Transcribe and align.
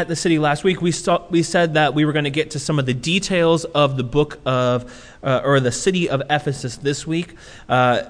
at 0.00 0.08
the 0.08 0.16
city 0.16 0.38
last 0.38 0.64
week, 0.64 0.80
we, 0.80 0.92
saw, 0.92 1.22
we 1.28 1.42
said 1.42 1.74
that 1.74 1.92
we 1.92 2.06
were 2.06 2.12
going 2.12 2.24
to 2.24 2.30
get 2.30 2.52
to 2.52 2.58
some 2.58 2.78
of 2.78 2.86
the 2.86 2.94
details 2.94 3.66
of 3.66 3.98
the 3.98 4.02
book 4.02 4.40
of, 4.46 5.14
uh, 5.22 5.42
or 5.44 5.60
the 5.60 5.70
city 5.70 6.08
of 6.08 6.22
Ephesus 6.30 6.78
this 6.78 7.06
week, 7.06 7.34
uh, 7.68 8.04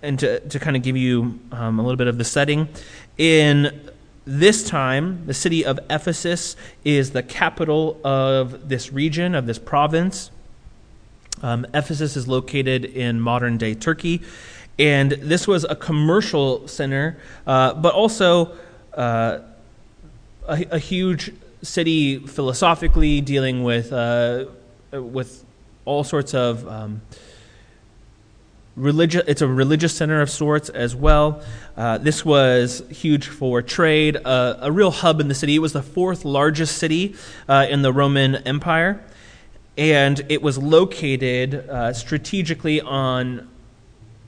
and 0.00 0.18
to, 0.18 0.40
to 0.40 0.58
kind 0.58 0.74
of 0.74 0.82
give 0.82 0.96
you 0.96 1.38
um, 1.52 1.78
a 1.78 1.82
little 1.82 1.98
bit 1.98 2.06
of 2.06 2.16
the 2.16 2.24
setting. 2.24 2.66
In 3.18 3.90
this 4.24 4.66
time, 4.66 5.26
the 5.26 5.34
city 5.34 5.66
of 5.66 5.78
Ephesus 5.90 6.56
is 6.82 7.10
the 7.10 7.22
capital 7.22 8.00
of 8.02 8.70
this 8.70 8.90
region, 8.90 9.34
of 9.34 9.44
this 9.44 9.58
province. 9.58 10.30
Um, 11.42 11.66
Ephesus 11.74 12.16
is 12.16 12.26
located 12.26 12.86
in 12.86 13.20
modern 13.20 13.58
day 13.58 13.74
Turkey, 13.74 14.22
and 14.78 15.12
this 15.12 15.46
was 15.46 15.64
a 15.64 15.76
commercial 15.76 16.66
center, 16.68 17.18
uh, 17.46 17.74
but 17.74 17.92
also 17.92 18.56
uh, 18.94 19.40
a, 20.46 20.66
a, 20.72 20.78
huge 20.78 21.32
city 21.62 22.18
philosophically, 22.18 23.20
dealing 23.20 23.64
with 23.64 23.92
uh, 23.92 24.46
with 24.92 25.44
all 25.84 26.04
sorts 26.04 26.34
of 26.34 26.66
um, 26.68 27.02
religious. 28.76 29.22
It's 29.26 29.42
a 29.42 29.48
religious 29.48 29.94
center 29.94 30.20
of 30.20 30.30
sorts 30.30 30.68
as 30.68 30.94
well. 30.94 31.42
Uh, 31.76 31.98
this 31.98 32.24
was 32.24 32.82
huge 32.90 33.28
for 33.28 33.62
trade, 33.62 34.16
uh, 34.24 34.58
a 34.60 34.70
real 34.70 34.90
hub 34.90 35.20
in 35.20 35.28
the 35.28 35.34
city. 35.34 35.56
It 35.56 35.60
was 35.60 35.72
the 35.72 35.82
fourth 35.82 36.24
largest 36.24 36.78
city 36.78 37.16
uh, 37.48 37.66
in 37.68 37.82
the 37.82 37.92
Roman 37.92 38.36
Empire, 38.36 39.02
and 39.76 40.24
it 40.28 40.42
was 40.42 40.58
located 40.58 41.68
uh, 41.68 41.92
strategically 41.92 42.80
on 42.80 43.48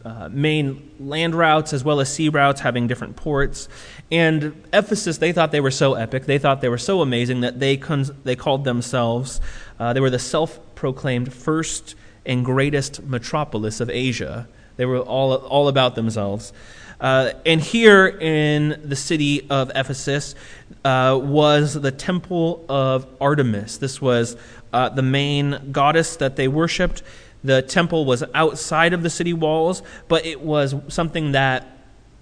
uh, 0.06 0.28
main 0.30 0.88
land 1.00 1.34
routes 1.34 1.72
as 1.72 1.82
well 1.82 1.98
as 1.98 2.12
sea 2.12 2.28
routes, 2.28 2.60
having 2.60 2.86
different 2.86 3.16
ports. 3.16 3.68
And 4.12 4.62
Ephesus, 4.72 5.18
they 5.18 5.32
thought 5.32 5.50
they 5.50 5.60
were 5.60 5.72
so 5.72 5.94
epic, 5.94 6.26
they 6.26 6.38
thought 6.38 6.60
they 6.60 6.68
were 6.68 6.78
so 6.78 7.02
amazing 7.02 7.40
that 7.40 7.58
they, 7.58 7.76
cons- 7.76 8.12
they 8.22 8.36
called 8.36 8.62
themselves, 8.62 9.40
uh, 9.80 9.92
they 9.92 10.00
were 10.00 10.10
the 10.10 10.20
self 10.20 10.60
proclaimed 10.76 11.32
first 11.32 11.96
and 12.24 12.44
greatest 12.44 13.02
metropolis 13.02 13.80
of 13.80 13.90
Asia. 13.90 14.46
They 14.76 14.86
were 14.86 15.00
all, 15.00 15.34
all 15.34 15.66
about 15.66 15.96
themselves. 15.96 16.52
Uh, 17.00 17.32
and 17.44 17.60
here 17.60 18.06
in 18.06 18.80
the 18.84 18.96
city 18.96 19.44
of 19.50 19.72
Ephesus 19.74 20.36
uh, 20.84 21.18
was 21.20 21.74
the 21.74 21.90
temple 21.90 22.64
of 22.68 23.06
Artemis. 23.20 23.78
This 23.78 24.00
was 24.00 24.36
uh, 24.72 24.88
the 24.88 25.02
main 25.02 25.72
goddess 25.72 26.16
that 26.16 26.36
they 26.36 26.46
worshiped. 26.46 27.02
The 27.46 27.62
temple 27.62 28.04
was 28.04 28.24
outside 28.34 28.92
of 28.92 29.02
the 29.02 29.10
city 29.10 29.32
walls, 29.32 29.82
but 30.08 30.26
it 30.26 30.40
was 30.40 30.74
something 30.88 31.32
that 31.32 31.78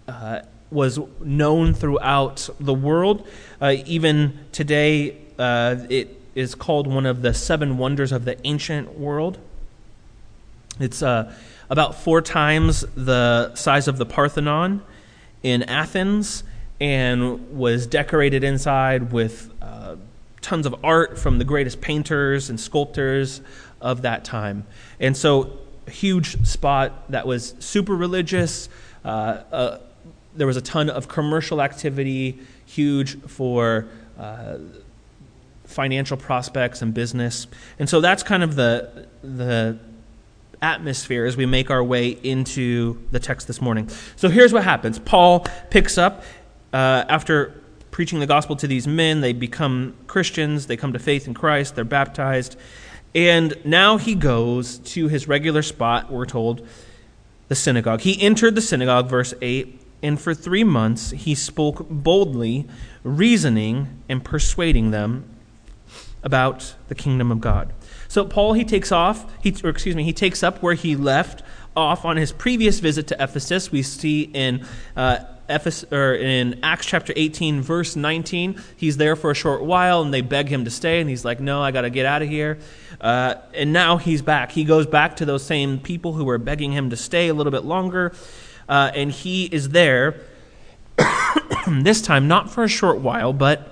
uh, 0.06 0.40
was 0.70 0.98
known 1.20 1.72
throughout 1.72 2.48
the 2.60 2.74
world. 2.74 3.26
Uh, 3.60 3.76
even 3.86 4.38
today, 4.52 5.16
uh, 5.38 5.76
it 5.88 6.20
is 6.34 6.54
called 6.54 6.86
one 6.86 7.06
of 7.06 7.22
the 7.22 7.32
seven 7.32 7.78
wonders 7.78 8.12
of 8.12 8.26
the 8.26 8.36
ancient 8.46 8.98
world. 8.98 9.38
It's 10.78 11.02
uh, 11.02 11.32
about 11.70 11.94
four 11.94 12.20
times 12.20 12.84
the 12.94 13.54
size 13.54 13.88
of 13.88 13.96
the 13.96 14.04
Parthenon 14.06 14.82
in 15.42 15.62
Athens 15.62 16.44
and 16.80 17.56
was 17.56 17.86
decorated 17.86 18.44
inside 18.44 19.12
with 19.12 19.50
uh, 19.62 19.96
tons 20.40 20.66
of 20.66 20.74
art 20.84 21.18
from 21.18 21.38
the 21.38 21.44
greatest 21.44 21.80
painters 21.80 22.50
and 22.50 22.60
sculptors 22.60 23.40
of 23.84 24.02
that 24.02 24.24
time. 24.24 24.66
And 24.98 25.16
so, 25.16 25.58
huge 25.86 26.44
spot 26.46 27.10
that 27.10 27.26
was 27.26 27.54
super 27.60 27.94
religious. 27.94 28.68
Uh, 29.04 29.08
uh, 29.52 29.78
there 30.34 30.46
was 30.46 30.56
a 30.56 30.62
ton 30.62 30.90
of 30.90 31.06
commercial 31.06 31.62
activity, 31.62 32.40
huge 32.66 33.20
for 33.28 33.86
uh, 34.18 34.56
financial 35.64 36.16
prospects 36.16 36.82
and 36.82 36.92
business. 36.94 37.46
And 37.78 37.88
so 37.88 38.00
that's 38.00 38.22
kind 38.22 38.42
of 38.42 38.56
the 38.56 39.06
the 39.22 39.78
atmosphere 40.62 41.26
as 41.26 41.36
we 41.36 41.44
make 41.44 41.70
our 41.70 41.84
way 41.84 42.08
into 42.08 42.98
the 43.10 43.18
text 43.18 43.46
this 43.46 43.60
morning. 43.60 43.88
So 44.16 44.28
here's 44.30 44.52
what 44.52 44.64
happens 44.64 44.98
Paul 44.98 45.46
picks 45.70 45.98
up 45.98 46.22
uh, 46.72 47.04
after 47.08 47.60
preaching 47.90 48.18
the 48.18 48.26
gospel 48.26 48.56
to 48.56 48.66
these 48.66 48.88
men. 48.88 49.20
They 49.20 49.32
become 49.32 49.94
Christians, 50.06 50.66
they 50.66 50.76
come 50.76 50.92
to 50.94 50.98
faith 50.98 51.28
in 51.28 51.34
Christ, 51.34 51.74
they're 51.74 51.84
baptized. 51.84 52.56
And 53.14 53.54
now 53.64 53.96
he 53.96 54.14
goes 54.14 54.78
to 54.78 55.08
his 55.08 55.28
regular 55.28 55.62
spot, 55.62 56.10
we're 56.10 56.26
told, 56.26 56.66
the 57.48 57.54
synagogue. 57.54 58.00
He 58.00 58.20
entered 58.20 58.54
the 58.54 58.60
synagogue, 58.60 59.08
verse 59.08 59.34
8, 59.40 59.80
and 60.02 60.20
for 60.20 60.34
three 60.34 60.64
months 60.64 61.10
he 61.10 61.34
spoke 61.34 61.86
boldly, 61.88 62.66
reasoning 63.02 64.02
and 64.08 64.24
persuading 64.24 64.90
them 64.90 65.28
about 66.22 66.74
the 66.88 66.94
kingdom 66.94 67.30
of 67.30 67.40
God. 67.40 67.72
So 68.08 68.24
Paul 68.24 68.54
he 68.54 68.64
takes 68.64 68.90
off, 68.90 69.30
he, 69.42 69.54
or 69.62 69.70
excuse 69.70 69.94
me, 69.94 70.04
he 70.04 70.12
takes 70.12 70.42
up 70.42 70.62
where 70.62 70.74
he 70.74 70.96
left 70.96 71.42
off 71.76 72.04
on 72.04 72.16
his 72.16 72.32
previous 72.32 72.80
visit 72.80 73.06
to 73.08 73.22
Ephesus. 73.22 73.70
We 73.70 73.82
see 73.82 74.22
in 74.22 74.66
uh, 74.96 75.18
Or 75.48 76.14
in 76.14 76.60
Acts 76.62 76.86
chapter 76.86 77.12
18, 77.14 77.60
verse 77.60 77.96
19, 77.96 78.60
he's 78.76 78.96
there 78.96 79.16
for 79.16 79.30
a 79.30 79.34
short 79.34 79.62
while 79.62 80.02
and 80.02 80.12
they 80.12 80.22
beg 80.22 80.48
him 80.48 80.64
to 80.64 80.70
stay, 80.70 81.00
and 81.00 81.10
he's 81.10 81.24
like, 81.24 81.40
No, 81.40 81.62
I 81.62 81.70
got 81.70 81.82
to 81.82 81.90
get 81.90 82.06
out 82.06 82.22
of 82.22 82.28
here. 82.28 82.58
Uh, 83.00 83.34
and 83.52 83.72
now 83.72 83.96
he's 83.96 84.22
back. 84.22 84.52
He 84.52 84.64
goes 84.64 84.86
back 84.86 85.16
to 85.16 85.24
those 85.24 85.44
same 85.44 85.78
people 85.78 86.14
who 86.14 86.24
were 86.24 86.38
begging 86.38 86.72
him 86.72 86.90
to 86.90 86.96
stay 86.96 87.28
a 87.28 87.34
little 87.34 87.52
bit 87.52 87.64
longer, 87.64 88.12
uh, 88.68 88.90
and 88.94 89.10
he 89.10 89.44
is 89.44 89.70
there, 89.70 90.20
this 91.68 92.00
time 92.00 92.28
not 92.28 92.50
for 92.50 92.64
a 92.64 92.68
short 92.68 93.00
while, 93.00 93.32
but 93.32 93.70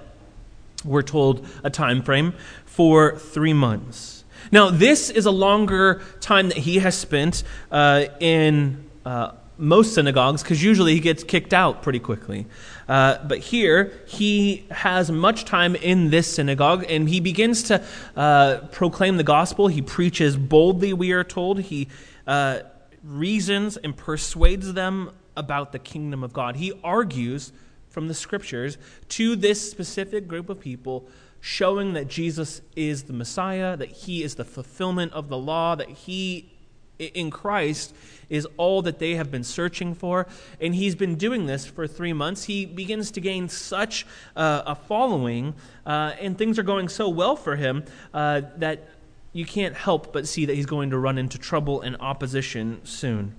we're 0.84 1.03
told 1.03 1.47
a 1.62 1.71
time 1.71 2.03
frame 2.03 2.34
for 2.66 3.16
three 3.16 3.53
months. 3.53 4.25
Now, 4.50 4.71
this 4.71 5.09
is 5.09 5.25
a 5.27 5.31
longer 5.31 6.03
time 6.21 6.49
that 6.49 6.59
he 6.59 6.81
has 6.81 6.97
spent 6.97 7.43
uh, 7.71 8.06
in 8.21 8.84
uh, 9.06 9.33
most 9.62 9.95
synagogues 9.95 10.43
because 10.43 10.62
usually 10.62 10.93
he 10.93 11.00
gets 11.00 11.23
kicked 11.23 11.55
out 11.55 11.83
pretty 11.83 12.00
quickly. 12.00 12.47
Uh, 12.89 13.25
but 13.25 13.39
here, 13.39 13.93
he 14.06 14.67
has 14.71 15.11
much 15.11 15.45
time 15.45 15.77
in 15.77 16.11
this 16.11 16.27
synagogue 16.27 16.84
and 16.89 17.09
he 17.09 17.21
begins 17.21 17.62
to 17.62 17.83
uh, 18.17 18.59
proclaim 18.72 19.17
the 19.17 19.25
gospel. 19.25 19.69
He 19.69 19.81
preaches 19.81 20.37
boldly, 20.37 20.93
we 20.93 21.12
are 21.12 21.22
told. 21.22 21.61
He 21.61 21.89
uh, 22.27 22.61
reasons 23.05 23.77
and 23.77 23.97
persuades 23.97 24.72
them 24.72 25.12
about 25.37 25.71
the 25.71 25.78
kingdom 25.78 26.25
of 26.25 26.33
God. 26.33 26.56
He 26.56 26.72
argues 26.83 27.53
from 27.89 28.09
the 28.09 28.15
scriptures 28.15 28.78
to 29.11 29.37
this 29.37 29.71
specific 29.71 30.27
group 30.27 30.49
of 30.49 30.59
people 30.59 31.09
showing 31.41 31.93
that 31.93 32.09
Jesus 32.09 32.62
is 32.75 33.05
the 33.05 33.12
Messiah, 33.12 33.77
that 33.77 33.91
he 33.91 34.25
is 34.25 34.34
the 34.34 34.45
fulfillment 34.45 35.12
of 35.12 35.28
the 35.28 35.39
law, 35.39 35.77
that 35.77 35.89
he 35.89 36.53
in 36.99 37.31
Christ 37.31 37.95
is 38.32 38.48
all 38.56 38.81
that 38.82 38.98
they 38.98 39.15
have 39.15 39.31
been 39.31 39.44
searching 39.44 39.94
for. 39.94 40.26
And 40.60 40.75
he's 40.75 40.94
been 40.94 41.16
doing 41.16 41.47
this 41.47 41.66
for 41.66 41.87
three 41.87 42.15
months. 42.15 42.44
He 42.44 42.65
begins 42.65 43.10
to 43.12 43.20
gain 43.20 43.48
such 43.48 44.06
uh, 44.34 44.62
a 44.66 44.75
following, 44.75 45.54
uh, 45.84 46.15
and 46.19 46.37
things 46.37 46.59
are 46.59 46.62
going 46.62 46.88
so 46.88 47.10
well 47.10 47.37
for 47.37 47.56
him 47.56 47.84
uh, 48.15 48.41
that 48.56 48.88
you 49.34 49.44
can't 49.44 49.76
help 49.76 50.12
but 50.12 50.26
see 50.26 50.47
that 50.47 50.54
he's 50.54 50.66
going 50.66 50.91
to 50.91 50.98
run 50.98 51.19
into 51.19 51.38
trouble 51.38 51.82
and 51.82 51.97
opposition 52.00 52.81
soon. 52.84 53.34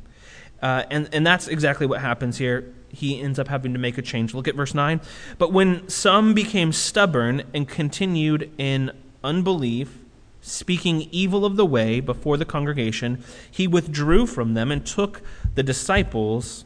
Uh, 0.62 0.84
and, 0.92 1.10
and 1.12 1.26
that's 1.26 1.48
exactly 1.48 1.88
what 1.88 2.00
happens 2.00 2.38
here 2.38 2.74
he 2.94 3.20
ends 3.20 3.40
up 3.40 3.48
having 3.48 3.74
to 3.74 3.80
make 3.80 3.98
a 3.98 4.04
change. 4.04 4.36
Look 4.36 4.48
at 4.48 4.54
verse 4.54 4.76
9. 4.76 5.02
But 5.40 5.52
when 5.52 5.90
some 5.90 6.36
became 6.36 6.72
stubborn 6.72 7.42
and 7.52 7.68
continued 7.68 8.52
in 8.60 8.92
unbelief, 9.24 10.03
speaking 10.44 11.08
evil 11.10 11.46
of 11.46 11.56
the 11.56 11.66
way 11.66 12.02
before 12.02 12.38
the 12.38 12.46
congregation, 12.46 13.24
he 13.50 13.66
withdrew 13.66 14.28
from 14.28 14.54
them 14.54 14.72
and 14.72 14.86
took 14.86 15.22
the 15.56 15.64
disciples 15.64 16.66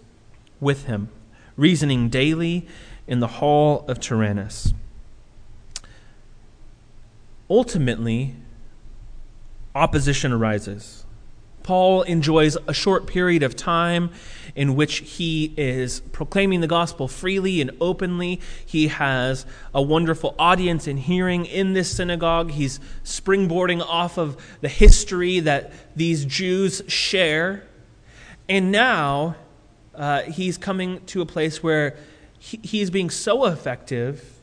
with 0.59 0.85
him, 0.85 1.09
reasoning 1.55 2.09
daily 2.09 2.67
in 3.07 3.19
the 3.19 3.27
hall 3.27 3.85
of 3.87 3.99
Tyrannus. 3.99 4.73
Ultimately, 7.49 8.35
opposition 9.75 10.33
arises. 10.33 11.05
Paul 11.67 12.03
enjoys 12.03 12.55
a 12.65 12.73
short 12.73 13.07
period 13.07 13.43
of 13.43 13.53
time 13.53 14.11
in 14.55 14.77
which 14.77 14.99
he 14.99 15.53
is 15.57 15.99
proclaiming 16.13 16.61
the 16.61 16.67
gospel 16.67 17.09
freely 17.09 17.59
and 17.59 17.71
openly. 17.81 18.39
He 18.65 18.87
has 18.87 19.45
a 19.75 19.81
wonderful 19.81 20.33
audience 20.39 20.87
and 20.87 20.97
hearing 20.97 21.45
in 21.45 21.73
this 21.73 21.91
synagogue. 21.91 22.51
He's 22.51 22.79
springboarding 23.03 23.81
off 23.85 24.17
of 24.17 24.37
the 24.61 24.69
history 24.69 25.41
that 25.41 25.73
these 25.93 26.23
Jews 26.23 26.83
share. 26.87 27.67
And 28.47 28.71
now 28.71 29.35
uh, 29.93 30.21
he's 30.21 30.57
coming 30.57 31.03
to 31.07 31.19
a 31.19 31.25
place 31.25 31.61
where 31.61 31.97
he, 32.39 32.61
he's 32.63 32.89
being 32.89 33.09
so 33.09 33.43
effective 33.43 34.37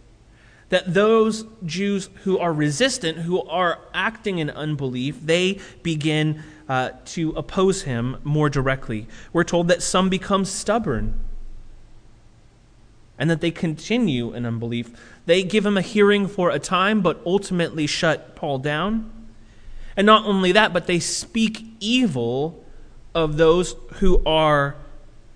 that 0.68 0.92
those 0.92 1.46
Jews 1.64 2.10
who 2.24 2.38
are 2.38 2.52
resistant, 2.52 3.18
who 3.18 3.40
are 3.44 3.78
acting 3.94 4.40
in 4.40 4.50
unbelief, 4.50 5.18
they 5.24 5.60
begin 5.82 6.42
uh, 6.68 6.90
to 7.04 7.30
oppose 7.32 7.82
him 7.82 8.16
more 8.24 8.48
directly. 8.48 9.06
We're 9.32 9.44
told 9.44 9.68
that 9.68 9.82
some 9.82 10.08
become 10.08 10.44
stubborn. 10.44 11.18
and 13.18 13.30
that 13.30 13.40
they 13.40 13.50
continue 13.50 14.32
in 14.34 14.44
unbelief. 14.44 14.90
They 15.26 15.42
give 15.42 15.64
him 15.64 15.76
a 15.76 15.82
hearing 15.82 16.26
for 16.26 16.50
a 16.50 16.58
time, 16.58 17.00
but 17.00 17.20
ultimately 17.24 17.86
shut 17.86 18.34
Paul 18.34 18.58
down. 18.58 19.10
And 19.96 20.06
not 20.06 20.26
only 20.26 20.52
that, 20.52 20.72
but 20.72 20.86
they 20.86 20.98
speak 20.98 21.64
evil 21.78 22.64
of 23.14 23.36
those 23.36 23.76
who 23.94 24.20
are 24.26 24.74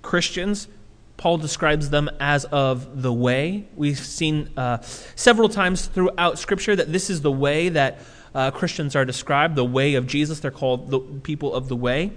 Christians. 0.02 0.66
Paul 1.16 1.38
describes 1.38 1.90
them 1.90 2.10
as 2.19 2.44
of 2.46 3.02
the 3.02 3.12
way. 3.12 3.69
We've 3.76 3.98
seen 3.98 4.50
uh, 4.56 4.78
several 5.14 5.48
times 5.48 5.86
throughout 5.86 6.38
Scripture 6.38 6.75
that 6.75 6.92
this 6.92 7.10
is 7.10 7.22
the 7.22 7.32
way 7.32 7.69
that 7.69 8.00
uh, 8.34 8.50
Christians 8.50 8.94
are 8.94 9.04
described, 9.04 9.56
the 9.56 9.64
way 9.64 9.94
of 9.94 10.06
Jesus. 10.06 10.40
They're 10.40 10.50
called 10.50 10.90
the 10.90 11.00
people 11.00 11.54
of 11.54 11.69
the 11.69 11.76
way. 11.76 12.12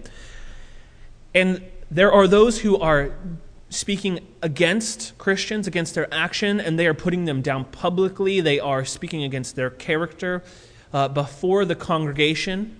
And 1.33 1.63
there 1.89 2.11
are 2.11 2.27
those 2.27 2.59
who 2.59 2.77
are 2.77 3.11
speaking 3.69 4.19
against 4.41 5.17
Christians, 5.17 5.65
against 5.65 5.95
their 5.95 6.13
action, 6.13 6.59
and 6.59 6.77
they 6.77 6.87
are 6.87 6.93
putting 6.93 7.25
them 7.25 7.41
down 7.41 7.65
publicly. 7.65 8.41
They 8.41 8.59
are 8.59 8.83
speaking 8.83 9.23
against 9.23 9.55
their 9.55 9.69
character 9.69 10.43
uh, 10.93 11.07
before 11.07 11.63
the 11.63 11.75
congregation 11.75 12.77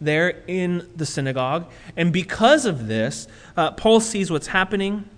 there 0.00 0.42
in 0.46 0.88
the 0.94 1.04
synagogue. 1.04 1.68
And 1.96 2.12
because 2.12 2.66
of 2.66 2.86
this, 2.86 3.26
uh, 3.56 3.72
Paul 3.72 3.98
sees 3.98 4.30
what's 4.30 4.46
happening. 4.48 5.08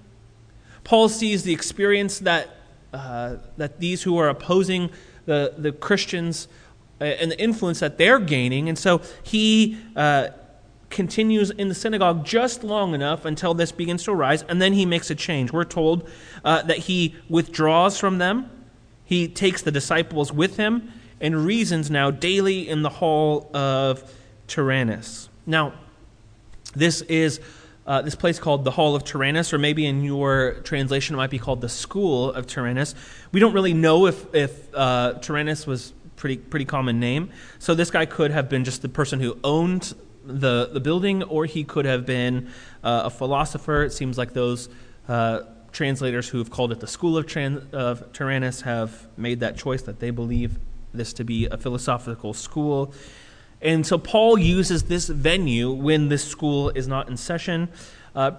Paul 0.85 1.11
sees 1.11 1.43
the 1.43 1.53
experience 1.53 2.19
that, 2.21 2.49
uh, 2.95 3.37
that 3.59 3.79
these 3.79 4.03
who 4.03 4.17
are 4.17 4.31
opposing 4.31 4.91
the, 5.27 5.55
the 5.59 5.73
Christians 5.73 6.49
and 7.01 7.31
the 7.31 7.41
influence 7.41 7.81
that 7.81 7.99
they're 7.99 8.19
gaining. 8.19 8.69
And 8.69 8.79
so 8.79 9.01
he 9.23 9.79
uh, 9.97 10.29
continues 10.91 11.51
in 11.51 11.69
the 11.69 11.75
synagogue 11.75 12.25
just 12.25 12.63
long 12.65 12.95
enough 12.95 13.25
until 13.25 13.55
this 13.55 13.73
begins 13.73 14.05
to 14.05 14.13
arise, 14.13 14.43
and 14.43 14.61
then 14.61 14.73
he 14.73 14.85
makes 14.85 15.11
a 15.11 15.15
change. 15.15 15.53
We're 15.53 15.65
told 15.65 16.09
uh, 16.45 16.63
that 16.63 16.79
he 16.79 17.15
withdraws 17.29 17.99
from 17.99 18.19
them, 18.19 18.51
he 19.05 19.27
takes 19.29 19.63
the 19.63 19.71
disciples 19.71 20.33
with 20.33 20.57
him, 20.57 20.93
and 21.21 21.45
reasons 21.45 21.91
now 21.91 22.11
daily 22.11 22.69
in 22.69 22.83
the 22.83 22.89
hall 22.89 23.51
of 23.55 24.13
Tyrannus. 24.47 25.29
Now, 25.47 25.75
this 26.75 27.03
is 27.03 27.41
uh, 27.87 28.03
this 28.03 28.15
place 28.15 28.39
called 28.39 28.63
the 28.65 28.71
Hall 28.71 28.95
of 28.95 29.05
Tyrannus, 29.05 29.53
or 29.53 29.59
maybe 29.59 29.85
in 29.85 30.05
your 30.05 30.61
translation 30.63 31.15
it 31.15 31.17
might 31.17 31.31
be 31.31 31.39
called 31.39 31.61
the 31.61 31.69
School 31.69 32.33
of 32.33 32.47
Tyrannus. 32.47 32.95
We 33.33 33.41
don't 33.41 33.53
really 33.53 33.75
know 33.75 34.07
if, 34.07 34.33
if 34.33 34.73
uh, 34.75 35.15
Tyrannus 35.15 35.67
was 35.67 35.93
pretty 36.21 36.37
pretty 36.37 36.67
common 36.67 37.01
name. 37.01 37.31
So 37.59 37.75
this 37.75 37.91
guy 37.91 38.07
could 38.07 38.31
have 38.31 38.49
been 38.49 38.65
just 38.65 38.83
the 38.83 38.89
person 38.89 39.21
who 39.21 39.39
owned 39.43 39.95
the, 40.25 40.69
the 40.73 40.81
building, 40.81 41.23
or 41.25 41.47
he 41.47 41.65
could 41.65 41.87
have 41.87 42.05
been 42.05 42.51
uh, 42.85 43.03
a 43.07 43.11
philosopher. 43.11 43.83
It 43.83 43.93
seems 43.93 44.19
like 44.19 44.35
those 44.35 44.69
uh, 45.09 45.41
translators 45.73 46.29
who 46.29 46.39
have 46.39 46.51
called 46.51 46.73
it 46.73 46.81
the 46.81 46.87
School 46.87 47.17
of, 47.17 47.27
Tran- 47.27 47.73
of 47.73 48.13
Tyrannus 48.13 48.61
have 48.61 49.09
made 49.17 49.41
that 49.41 49.57
choice 49.57 49.83
that 49.83 49.99
they 49.99 50.11
believe 50.11 50.59
this 50.93 51.13
to 51.15 51.25
be 51.25 51.47
a 51.47 51.57
philosophical 51.57 52.35
school. 52.35 52.93
And 53.63 53.87
so 53.87 53.99
Paul 53.99 54.39
uses 54.39 54.85
this 54.85 55.09
venue 55.09 55.71
when 55.73 56.09
this 56.09 56.25
school 56.25 56.71
is 56.71 56.87
not 56.87 57.09
in 57.09 57.17
session, 57.17 57.69
uh, 58.15 58.33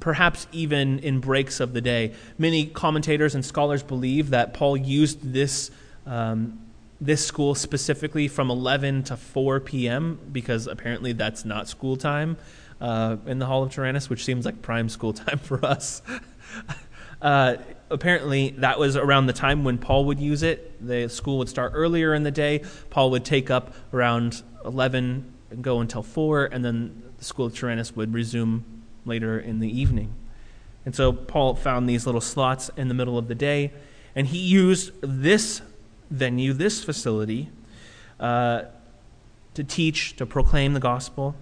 perhaps 0.00 0.46
even 0.52 0.98
in 1.00 1.20
breaks 1.20 1.60
of 1.60 1.74
the 1.74 1.80
day. 1.80 2.14
Many 2.38 2.66
commentators 2.66 3.34
and 3.34 3.44
scholars 3.44 3.82
believe 3.82 4.30
that 4.30 4.54
Paul 4.54 4.76
used 4.76 5.32
this 5.32 5.70
um, 6.06 6.58
this 7.00 7.24
school 7.24 7.54
specifically 7.54 8.28
from 8.28 8.50
11 8.50 9.04
to 9.04 9.16
4 9.16 9.60
p.m. 9.60 10.18
because 10.30 10.66
apparently 10.66 11.12
that's 11.12 11.44
not 11.44 11.66
school 11.66 11.96
time 11.96 12.36
uh, 12.80 13.16
in 13.26 13.38
the 13.38 13.46
Hall 13.46 13.62
of 13.62 13.72
Tyrannus, 13.72 14.10
which 14.10 14.24
seems 14.24 14.44
like 14.44 14.60
prime 14.62 14.88
school 14.88 15.12
time 15.14 15.38
for 15.38 15.64
us. 15.64 16.02
uh, 17.22 17.56
apparently, 17.90 18.50
that 18.58 18.78
was 18.78 18.96
around 18.96 19.26
the 19.26 19.32
time 19.32 19.64
when 19.64 19.78
Paul 19.78 20.04
would 20.06 20.20
use 20.20 20.42
it. 20.42 20.86
The 20.86 21.08
school 21.08 21.38
would 21.38 21.48
start 21.48 21.72
earlier 21.74 22.14
in 22.14 22.22
the 22.22 22.30
day. 22.30 22.64
Paul 22.90 23.10
would 23.12 23.24
take 23.24 23.50
up 23.50 23.74
around 23.92 24.42
11 24.64 25.32
and 25.50 25.64
go 25.64 25.80
until 25.80 26.02
4, 26.02 26.46
and 26.46 26.64
then 26.64 27.02
the 27.18 27.24
School 27.24 27.46
of 27.46 27.56
Tyrannus 27.56 27.96
would 27.96 28.14
resume 28.14 28.64
later 29.04 29.38
in 29.38 29.60
the 29.60 29.80
evening. 29.80 30.14
And 30.84 30.94
so 30.94 31.12
Paul 31.12 31.54
found 31.54 31.88
these 31.88 32.06
little 32.06 32.20
slots 32.20 32.70
in 32.76 32.88
the 32.88 32.94
middle 32.94 33.18
of 33.18 33.28
the 33.28 33.34
day, 33.34 33.72
and 34.14 34.26
he 34.26 34.38
used 34.38 34.92
this 35.02 35.62
venue, 36.10 36.52
this 36.52 36.82
facility, 36.82 37.48
uh, 38.18 38.62
to 39.54 39.64
teach, 39.64 40.16
to 40.16 40.26
proclaim 40.26 40.74
the 40.74 40.80
gospel. 40.80 41.34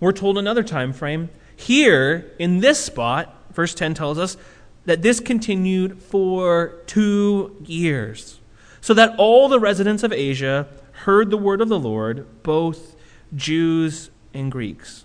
We're 0.00 0.12
told 0.12 0.38
another 0.38 0.62
time 0.62 0.92
frame. 0.92 1.30
Here, 1.56 2.32
in 2.38 2.60
this 2.60 2.84
spot, 2.84 3.34
verse 3.52 3.74
10 3.74 3.94
tells 3.94 4.18
us 4.18 4.36
that 4.84 5.02
this 5.02 5.20
continued 5.20 6.02
for 6.02 6.74
two 6.86 7.56
years, 7.64 8.40
so 8.80 8.94
that 8.94 9.14
all 9.16 9.48
the 9.48 9.60
residents 9.60 10.02
of 10.02 10.12
Asia 10.12 10.66
heard 11.04 11.30
the 11.30 11.36
word 11.36 11.60
of 11.60 11.68
the 11.68 11.78
Lord, 11.78 12.26
both 12.42 12.96
Jews 13.34 14.10
and 14.34 14.50
Greeks. 14.50 15.04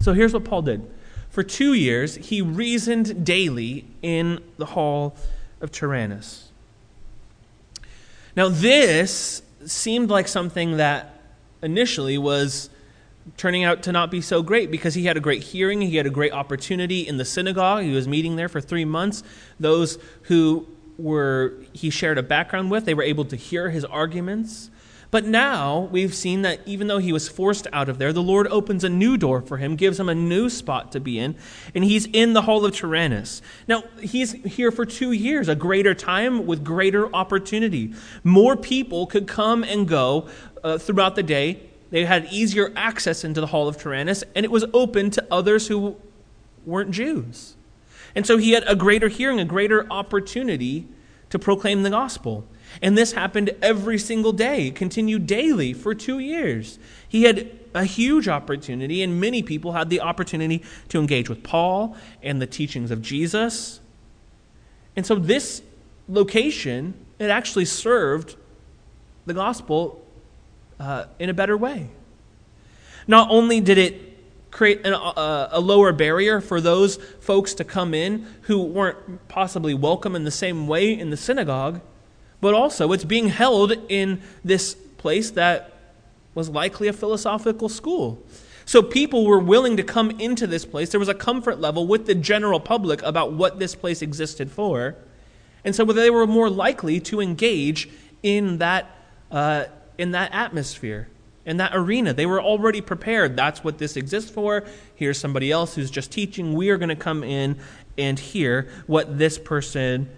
So 0.00 0.12
here's 0.12 0.32
what 0.32 0.44
Paul 0.44 0.62
did. 0.62 0.88
For 1.28 1.42
two 1.42 1.74
years, 1.74 2.16
he 2.16 2.40
reasoned 2.40 3.24
daily 3.24 3.86
in 4.00 4.42
the 4.58 4.66
hall 4.66 5.16
of 5.60 5.70
Tyrannus. 5.70 6.45
Now, 8.36 8.50
this 8.50 9.42
seemed 9.64 10.10
like 10.10 10.28
something 10.28 10.76
that 10.76 11.20
initially 11.62 12.18
was 12.18 12.68
turning 13.38 13.64
out 13.64 13.82
to 13.84 13.92
not 13.92 14.10
be 14.10 14.20
so 14.20 14.42
great 14.42 14.70
because 14.70 14.94
he 14.94 15.06
had 15.06 15.16
a 15.16 15.20
great 15.20 15.42
hearing, 15.42 15.80
he 15.80 15.96
had 15.96 16.06
a 16.06 16.10
great 16.10 16.32
opportunity 16.32 17.00
in 17.00 17.16
the 17.16 17.24
synagogue. 17.24 17.82
He 17.82 17.92
was 17.92 18.06
meeting 18.06 18.36
there 18.36 18.48
for 18.48 18.60
three 18.60 18.84
months. 18.84 19.22
Those 19.58 19.98
who 20.22 20.68
were 20.98 21.54
he 21.72 21.88
shared 21.90 22.18
a 22.18 22.22
background 22.22 22.70
with, 22.70 22.84
they 22.84 22.94
were 22.94 23.02
able 23.02 23.24
to 23.24 23.36
hear 23.36 23.70
his 23.70 23.84
arguments. 23.86 24.70
But 25.10 25.24
now 25.24 25.88
we've 25.92 26.14
seen 26.14 26.42
that 26.42 26.60
even 26.66 26.88
though 26.88 26.98
he 26.98 27.12
was 27.12 27.28
forced 27.28 27.66
out 27.72 27.88
of 27.88 27.98
there, 27.98 28.12
the 28.12 28.22
Lord 28.22 28.46
opens 28.48 28.84
a 28.84 28.88
new 28.88 29.16
door 29.16 29.40
for 29.40 29.56
him, 29.56 29.76
gives 29.76 30.00
him 30.00 30.08
a 30.08 30.14
new 30.14 30.50
spot 30.50 30.92
to 30.92 31.00
be 31.00 31.18
in, 31.18 31.36
and 31.74 31.84
he's 31.84 32.06
in 32.06 32.32
the 32.32 32.42
hall 32.42 32.64
of 32.64 32.76
Tyrannus. 32.76 33.40
Now, 33.68 33.84
he's 34.00 34.32
here 34.32 34.72
for 34.72 34.84
two 34.84 35.12
years, 35.12 35.48
a 35.48 35.54
greater 35.54 35.94
time 35.94 36.46
with 36.46 36.64
greater 36.64 37.14
opportunity. 37.14 37.94
More 38.24 38.56
people 38.56 39.06
could 39.06 39.26
come 39.26 39.62
and 39.62 39.86
go 39.86 40.28
uh, 40.64 40.78
throughout 40.78 41.14
the 41.14 41.22
day. 41.22 41.60
They 41.90 42.04
had 42.04 42.26
easier 42.32 42.72
access 42.74 43.22
into 43.22 43.40
the 43.40 43.46
hall 43.46 43.68
of 43.68 43.78
Tyrannus, 43.78 44.24
and 44.34 44.44
it 44.44 44.50
was 44.50 44.64
open 44.74 45.10
to 45.12 45.24
others 45.30 45.68
who 45.68 45.96
weren't 46.64 46.90
Jews. 46.90 47.54
And 48.16 48.26
so 48.26 48.38
he 48.38 48.52
had 48.52 48.64
a 48.66 48.74
greater 48.74 49.08
hearing, 49.08 49.38
a 49.38 49.44
greater 49.44 49.86
opportunity 49.90 50.88
to 51.30 51.38
proclaim 51.38 51.82
the 51.82 51.90
gospel. 51.90 52.46
And 52.82 52.96
this 52.96 53.12
happened 53.12 53.50
every 53.62 53.98
single 53.98 54.32
day, 54.32 54.70
continued 54.70 55.26
daily 55.26 55.72
for 55.72 55.94
two 55.94 56.18
years. 56.18 56.78
He 57.08 57.24
had 57.24 57.50
a 57.74 57.84
huge 57.84 58.28
opportunity, 58.28 59.02
and 59.02 59.20
many 59.20 59.42
people 59.42 59.72
had 59.72 59.90
the 59.90 60.00
opportunity 60.00 60.62
to 60.88 60.98
engage 60.98 61.28
with 61.28 61.42
Paul 61.42 61.96
and 62.22 62.40
the 62.40 62.46
teachings 62.46 62.90
of 62.90 63.02
Jesus. 63.02 63.80
And 64.94 65.06
so 65.06 65.14
this 65.16 65.62
location, 66.08 66.94
it 67.18 67.30
actually 67.30 67.64
served 67.66 68.36
the 69.26 69.34
gospel 69.34 70.02
uh, 70.78 71.06
in 71.18 71.28
a 71.28 71.34
better 71.34 71.56
way. 71.56 71.88
Not 73.06 73.30
only 73.30 73.60
did 73.60 73.78
it 73.78 74.06
create 74.50 74.86
an, 74.86 74.94
uh, 74.94 75.48
a 75.50 75.60
lower 75.60 75.92
barrier 75.92 76.40
for 76.40 76.60
those 76.60 76.96
folks 77.20 77.52
to 77.54 77.64
come 77.64 77.92
in 77.92 78.26
who 78.42 78.62
weren't 78.62 79.28
possibly 79.28 79.74
welcome 79.74 80.16
in 80.16 80.24
the 80.24 80.30
same 80.30 80.66
way 80.66 80.98
in 80.98 81.10
the 81.10 81.16
synagogue, 81.16 81.80
but 82.40 82.54
also 82.54 82.92
it's 82.92 83.04
being 83.04 83.28
held 83.28 83.72
in 83.88 84.20
this 84.44 84.74
place 84.74 85.30
that 85.32 85.72
was 86.34 86.48
likely 86.48 86.88
a 86.88 86.92
philosophical 86.92 87.68
school. 87.68 88.22
So 88.66 88.82
people 88.82 89.24
were 89.24 89.38
willing 89.38 89.76
to 89.76 89.84
come 89.84 90.10
into 90.20 90.46
this 90.46 90.64
place. 90.64 90.90
There 90.90 91.00
was 91.00 91.08
a 91.08 91.14
comfort 91.14 91.60
level 91.60 91.86
with 91.86 92.06
the 92.06 92.16
general 92.16 92.58
public 92.58 93.00
about 93.02 93.32
what 93.32 93.60
this 93.60 93.76
place 93.76 94.02
existed 94.02 94.50
for. 94.50 94.96
And 95.64 95.74
so 95.74 95.84
they 95.84 96.10
were 96.10 96.26
more 96.26 96.50
likely 96.50 97.00
to 97.00 97.20
engage 97.20 97.88
in 98.22 98.58
that, 98.58 98.90
uh, 99.30 99.66
in 99.98 100.10
that 100.12 100.34
atmosphere, 100.34 101.08
in 101.44 101.58
that 101.58 101.72
arena. 101.74 102.12
They 102.12 102.26
were 102.26 102.42
already 102.42 102.80
prepared. 102.80 103.36
That's 103.36 103.62
what 103.62 103.78
this 103.78 103.96
exists 103.96 104.30
for. 104.30 104.64
Here's 104.96 105.18
somebody 105.18 105.52
else 105.52 105.76
who's 105.76 105.90
just 105.90 106.10
teaching. 106.10 106.54
We 106.54 106.70
are 106.70 106.76
going 106.76 106.88
to 106.88 106.96
come 106.96 107.22
in 107.22 107.58
and 107.96 108.18
hear 108.18 108.68
what 108.88 109.16
this 109.16 109.38
person 109.38 110.08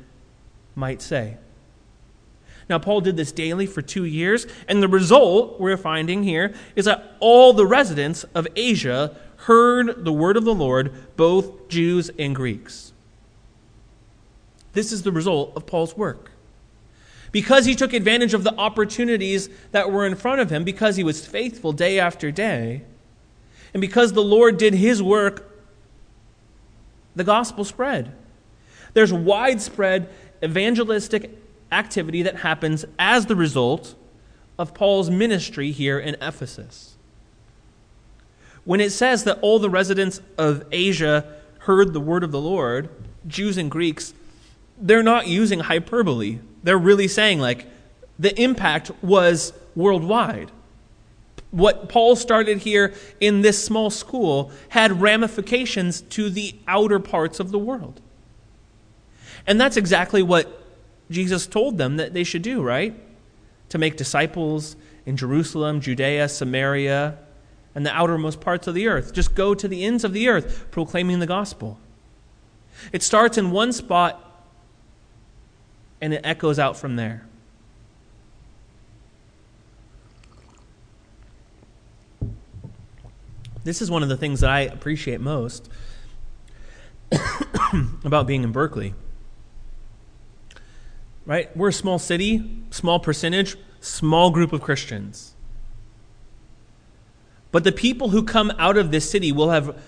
might 0.75 1.03
say. 1.03 1.37
Now, 2.69 2.79
Paul 2.79 3.01
did 3.01 3.17
this 3.17 3.33
daily 3.33 3.67
for 3.67 3.81
two 3.81 4.05
years, 4.05 4.47
and 4.69 4.83
the 4.83 4.89
result 4.89 5.59
we're 5.59 5.79
finding 5.79 6.23
here 6.23 6.55
is 6.77 6.85
that 6.85 7.17
all 7.19 7.53
the 7.53 7.67
residents 7.67 8.25
of 8.35 8.47
Asia 8.57 9.17
heard 9.37 10.05
the 10.05 10.13
word 10.13 10.37
of 10.37 10.45
the 10.45 10.55
Lord, 10.55 10.93
both 11.17 11.69
Jews 11.69 12.11
and 12.19 12.35
Greeks. 12.35 12.93
This 14.75 14.93
is 14.93 15.03
the 15.03 15.13
result 15.13 15.53
of 15.57 15.67
Paul's 15.67 15.97
work. 15.97 16.31
Because 17.33 17.65
he 17.65 17.75
took 17.75 17.93
advantage 17.93 18.35
of 18.35 18.45
the 18.45 18.55
opportunities 18.57 19.49
that 19.73 19.91
were 19.91 20.07
in 20.07 20.15
front 20.15 20.41
of 20.41 20.51
him, 20.51 20.65
because 20.65 20.97
he 20.97 21.05
was 21.05 21.27
faithful 21.27 21.73
day 21.73 21.99
after 21.99 22.31
day, 22.31 22.83
and 23.73 23.81
because 23.81 24.13
the 24.13 24.23
Lord 24.23 24.59
did 24.59 24.75
his 24.75 25.03
work, 25.03 25.51
the 27.17 27.25
gospel 27.25 27.65
spread. 27.65 28.13
There's 28.95 29.13
widespread 29.13 30.09
evangelistic 30.43 31.31
activity 31.71 32.23
that 32.23 32.37
happens 32.37 32.85
as 32.99 33.27
the 33.27 33.37
result 33.37 33.95
of 34.59 34.75
Paul's 34.75 35.11
ministry 35.11 35.71
here 35.71 35.99
in 35.99 36.17
Ephesus. 36.21 36.97
When 38.65 38.81
it 38.81 38.91
says 38.91 39.25
that 39.25 39.39
all 39.41 39.59
the 39.59 39.71
residents 39.71 40.21
of 40.37 40.65
Asia 40.73 41.25
heard 41.61 41.93
the 41.93 42.01
word 42.01 42.25
of 42.25 42.33
the 42.33 42.41
Lord, 42.41 42.89
Jews 43.27 43.57
and 43.57 43.71
Greeks, 43.71 44.13
they're 44.79 45.03
not 45.03 45.27
using 45.27 45.61
hyperbole. 45.61 46.39
They're 46.63 46.79
really 46.79 47.09
saying, 47.09 47.41
like, 47.41 47.67
the 48.19 48.39
impact 48.41 48.91
was 49.03 49.53
worldwide. 49.75 50.51
What 51.51 51.89
Paul 51.89 52.17
started 52.17 52.59
here 52.59 52.93
in 53.21 53.41
this 53.41 53.65
small 53.65 53.91
school 53.91 54.53
had 54.71 55.01
ramifications 55.01 56.03
to 56.03 56.29
the 56.29 56.55
outer 56.67 56.99
parts 56.99 57.41
of 57.41 57.51
the 57.53 57.59
world. 57.59 58.01
And 59.47 59.59
that's 59.59 59.79
exactly 59.79 60.23
what 60.23 60.58
Jesus 61.11 61.47
told 61.47 61.79
them 61.79 61.97
that 61.97 62.13
they 62.13 62.25
should 62.25 62.43
do, 62.43 62.63
right? 62.63 62.95
To 63.71 63.79
make 63.79 63.97
disciples 63.97 64.77
in 65.07 65.17
Jerusalem, 65.17 65.81
Judea, 65.81 66.29
Samaria, 66.29 67.19
and 67.75 67.87
the 67.87 67.93
outermost 67.93 68.41
parts 68.41 68.67
of 68.67 68.75
the 68.75 68.89
earth. 68.89 69.13
Just 69.15 69.35
go 69.35 69.55
to 69.55 69.69
the 69.69 69.85
ends 69.85 70.05
of 70.05 70.13
the 70.13 70.29
earth 70.29 70.67
proclaiming 70.71 71.19
the 71.19 71.27
gospel. 71.27 71.79
It 72.93 73.03
starts 73.03 73.39
in 73.39 73.51
one 73.51 73.73
spot 73.73 74.25
and 76.01 76.15
it 76.15 76.21
echoes 76.25 76.59
out 76.59 76.77
from 76.77 76.97
there. 76.97 77.25
This 83.65 83.83
is 83.83 83.91
one 83.91 84.03
of 84.03 84.09
the 84.09 84.17
things 84.17 84.41
that 84.41 84.51
I 84.51 84.61
appreciate 84.61 85.21
most 85.21 85.69
about 88.05 88.27
being 88.27 88.43
in 88.43 88.53
Berkeley. 88.53 88.95
Right? 91.29 91.55
We're 91.55 91.69
a 91.69 91.73
small 91.75 91.99
city, 91.99 92.63
small 92.71 92.99
percentage, 92.99 93.55
small 93.81 94.31
group 94.31 94.55
of 94.55 94.63
Christians. 94.63 95.35
But 97.53 97.65
the 97.65 97.73
people 97.73 98.09
who 98.09 98.23
come 98.23 98.51
out 98.59 98.79
of 98.79 98.91
this 98.91 99.11
city 99.11 99.31
will 99.31 99.51
have 99.51 99.79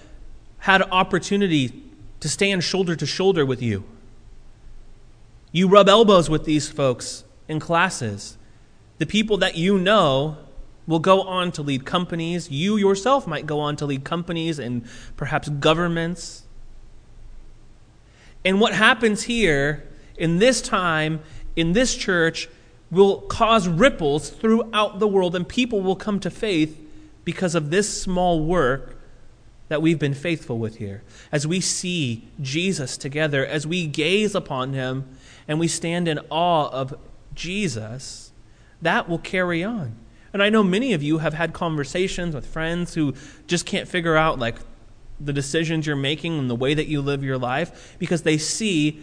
had 0.58 0.82
opportunity 0.82 1.82
to 2.20 2.28
stand 2.28 2.62
shoulder 2.62 2.94
to 2.94 3.06
shoulder 3.06 3.46
with 3.46 3.62
you. 3.62 3.84
You 5.50 5.66
rub 5.66 5.88
elbows 5.88 6.28
with 6.28 6.44
these 6.44 6.68
folks 6.68 7.24
in 7.48 7.58
classes. 7.58 8.36
The 8.98 9.06
people 9.06 9.38
that 9.38 9.56
you 9.56 9.78
know 9.78 10.36
will 10.86 10.98
go 10.98 11.22
on 11.22 11.52
to 11.52 11.62
lead 11.62 11.86
companies. 11.86 12.50
You 12.50 12.76
yourself 12.76 13.26
might 13.26 13.46
go 13.46 13.60
on 13.60 13.76
to 13.76 13.86
lead 13.86 14.04
companies 14.04 14.58
and 14.58 14.84
perhaps 15.16 15.48
governments. 15.48 16.42
And 18.44 18.60
what 18.60 18.74
happens 18.74 19.22
here 19.22 19.89
in 20.20 20.38
this 20.38 20.62
time, 20.62 21.20
in 21.56 21.72
this 21.72 21.96
church, 21.96 22.48
will 22.90 23.22
cause 23.22 23.66
ripples 23.66 24.30
throughout 24.30 25.00
the 25.00 25.08
world, 25.08 25.34
and 25.34 25.48
people 25.48 25.80
will 25.80 25.96
come 25.96 26.20
to 26.20 26.30
faith 26.30 26.78
because 27.24 27.54
of 27.54 27.70
this 27.70 28.02
small 28.02 28.44
work 28.44 28.96
that 29.68 29.80
we've 29.80 29.98
been 29.98 30.14
faithful 30.14 30.58
with 30.58 30.76
here. 30.76 31.02
As 31.32 31.46
we 31.46 31.60
see 31.60 32.28
Jesus 32.40 32.96
together, 32.96 33.46
as 33.46 33.66
we 33.66 33.86
gaze 33.86 34.34
upon 34.34 34.72
him 34.72 35.08
and 35.46 35.58
we 35.60 35.68
stand 35.68 36.08
in 36.08 36.18
awe 36.28 36.68
of 36.68 36.98
Jesus, 37.34 38.32
that 38.82 39.08
will 39.08 39.18
carry 39.18 39.62
on. 39.62 39.94
And 40.32 40.42
I 40.42 40.48
know 40.48 40.62
many 40.62 40.92
of 40.92 41.02
you 41.02 41.18
have 41.18 41.34
had 41.34 41.52
conversations 41.52 42.34
with 42.34 42.46
friends 42.46 42.94
who 42.94 43.14
just 43.46 43.64
can't 43.64 43.88
figure 43.88 44.16
out 44.16 44.38
like 44.38 44.56
the 45.20 45.32
decisions 45.32 45.86
you're 45.86 45.96
making 45.96 46.38
and 46.38 46.50
the 46.50 46.56
way 46.56 46.74
that 46.74 46.88
you 46.88 47.00
live 47.00 47.22
your 47.22 47.38
life 47.38 47.96
because 47.98 48.22
they 48.22 48.38
see 48.38 49.02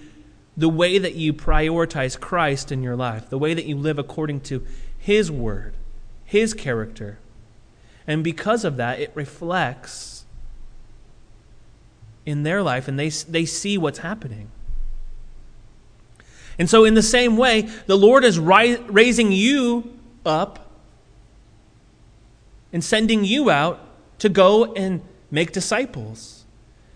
the 0.58 0.68
way 0.68 0.98
that 0.98 1.14
you 1.14 1.32
prioritize 1.34 2.20
Christ 2.20 2.72
in 2.72 2.82
your 2.82 2.96
life, 2.96 3.30
the 3.30 3.38
way 3.38 3.54
that 3.54 3.66
you 3.66 3.78
live 3.78 4.00
according 4.00 4.42
to 4.42 4.66
his 4.98 5.32
word, 5.32 5.76
his 6.26 6.56
character. 6.56 7.20
And 8.08 8.24
because 8.24 8.66
of 8.66 8.76
that, 8.78 9.00
it 9.00 9.12
reflects 9.14 10.26
in 12.26 12.42
their 12.44 12.64
life 12.64 12.88
and 12.88 13.00
they, 13.00 13.10
they 13.10 13.46
see 13.46 13.78
what's 13.78 14.00
happening. 14.00 14.50
And 16.60 16.68
so, 16.68 16.86
in 16.86 16.96
the 16.96 17.04
same 17.04 17.38
way, 17.38 17.70
the 17.86 17.96
Lord 17.96 18.24
is 18.24 18.40
ri- 18.40 18.78
raising 18.88 19.32
you 19.32 19.96
up 20.26 20.72
and 22.74 22.84
sending 22.84 23.24
you 23.24 23.52
out 23.52 23.80
to 24.20 24.30
go 24.30 24.74
and 24.74 25.02
make 25.30 25.52
disciples, 25.52 26.46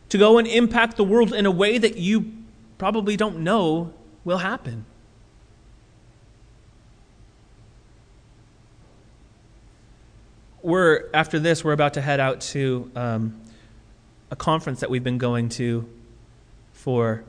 to 0.09 0.17
go 0.17 0.39
and 0.39 0.47
impact 0.47 0.97
the 0.97 1.03
world 1.03 1.31
in 1.31 1.45
a 1.45 1.51
way 1.51 1.77
that 1.77 1.97
you 1.97 2.40
probably 2.81 3.15
don't 3.15 3.37
know 3.37 3.93
will 4.23 4.39
happen. 4.39 4.83
We're, 10.63 11.07
after 11.13 11.37
this, 11.37 11.63
we're 11.63 11.73
about 11.73 11.93
to 11.93 12.01
head 12.01 12.19
out 12.19 12.41
to 12.41 12.89
um, 12.95 13.39
a 14.31 14.35
conference 14.35 14.79
that 14.79 14.89
we've 14.89 15.03
been 15.03 15.19
going 15.19 15.49
to 15.49 15.87
for 16.73 17.23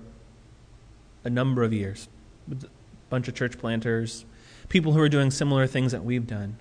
a 1.22 1.28
number 1.28 1.62
of 1.62 1.74
years. 1.74 2.08
With 2.48 2.64
a 2.64 2.70
bunch 3.10 3.28
of 3.28 3.34
church 3.34 3.58
planters, 3.58 4.24
people 4.70 4.92
who 4.94 5.00
are 5.00 5.10
doing 5.10 5.30
similar 5.30 5.66
things 5.66 5.92
that 5.92 6.02
we've 6.02 6.26
done. 6.26 6.56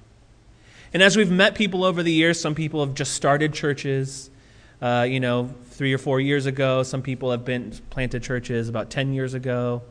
And 0.93 1.01
as 1.01 1.15
we've 1.15 1.31
met 1.31 1.55
people 1.55 1.85
over 1.85 2.03
the 2.03 2.11
years, 2.11 2.41
some 2.41 2.55
people 2.55 2.85
have 2.85 2.93
just 2.93 3.13
started 3.13 3.53
churches. 3.53 4.29
Uh, 4.81 5.07
you 5.09 5.21
know, 5.21 5.53
three 5.81 5.93
or 5.95 5.97
four 5.97 6.19
years 6.19 6.45
ago. 6.45 6.83
Some 6.83 7.01
people 7.01 7.31
have 7.31 7.43
been 7.43 7.71
planted 7.89 8.21
churches 8.21 8.69
about 8.69 8.91
10 8.91 9.13
years 9.13 9.33
ago. 9.33 9.81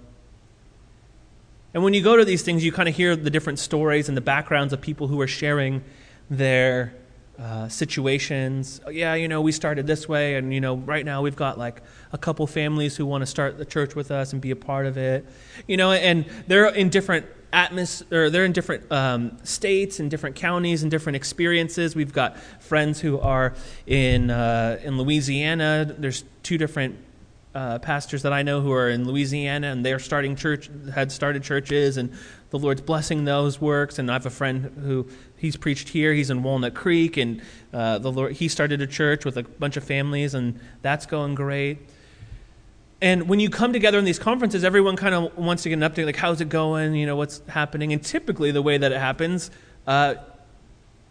And 1.75 1.83
when 1.83 1.95
you 1.95 2.01
go 2.01 2.17
to 2.17 2.25
these 2.25 2.43
things, 2.43 2.65
you 2.65 2.71
kind 2.71 2.89
of 2.89 2.95
hear 2.95 3.17
the 3.17 3.29
different 3.29 3.59
stories 3.59 4.07
and 4.07 4.17
the 4.17 4.21
backgrounds 4.21 4.73
of 4.73 4.81
people 4.81 5.09
who 5.09 5.21
are 5.21 5.27
sharing 5.27 5.83
their 6.31 6.95
uh, 7.41 7.69
situations. 7.69 8.81
Oh, 8.87 8.91
yeah, 8.91 9.15
you 9.15 9.27
know, 9.27 9.41
we 9.41 9.51
started 9.51 9.89
this 9.89 10.09
way, 10.09 10.37
and, 10.37 10.55
you 10.55 10.61
know, 10.61 10.77
right 10.77 11.05
now 11.05 11.23
we've 11.23 11.35
got 11.35 11.59
like 11.59 11.83
a 12.13 12.19
couple 12.19 12.47
families 12.47 12.97
who 12.97 13.05
want 13.05 13.23
to 13.23 13.27
start 13.27 13.59
the 13.59 13.65
church 13.65 13.97
with 13.97 14.13
us 14.13 14.33
and 14.33 14.41
be 14.41 14.53
a 14.53 14.57
part 14.57 14.87
of 14.87 14.97
it. 14.97 15.27
You 15.67 15.77
know, 15.77 15.91
and 15.91 16.25
they're 16.47 16.69
in 16.69 16.91
different 16.91 17.27
atmosphere, 17.53 18.31
they're 18.31 18.45
in 18.45 18.53
different 18.53 18.91
um, 18.93 19.39
states 19.45 20.01
and 20.01 20.11
different 20.11 20.37
counties 20.37 20.83
and 20.83 20.91
different 20.91 21.17
experiences. 21.17 21.95
We've 21.95 22.13
got 22.13 22.39
friends 22.61 23.01
who 23.01 23.19
are 23.21 23.55
in, 23.87 24.31
uh, 24.31 24.81
in 24.83 24.99
Louisiana. 24.99 25.95
There's 25.99 26.25
two 26.43 26.59
different 26.59 26.99
uh, 27.55 27.79
pastors 27.81 28.23
that 28.23 28.33
I 28.33 28.43
know 28.43 28.61
who 28.61 28.73
are 28.73 28.89
in 28.89 29.07
Louisiana 29.07 29.69
and 29.69 29.85
they're 29.85 29.99
starting 29.99 30.37
church, 30.37 30.71
had 30.95 31.11
started 31.11 31.43
churches, 31.43 31.97
and 31.97 32.13
the 32.51 32.59
Lord's 32.59 32.81
blessing 32.81 33.25
those 33.25 33.61
works. 33.61 33.99
And 33.99 34.11
I 34.11 34.15
have 34.15 34.27
a 34.27 34.31
friend 34.31 34.73
who 34.83 35.09
he's 35.37 35.57
preached 35.57 35.89
here. 35.89 36.13
He's 36.13 36.31
in 36.31 36.43
Walnut 36.43 36.75
Creek, 36.75 37.17
and 37.17 37.43
uh, 37.73 37.99
the 37.99 38.13
Lord 38.13 38.33
he 38.33 38.49
started 38.49 38.81
a 38.81 38.87
church 38.87 39.25
with 39.25 39.37
a 39.37 39.43
bunch 39.43 39.77
of 39.77 39.85
families, 39.85 40.35
and 40.35 40.61
that's 40.83 41.07
going 41.07 41.35
great. 41.35 41.79
And 43.03 43.29
when 43.29 43.41
you 43.41 43.49
come 43.49 43.73
together 43.73 43.99
in 43.99 44.05
these 44.05 44.19
conferences, 44.19 44.63
everyone 44.63 44.97
kind 44.97 45.15
of 45.15 45.37
wants 45.37 45.63
to 45.63 45.71
get 45.71 45.83
an 45.83 45.91
update, 45.91 46.05
like 46.05 46.17
how's 46.17 46.41
it 46.41 46.51
going, 46.51 46.95
you 46.95 47.07
know, 47.07 47.17
what's 47.17 47.41
happening. 47.49 47.93
And 47.93 48.03
typically, 48.03 48.51
the 48.51 48.61
way 48.61 48.77
that 48.77 48.93
it 48.93 48.99
happens, 48.99 49.51
uh, 49.87 50.17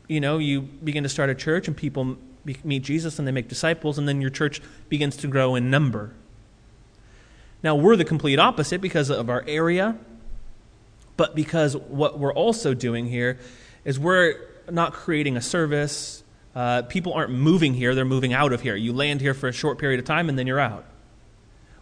you 0.08 0.20
know, 0.20 0.38
you 0.38 0.62
begin 0.62 1.04
to 1.04 1.10
start 1.10 1.30
a 1.30 1.36
church, 1.36 1.68
and 1.68 1.76
people 1.76 2.18
meet 2.64 2.84
Jesus, 2.84 3.18
and 3.18 3.28
they 3.28 3.32
make 3.32 3.48
disciples, 3.48 3.98
and 3.98 4.08
then 4.08 4.22
your 4.22 4.30
church 4.30 4.62
begins 4.88 5.18
to 5.18 5.28
grow 5.28 5.56
in 5.56 5.72
number. 5.72 6.14
Now, 7.64 7.76
we're 7.76 7.96
the 7.96 8.06
complete 8.06 8.40
opposite 8.40 8.82
because 8.82 9.10
of 9.10 9.30
our 9.30 9.44
area, 9.48 9.98
but 11.18 11.36
because 11.36 11.76
what 11.76 12.20
we're 12.20 12.34
also 12.34 12.74
doing 12.74 13.08
here 13.08 13.40
is 13.84 14.00
we're 14.00 14.36
not 14.70 14.94
creating 14.94 15.38
a 15.38 15.42
service. 15.42 16.24
Uh, 16.56 16.84
people 16.84 17.14
aren't 17.14 17.32
moving 17.32 17.74
here, 17.74 17.96
they're 17.96 18.06
moving 18.06 18.32
out 18.32 18.54
of 18.54 18.62
here. 18.62 18.76
You 18.76 18.94
land 18.94 19.22
here 19.22 19.34
for 19.34 19.48
a 19.50 19.52
short 19.52 19.80
period 19.80 20.00
of 20.00 20.06
time, 20.06 20.30
and 20.30 20.38
then 20.38 20.46
you're 20.46 20.60
out. 20.60 20.86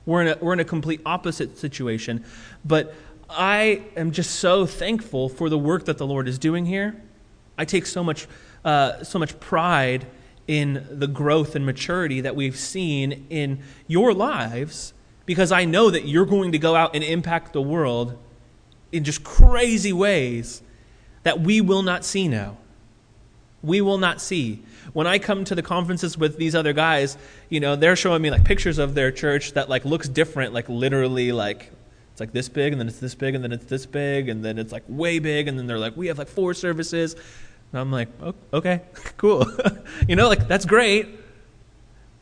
We're 0.08 0.22
in 0.22 0.28
a, 0.30 0.38
we're 0.42 0.54
in 0.54 0.60
a 0.60 0.66
complete 0.66 1.02
opposite 1.06 1.60
situation. 1.60 2.26
But 2.66 2.96
I 3.30 3.84
am 3.96 4.12
just 4.12 4.38
so 4.38 4.66
thankful 4.66 5.30
for 5.30 5.50
the 5.50 5.58
work 5.58 5.86
that 5.86 6.00
the 6.00 6.08
Lord 6.08 6.28
is 6.28 6.40
doing 6.40 6.66
here. 6.66 7.00
I 7.58 7.66
take 7.66 7.86
so 7.86 8.04
much, 8.04 8.26
uh, 8.64 9.04
so 9.04 9.20
much 9.20 9.40
pride 9.40 10.08
in 10.48 10.88
the 10.90 11.08
growth 11.08 11.56
and 11.56 11.66
maturity 11.66 12.22
that 12.22 12.36
we've 12.36 12.56
seen 12.56 13.28
in 13.30 13.60
your 13.86 14.14
lives 14.14 14.94
because 15.26 15.52
I 15.52 15.66
know 15.66 15.90
that 15.90 16.08
you're 16.08 16.26
going 16.26 16.54
to 16.54 16.58
go 16.58 16.74
out 16.74 16.96
and 16.96 17.04
impact 17.04 17.52
the 17.52 17.62
world 17.62 18.18
in 18.94 19.04
just 19.04 19.26
crazy 19.26 19.92
ways 19.92 20.62
that 21.24 21.42
we 21.42 21.60
will 21.60 21.84
not 21.84 22.06
see 22.06 22.30
now. 22.30 22.56
We 23.62 23.82
will 23.82 23.98
not 23.98 24.22
see 24.22 24.64
when 24.98 25.06
I 25.06 25.20
come 25.20 25.44
to 25.44 25.54
the 25.54 25.62
conferences 25.62 26.18
with 26.18 26.38
these 26.38 26.56
other 26.56 26.74
guys, 26.74 27.20
you 27.50 27.60
know, 27.60 27.76
they're 27.76 27.96
showing 27.96 28.20
me 28.20 28.32
like 28.32 28.44
pictures 28.44 28.80
of 28.80 28.96
their 28.96 29.12
church 29.12 29.52
that 29.52 29.70
like 29.70 29.86
looks 29.86 30.10
different, 30.10 30.56
like 30.56 30.68
literally 30.70 31.32
like 31.32 31.72
it's 32.12 32.20
like 32.20 32.32
this 32.32 32.50
big 32.50 32.72
and 32.72 32.82
then 32.82 32.88
it's 32.88 32.98
this 32.98 33.14
big 33.14 33.36
and 33.36 33.44
then 33.44 33.52
it's 33.52 33.66
this 33.66 33.86
big 33.86 34.28
and 34.28 34.44
then 34.44 34.58
it's 34.58 34.72
like 34.72 34.82
way 34.88 35.20
big 35.20 35.48
and 35.48 35.60
then 35.60 35.68
they're 35.68 35.78
like 35.78 35.96
we 35.96 36.08
have 36.08 36.18
like 36.18 36.28
four 36.28 36.56
services. 36.56 37.14
And 37.14 37.80
I'm 37.80 37.92
like, 37.92 38.10
okay, 38.52 38.82
cool. 39.18 39.46
you 40.08 40.16
know, 40.16 40.28
like 40.30 40.48
that's 40.48 40.66
great. 40.66 41.08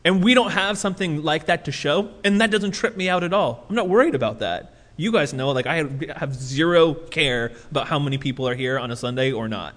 And 0.03 0.21
we 0.21 0.33
don't 0.33 0.51
have 0.51 0.77
something 0.77 1.23
like 1.23 1.45
that 1.45 1.63
to 1.65 1.71
show, 1.71 2.11
and 2.25 2.41
that 2.41 2.51
doesn't 2.51 2.71
trip 2.71 2.97
me 2.97 3.07
out 3.07 3.23
at 3.23 3.31
all. 3.31 3.65
I'm 3.69 3.75
not 3.75 3.87
worried 3.87 4.15
about 4.15 4.39
that. 4.39 4.75
You 4.97 5.13
guys 5.13 5.33
know, 5.33 5.51
like, 5.51 5.65
I 5.65 5.77
have 6.17 6.35
zero 6.35 6.93
care 6.93 7.53
about 7.71 7.87
how 7.87 7.99
many 7.99 8.17
people 8.17 8.49
are 8.49 8.53
here 8.53 8.77
on 8.77 8.91
a 8.91 8.97
Sunday 8.97 9.31
or 9.31 9.47
not. 9.47 9.75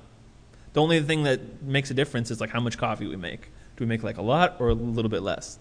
The 0.78 0.82
only 0.82 1.02
thing 1.02 1.24
that 1.24 1.60
makes 1.60 1.90
a 1.90 1.94
difference 1.94 2.30
is, 2.30 2.40
like, 2.40 2.50
how 2.50 2.60
much 2.60 2.78
coffee 2.78 3.08
we 3.08 3.16
make. 3.16 3.50
Do 3.76 3.82
we 3.82 3.86
make, 3.86 4.04
like, 4.04 4.16
a 4.16 4.22
lot 4.22 4.54
or 4.60 4.68
a 4.68 4.74
little 4.74 5.08
bit 5.08 5.22
less? 5.24 5.58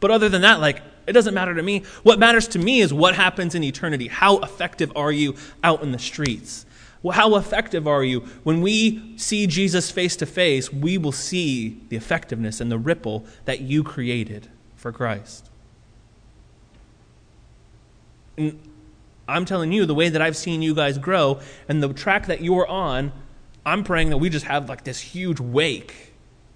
But 0.00 0.10
other 0.10 0.28
than 0.28 0.42
that, 0.42 0.58
like, 0.58 0.82
it 1.06 1.12
doesn't 1.12 1.34
matter 1.34 1.54
to 1.54 1.62
me. 1.62 1.84
What 2.02 2.18
matters 2.18 2.48
to 2.48 2.58
me 2.58 2.80
is 2.80 2.92
what 2.92 3.14
happens 3.14 3.54
in 3.54 3.62
eternity. 3.62 4.08
How 4.08 4.38
effective 4.38 4.90
are 4.96 5.12
you 5.12 5.36
out 5.62 5.84
in 5.84 5.92
the 5.92 6.00
streets? 6.00 6.66
How 7.08 7.36
effective 7.36 7.86
are 7.86 8.02
you? 8.02 8.22
When 8.42 8.60
we 8.60 9.16
see 9.16 9.46
Jesus 9.46 9.88
face 9.88 10.16
to 10.16 10.26
face, 10.26 10.72
we 10.72 10.98
will 10.98 11.12
see 11.12 11.80
the 11.88 11.96
effectiveness 11.96 12.60
and 12.60 12.72
the 12.72 12.78
ripple 12.78 13.24
that 13.44 13.60
you 13.60 13.84
created 13.84 14.48
for 14.74 14.90
Christ. 14.90 15.48
And 18.36 18.58
I'm 19.28 19.44
telling 19.44 19.70
you, 19.70 19.86
the 19.86 19.94
way 19.94 20.08
that 20.08 20.20
I've 20.20 20.36
seen 20.36 20.60
you 20.60 20.74
guys 20.74 20.98
grow 20.98 21.38
and 21.68 21.80
the 21.80 21.92
track 21.92 22.26
that 22.26 22.40
you're 22.40 22.66
on, 22.66 23.12
I'm 23.68 23.84
praying 23.84 24.10
that 24.10 24.16
we 24.16 24.30
just 24.30 24.46
have 24.46 24.68
like 24.68 24.84
this 24.84 24.98
huge 24.98 25.40
wake 25.40 25.94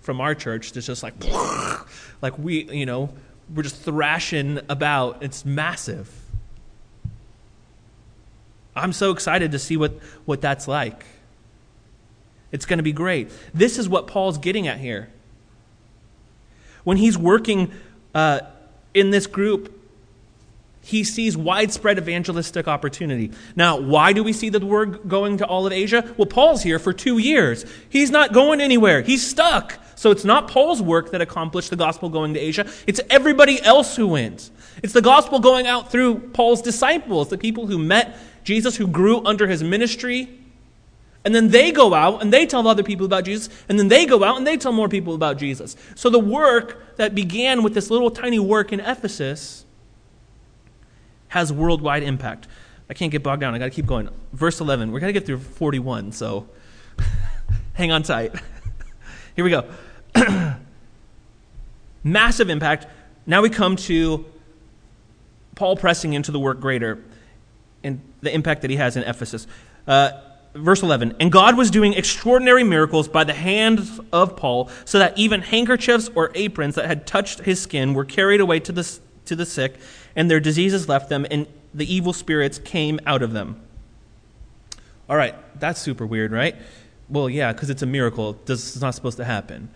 from 0.00 0.20
our 0.20 0.34
church 0.34 0.72
that's 0.72 0.86
just 0.86 1.02
like, 1.02 1.12
like 2.22 2.38
we, 2.38 2.64
you 2.72 2.86
know, 2.86 3.12
we're 3.54 3.62
just 3.64 3.76
thrashing 3.82 4.60
about. 4.70 5.22
It's 5.22 5.44
massive. 5.44 6.10
I'm 8.74 8.94
so 8.94 9.10
excited 9.10 9.52
to 9.52 9.58
see 9.58 9.76
what, 9.76 9.92
what 10.24 10.40
that's 10.40 10.66
like. 10.66 11.04
It's 12.50 12.64
going 12.64 12.78
to 12.78 12.82
be 12.82 12.92
great. 12.92 13.30
This 13.52 13.78
is 13.78 13.90
what 13.90 14.06
Paul's 14.06 14.38
getting 14.38 14.66
at 14.66 14.78
here. 14.78 15.10
When 16.82 16.96
he's 16.96 17.18
working 17.18 17.72
uh, 18.14 18.40
in 18.94 19.10
this 19.10 19.26
group, 19.26 19.81
he 20.84 21.04
sees 21.04 21.36
widespread 21.36 21.96
evangelistic 21.96 22.66
opportunity. 22.66 23.30
Now, 23.54 23.78
why 23.78 24.12
do 24.12 24.24
we 24.24 24.32
see 24.32 24.48
the 24.48 24.64
word 24.64 25.08
going 25.08 25.38
to 25.38 25.46
all 25.46 25.66
of 25.66 25.72
Asia? 25.72 26.12
Well, 26.16 26.26
Paul's 26.26 26.62
here 26.62 26.80
for 26.80 26.92
two 26.92 27.18
years. 27.18 27.64
He's 27.88 28.10
not 28.10 28.32
going 28.32 28.60
anywhere, 28.60 29.00
he's 29.00 29.26
stuck. 29.26 29.78
So 29.94 30.10
it's 30.10 30.24
not 30.24 30.48
Paul's 30.48 30.82
work 30.82 31.12
that 31.12 31.20
accomplished 31.20 31.70
the 31.70 31.76
gospel 31.76 32.08
going 32.08 32.34
to 32.34 32.40
Asia, 32.40 32.68
it's 32.88 33.00
everybody 33.08 33.62
else 33.62 33.94
who 33.94 34.08
went. 34.08 34.50
It's 34.82 34.92
the 34.92 35.02
gospel 35.02 35.38
going 35.38 35.68
out 35.68 35.92
through 35.92 36.18
Paul's 36.18 36.60
disciples, 36.60 37.28
the 37.28 37.38
people 37.38 37.68
who 37.68 37.78
met 37.78 38.18
Jesus, 38.42 38.76
who 38.76 38.88
grew 38.88 39.24
under 39.24 39.46
his 39.46 39.62
ministry. 39.62 40.28
And 41.24 41.32
then 41.32 41.50
they 41.50 41.70
go 41.70 41.94
out 41.94 42.20
and 42.20 42.32
they 42.32 42.46
tell 42.46 42.66
other 42.66 42.82
people 42.82 43.06
about 43.06 43.24
Jesus. 43.24 43.48
And 43.68 43.78
then 43.78 43.86
they 43.86 44.06
go 44.06 44.24
out 44.24 44.36
and 44.38 44.44
they 44.44 44.56
tell 44.56 44.72
more 44.72 44.88
people 44.88 45.14
about 45.14 45.38
Jesus. 45.38 45.76
So 45.94 46.10
the 46.10 46.18
work 46.18 46.96
that 46.96 47.14
began 47.14 47.62
with 47.62 47.74
this 47.74 47.88
little 47.90 48.10
tiny 48.10 48.40
work 48.40 48.72
in 48.72 48.80
Ephesus 48.80 49.64
has 51.32 51.50
worldwide 51.50 52.02
impact. 52.02 52.46
I 52.90 52.94
can't 52.94 53.10
get 53.10 53.22
bogged 53.22 53.40
down. 53.40 53.54
I 53.54 53.58
got 53.58 53.64
to 53.64 53.70
keep 53.70 53.86
going. 53.86 54.06
Verse 54.34 54.60
11. 54.60 54.92
We're 54.92 55.00
going 55.00 55.14
to 55.14 55.18
get 55.18 55.24
through 55.24 55.38
41, 55.38 56.12
so 56.12 56.46
hang 57.72 57.90
on 57.90 58.02
tight. 58.02 58.34
Here 59.34 59.42
we 59.42 59.50
go. 59.50 59.64
Massive 62.04 62.50
impact. 62.50 62.86
Now 63.24 63.40
we 63.40 63.48
come 63.48 63.76
to 63.76 64.26
Paul 65.54 65.74
pressing 65.76 66.12
into 66.12 66.32
the 66.32 66.38
work 66.38 66.60
greater 66.60 67.02
and 67.82 68.02
the 68.20 68.34
impact 68.34 68.60
that 68.60 68.70
he 68.70 68.76
has 68.76 68.98
in 68.98 69.02
Ephesus. 69.04 69.46
Uh, 69.86 70.10
verse 70.54 70.82
11 70.82 71.16
And 71.18 71.32
God 71.32 71.56
was 71.56 71.70
doing 71.70 71.94
extraordinary 71.94 72.62
miracles 72.62 73.08
by 73.08 73.24
the 73.24 73.32
hand 73.32 73.80
of 74.12 74.36
Paul, 74.36 74.68
so 74.84 74.98
that 74.98 75.16
even 75.16 75.40
handkerchiefs 75.40 76.10
or 76.14 76.30
aprons 76.34 76.74
that 76.74 76.84
had 76.84 77.06
touched 77.06 77.40
his 77.40 77.58
skin 77.58 77.94
were 77.94 78.04
carried 78.04 78.42
away 78.42 78.60
to 78.60 78.72
the, 78.72 79.00
to 79.26 79.36
the 79.36 79.46
sick, 79.46 79.76
and 80.16 80.30
their 80.30 80.40
diseases 80.40 80.88
left 80.88 81.08
them, 81.08 81.26
and 81.30 81.46
the 81.74 81.92
evil 81.92 82.12
spirits 82.12 82.58
came 82.58 83.00
out 83.06 83.22
of 83.22 83.32
them. 83.32 83.60
All 85.08 85.16
right, 85.16 85.34
that's 85.58 85.80
super 85.80 86.06
weird, 86.06 86.32
right? 86.32 86.56
Well, 87.08 87.28
yeah, 87.28 87.52
because 87.52 87.70
it's 87.70 87.82
a 87.82 87.86
miracle. 87.86 88.38
This 88.46 88.74
is 88.74 88.82
not 88.82 88.94
supposed 88.94 89.18
to 89.18 89.24
happen. 89.24 89.68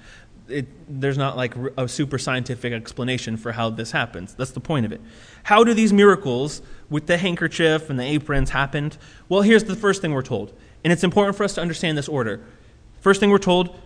It, 0.49 0.67
there's 0.89 1.19
not 1.19 1.37
like 1.37 1.55
a 1.77 1.89
super 1.89 2.19
scientific 2.19 2.73
explanation 2.73 3.37
for 3.37 3.53
how 3.53 3.71
this 3.71 3.91
happens. 3.91 4.35
That's 4.35 4.53
the 4.53 4.61
point 4.61 4.87
of 4.87 4.93
it. 4.93 5.01
How 5.43 5.65
do 5.65 5.75
these 5.75 5.93
miracles 5.93 6.63
with 6.89 7.07
the 7.07 7.19
handkerchief 7.19 7.91
and 7.91 7.99
the 7.99 8.05
aprons 8.05 8.51
happened? 8.51 8.97
Well, 9.29 9.43
here's 9.43 9.65
the 9.65 9.75
first 9.77 10.01
thing 10.01 10.13
we're 10.15 10.23
told. 10.23 10.53
And 10.85 10.93
it's 10.93 11.03
important 11.03 11.37
for 11.37 11.43
us 11.43 11.55
to 11.55 11.61
understand 11.61 11.99
this 11.99 12.09
order. 12.09 12.41
First 13.01 13.21
thing 13.21 13.31
we're 13.31 13.39
told 13.39 13.79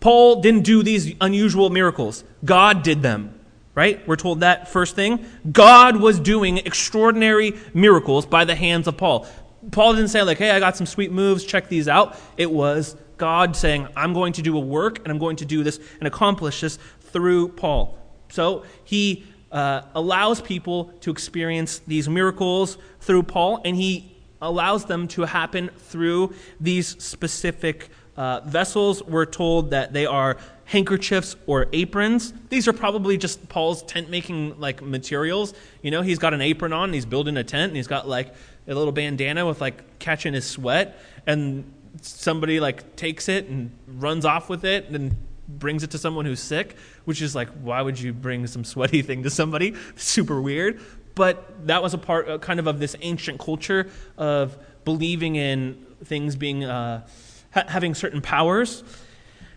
Paul 0.00 0.40
didn't 0.40 0.62
do 0.62 0.82
these 0.82 1.14
unusual 1.20 1.70
miracles, 1.70 2.24
God 2.44 2.82
did 2.82 3.02
them. 3.02 3.39
Right? 3.74 4.06
We're 4.06 4.16
told 4.16 4.40
that 4.40 4.68
first 4.68 4.96
thing. 4.96 5.24
God 5.50 5.96
was 5.96 6.18
doing 6.18 6.58
extraordinary 6.58 7.54
miracles 7.72 8.26
by 8.26 8.44
the 8.44 8.54
hands 8.54 8.86
of 8.88 8.96
Paul. 8.96 9.26
Paul 9.70 9.94
didn't 9.94 10.08
say, 10.08 10.22
like, 10.22 10.38
hey, 10.38 10.50
I 10.50 10.58
got 10.58 10.76
some 10.76 10.86
sweet 10.86 11.12
moves, 11.12 11.44
check 11.44 11.68
these 11.68 11.86
out. 11.86 12.18
It 12.36 12.50
was 12.50 12.96
God 13.16 13.54
saying, 13.54 13.86
I'm 13.94 14.14
going 14.14 14.32
to 14.34 14.42
do 14.42 14.56
a 14.56 14.60
work 14.60 14.98
and 15.00 15.08
I'm 15.08 15.18
going 15.18 15.36
to 15.36 15.44
do 15.44 15.62
this 15.62 15.78
and 15.98 16.08
accomplish 16.08 16.62
this 16.62 16.78
through 17.00 17.48
Paul. 17.48 17.98
So 18.30 18.64
he 18.84 19.24
uh, 19.52 19.82
allows 19.94 20.40
people 20.40 20.86
to 21.00 21.10
experience 21.10 21.80
these 21.86 22.08
miracles 22.08 22.78
through 23.00 23.24
Paul, 23.24 23.60
and 23.64 23.76
he 23.76 24.16
allows 24.40 24.84
them 24.84 25.08
to 25.08 25.22
happen 25.22 25.70
through 25.76 26.34
these 26.60 27.02
specific 27.02 27.90
uh, 28.20 28.40
vessels. 28.44 29.02
We're 29.02 29.24
told 29.24 29.70
that 29.70 29.94
they 29.94 30.04
are 30.04 30.36
handkerchiefs 30.66 31.36
or 31.46 31.68
aprons. 31.72 32.34
These 32.50 32.68
are 32.68 32.74
probably 32.74 33.16
just 33.16 33.48
Paul's 33.48 33.82
tent 33.82 34.10
making 34.10 34.60
like 34.60 34.82
materials. 34.82 35.54
You 35.80 35.90
know, 35.90 36.02
he's 36.02 36.18
got 36.18 36.34
an 36.34 36.42
apron 36.42 36.74
on, 36.74 36.92
he's 36.92 37.06
building 37.06 37.38
a 37.38 37.44
tent, 37.44 37.70
and 37.70 37.76
he's 37.76 37.86
got 37.86 38.06
like 38.06 38.34
a 38.68 38.74
little 38.74 38.92
bandana 38.92 39.46
with 39.46 39.62
like 39.62 39.98
catching 40.00 40.34
his 40.34 40.44
sweat, 40.44 41.00
and 41.26 41.72
somebody 42.02 42.60
like 42.60 42.94
takes 42.94 43.26
it 43.30 43.46
and 43.46 43.70
runs 43.86 44.26
off 44.26 44.50
with 44.50 44.66
it 44.66 44.90
and 44.90 45.16
brings 45.48 45.82
it 45.82 45.92
to 45.92 45.98
someone 45.98 46.26
who's 46.26 46.40
sick, 46.40 46.76
which 47.06 47.22
is 47.22 47.34
like, 47.34 47.48
why 47.62 47.80
would 47.80 47.98
you 47.98 48.12
bring 48.12 48.46
some 48.46 48.64
sweaty 48.64 49.00
thing 49.08 49.22
to 49.22 49.30
somebody? 49.30 49.74
Super 49.96 50.42
weird. 50.42 50.78
But 51.14 51.66
that 51.68 51.82
was 51.82 51.94
a 51.94 51.98
part, 51.98 52.28
uh, 52.28 52.36
kind 52.36 52.60
of, 52.60 52.66
of 52.66 52.80
this 52.80 52.96
ancient 53.00 53.40
culture 53.40 53.88
of 54.18 54.58
believing 54.84 55.36
in 55.36 55.86
things 56.04 56.36
being, 56.36 56.64
uh, 56.64 57.06
ha- 57.52 57.64
having 57.68 57.94
certain 57.94 58.20
powers. 58.20 58.82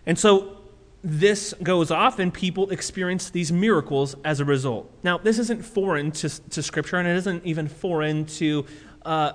And 0.06 0.18
so 0.18 0.58
this 1.02 1.54
goes 1.62 1.90
off, 1.90 2.18
and 2.18 2.32
people 2.32 2.70
experience 2.70 3.30
these 3.30 3.52
miracles 3.52 4.16
as 4.24 4.40
a 4.40 4.44
result. 4.44 4.90
Now, 5.02 5.18
this 5.18 5.38
isn't 5.38 5.64
foreign 5.64 6.10
to, 6.12 6.28
to 6.50 6.62
Scripture, 6.62 6.96
and 6.96 7.06
it 7.06 7.16
isn't 7.16 7.44
even 7.44 7.68
foreign 7.68 8.24
to, 8.26 8.64
uh, 9.04 9.32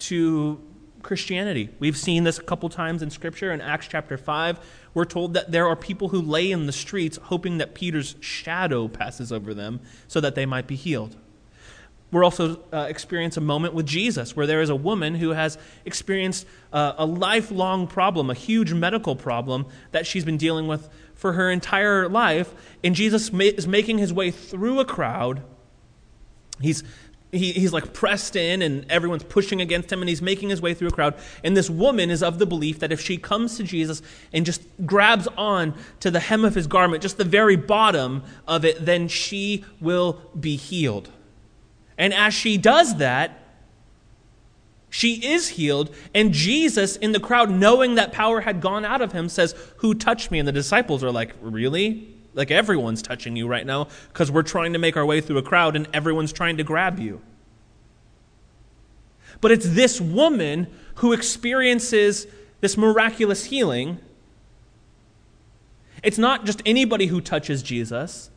to 0.00 0.60
Christianity. 1.02 1.70
We've 1.78 1.96
seen 1.96 2.24
this 2.24 2.38
a 2.38 2.42
couple 2.42 2.68
times 2.68 3.02
in 3.02 3.10
Scripture. 3.10 3.52
In 3.52 3.60
Acts 3.60 3.86
chapter 3.88 4.18
5, 4.18 4.58
we're 4.94 5.04
told 5.04 5.34
that 5.34 5.52
there 5.52 5.68
are 5.68 5.76
people 5.76 6.08
who 6.08 6.20
lay 6.20 6.50
in 6.50 6.66
the 6.66 6.72
streets 6.72 7.18
hoping 7.22 7.58
that 7.58 7.74
Peter's 7.74 8.16
shadow 8.20 8.88
passes 8.88 9.30
over 9.30 9.54
them 9.54 9.80
so 10.08 10.20
that 10.20 10.34
they 10.34 10.46
might 10.46 10.66
be 10.66 10.74
healed. 10.74 11.16
We're 12.10 12.24
also 12.24 12.60
uh, 12.72 12.86
experience 12.88 13.36
a 13.36 13.40
moment 13.42 13.74
with 13.74 13.84
Jesus 13.84 14.34
where 14.34 14.46
there 14.46 14.62
is 14.62 14.70
a 14.70 14.76
woman 14.76 15.14
who 15.14 15.30
has 15.30 15.58
experienced 15.84 16.46
uh, 16.72 16.94
a 16.96 17.04
lifelong 17.04 17.86
problem, 17.86 18.30
a 18.30 18.34
huge 18.34 18.72
medical 18.72 19.14
problem 19.14 19.66
that 19.92 20.06
she's 20.06 20.24
been 20.24 20.38
dealing 20.38 20.66
with 20.68 20.88
for 21.14 21.34
her 21.34 21.50
entire 21.50 22.08
life. 22.08 22.54
And 22.82 22.94
Jesus 22.94 23.32
ma- 23.32 23.44
is 23.44 23.66
making 23.66 23.98
his 23.98 24.12
way 24.12 24.30
through 24.30 24.80
a 24.80 24.86
crowd. 24.86 25.42
He's 26.60 26.82
he, 27.30 27.52
he's 27.52 27.74
like 27.74 27.92
pressed 27.92 28.36
in 28.36 28.62
and 28.62 28.90
everyone's 28.90 29.24
pushing 29.24 29.60
against 29.60 29.92
him 29.92 30.00
and 30.00 30.08
he's 30.08 30.22
making 30.22 30.48
his 30.48 30.62
way 30.62 30.72
through 30.72 30.88
a 30.88 30.92
crowd 30.92 31.14
and 31.44 31.54
this 31.54 31.68
woman 31.68 32.08
is 32.10 32.22
of 32.22 32.38
the 32.38 32.46
belief 32.46 32.78
that 32.78 32.90
if 32.90 33.02
she 33.02 33.18
comes 33.18 33.58
to 33.58 33.64
jesus 33.64 34.00
and 34.32 34.46
just 34.46 34.62
grabs 34.86 35.28
on 35.36 35.74
to 36.00 36.10
the 36.10 36.20
hem 36.20 36.42
of 36.42 36.54
his 36.54 36.66
garment 36.66 37.02
just 37.02 37.18
the 37.18 37.24
very 37.24 37.54
bottom 37.54 38.22
of 38.46 38.64
it 38.64 38.82
then 38.82 39.08
she 39.08 39.62
will 39.78 40.22
be 40.40 40.56
healed 40.56 41.10
and 41.98 42.14
as 42.14 42.32
she 42.32 42.56
does 42.56 42.96
that 42.96 43.38
she 44.90 45.14
is 45.26 45.48
healed 45.48 45.94
and 46.14 46.32
jesus 46.32 46.96
in 46.96 47.12
the 47.12 47.20
crowd 47.20 47.50
knowing 47.50 47.96
that 47.96 48.12
power 48.12 48.40
had 48.40 48.60
gone 48.60 48.84
out 48.84 49.02
of 49.02 49.12
him 49.12 49.28
says 49.28 49.54
who 49.78 49.92
touched 49.92 50.30
me 50.30 50.38
and 50.38 50.48
the 50.48 50.52
disciples 50.52 51.04
are 51.04 51.12
like 51.12 51.34
really 51.42 52.14
like 52.38 52.52
everyone's 52.52 53.02
touching 53.02 53.34
you 53.34 53.48
right 53.48 53.66
now 53.66 53.88
because 54.12 54.30
we're 54.30 54.44
trying 54.44 54.72
to 54.72 54.78
make 54.78 54.96
our 54.96 55.04
way 55.04 55.20
through 55.20 55.38
a 55.38 55.42
crowd 55.42 55.74
and 55.74 55.88
everyone's 55.92 56.32
trying 56.32 56.56
to 56.56 56.62
grab 56.62 57.00
you. 57.00 57.20
But 59.40 59.50
it's 59.50 59.68
this 59.68 60.00
woman 60.00 60.68
who 60.96 61.12
experiences 61.12 62.28
this 62.60 62.76
miraculous 62.76 63.46
healing. 63.46 63.98
It's 66.02 66.18
not 66.18 66.44
just 66.44 66.62
anybody 66.64 67.06
who 67.06 67.20
touches 67.20 67.60
Jesus, 67.60 68.30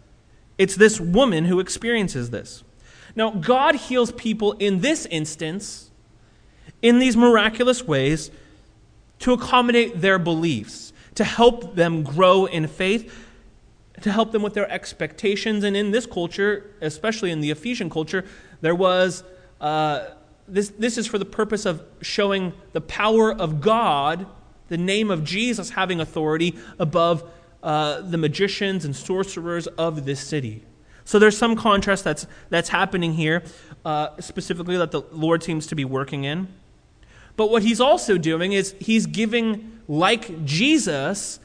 it's 0.57 0.75
this 0.75 0.99
woman 0.99 1.45
who 1.45 1.59
experiences 1.59 2.31
this. 2.31 2.63
Now, 3.15 3.31
God 3.31 3.75
heals 3.75 4.11
people 4.11 4.53
in 4.53 4.81
this 4.81 5.05
instance 5.07 5.91
in 6.81 6.99
these 6.99 7.15
miraculous 7.15 7.83
ways 7.83 8.31
to 9.19 9.33
accommodate 9.33 10.01
their 10.01 10.17
beliefs, 10.17 10.93
to 11.15 11.23
help 11.23 11.75
them 11.75 12.03
grow 12.03 12.45
in 12.45 12.67
faith 12.67 13.13
to 14.01 14.11
help 14.11 14.31
them 14.31 14.41
with 14.41 14.53
their 14.53 14.69
expectations. 14.71 15.63
And 15.63 15.75
in 15.77 15.91
this 15.91 16.05
culture, 16.05 16.71
especially 16.81 17.31
in 17.31 17.41
the 17.41 17.51
Ephesian 17.51 17.89
culture, 17.89 18.25
there 18.61 18.75
was 18.75 19.23
uh, 19.59 20.05
this, 20.47 20.69
this 20.69 20.97
is 20.97 21.07
for 21.07 21.17
the 21.17 21.25
purpose 21.25 21.65
of 21.65 21.83
showing 22.01 22.53
the 22.73 22.81
power 22.81 23.31
of 23.33 23.61
God, 23.61 24.25
the 24.69 24.77
name 24.77 25.11
of 25.11 25.23
Jesus 25.23 25.69
having 25.71 26.01
authority 26.01 26.57
above 26.79 27.29
uh, 27.63 28.01
the 28.01 28.17
magicians 28.17 28.85
and 28.85 28.95
sorcerers 28.95 29.67
of 29.67 30.05
this 30.05 30.19
city. 30.19 30.63
So 31.11 31.19
there's 31.19 31.37
some 31.37 31.57
contrast 31.57 32.05
that's, 32.05 32.25
that's 32.49 32.69
happening 32.69 33.11
here, 33.11 33.43
uh, 33.83 34.21
specifically 34.21 34.77
that 34.77 34.91
the 34.91 35.01
Lord 35.11 35.43
seems 35.43 35.67
to 35.67 35.75
be 35.75 35.83
working 35.83 36.23
in. 36.23 36.47
But 37.35 37.51
what 37.51 37.63
he's 37.63 37.81
also 37.81 38.17
doing 38.17 38.53
is 38.53 38.75
he's 38.79 39.07
giving, 39.07 39.81
like 39.89 40.45
Jesus 40.45 41.41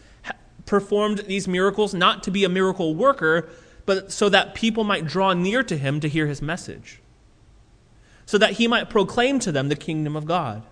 performed 0.66 1.24
these 1.26 1.48
miracles, 1.48 1.94
not 1.94 2.22
to 2.22 2.30
be 2.30 2.44
a 2.44 2.48
miracle 2.48 2.94
worker, 2.94 3.48
but 3.86 4.12
so 4.12 4.28
that 4.28 4.54
people 4.54 4.84
might 4.84 5.04
draw 5.04 5.32
near 5.32 5.64
to 5.64 5.76
him 5.76 5.98
to 5.98 6.08
hear 6.08 6.28
his 6.28 6.40
message, 6.40 7.00
so 8.24 8.38
that 8.38 8.52
he 8.52 8.68
might 8.68 8.88
proclaim 8.88 9.40
to 9.40 9.50
them 9.50 9.68
the 9.68 9.74
kingdom 9.74 10.14
of 10.14 10.26
God. 10.26 10.62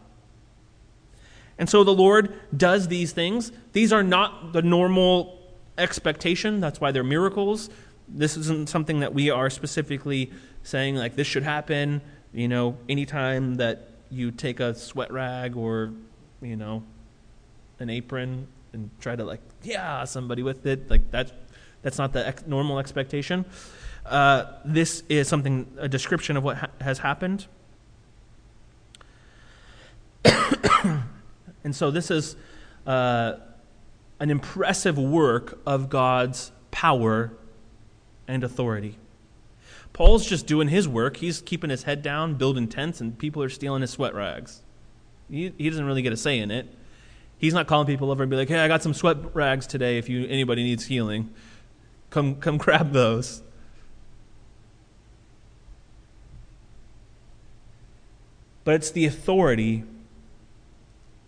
And 1.58 1.68
so 1.68 1.82
the 1.82 1.92
Lord 1.92 2.32
does 2.56 2.86
these 2.86 3.10
things. 3.10 3.50
These 3.72 3.92
are 3.92 4.04
not 4.04 4.52
the 4.52 4.62
normal 4.62 5.36
expectation. 5.76 6.60
That's 6.60 6.80
why 6.80 6.92
they're 6.92 7.02
miracles. 7.02 7.70
This 8.08 8.36
isn't 8.36 8.68
something 8.68 9.00
that 9.00 9.14
we 9.14 9.30
are 9.30 9.50
specifically 9.50 10.30
saying, 10.62 10.96
like, 10.96 11.16
this 11.16 11.26
should 11.26 11.42
happen. 11.42 12.00
You 12.32 12.48
know, 12.48 12.76
anytime 12.88 13.56
that 13.56 13.88
you 14.10 14.30
take 14.30 14.60
a 14.60 14.74
sweat 14.74 15.12
rag 15.12 15.56
or, 15.56 15.92
you 16.42 16.56
know, 16.56 16.82
an 17.78 17.90
apron 17.90 18.46
and 18.72 18.90
try 19.00 19.16
to, 19.16 19.24
like, 19.24 19.40
yeah, 19.62 20.04
somebody 20.04 20.42
with 20.42 20.66
it, 20.66 20.90
like, 20.90 21.10
that's, 21.10 21.32
that's 21.82 21.98
not 21.98 22.12
the 22.12 22.26
ex- 22.26 22.46
normal 22.46 22.78
expectation. 22.78 23.44
Uh, 24.04 24.44
this 24.64 25.02
is 25.08 25.28
something, 25.28 25.66
a 25.78 25.88
description 25.88 26.36
of 26.36 26.44
what 26.44 26.56
ha- 26.56 26.70
has 26.80 26.98
happened. 26.98 27.46
and 31.64 31.74
so 31.74 31.90
this 31.90 32.10
is 32.10 32.36
uh, 32.86 33.34
an 34.20 34.30
impressive 34.30 34.98
work 34.98 35.58
of 35.66 35.88
God's 35.88 36.52
power 36.70 37.32
and 38.26 38.44
authority. 38.44 38.98
Paul's 39.92 40.26
just 40.26 40.46
doing 40.46 40.68
his 40.68 40.88
work. 40.88 41.18
He's 41.18 41.40
keeping 41.40 41.70
his 41.70 41.84
head 41.84 42.02
down, 42.02 42.34
building 42.34 42.66
tents, 42.66 43.00
and 43.00 43.16
people 43.16 43.42
are 43.42 43.48
stealing 43.48 43.80
his 43.82 43.90
sweat 43.90 44.14
rags. 44.14 44.62
He, 45.30 45.52
he 45.56 45.70
doesn't 45.70 45.84
really 45.84 46.02
get 46.02 46.12
a 46.12 46.16
say 46.16 46.38
in 46.38 46.50
it. 46.50 46.66
He's 47.38 47.54
not 47.54 47.66
calling 47.66 47.86
people 47.86 48.10
over 48.10 48.22
and 48.22 48.30
be 48.30 48.36
like, 48.36 48.48
"Hey, 48.48 48.58
I 48.58 48.68
got 48.68 48.82
some 48.82 48.94
sweat 48.94 49.16
rags 49.34 49.66
today. 49.66 49.98
If 49.98 50.08
you 50.08 50.26
anybody 50.26 50.62
needs 50.62 50.86
healing, 50.86 51.32
come 52.10 52.36
come 52.36 52.58
grab 52.58 52.92
those." 52.92 53.42
But 58.64 58.74
it's 58.76 58.90
the 58.90 59.04
authority 59.04 59.84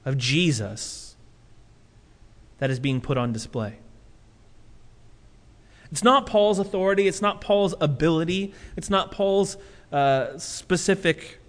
of 0.06 0.16
Jesus 0.16 1.16
that 2.58 2.70
is 2.70 2.80
being 2.80 3.00
put 3.00 3.18
on 3.18 3.32
display. 3.32 3.76
It's 5.96 6.04
not 6.04 6.26
Paul's 6.26 6.58
authority, 6.58 7.08
it's 7.08 7.22
not 7.22 7.40
Paul's 7.40 7.74
ability, 7.80 8.52
it's 8.76 8.90
not 8.90 9.10
Paul's 9.10 9.56
uh, 9.90 10.36
specific 10.36 11.40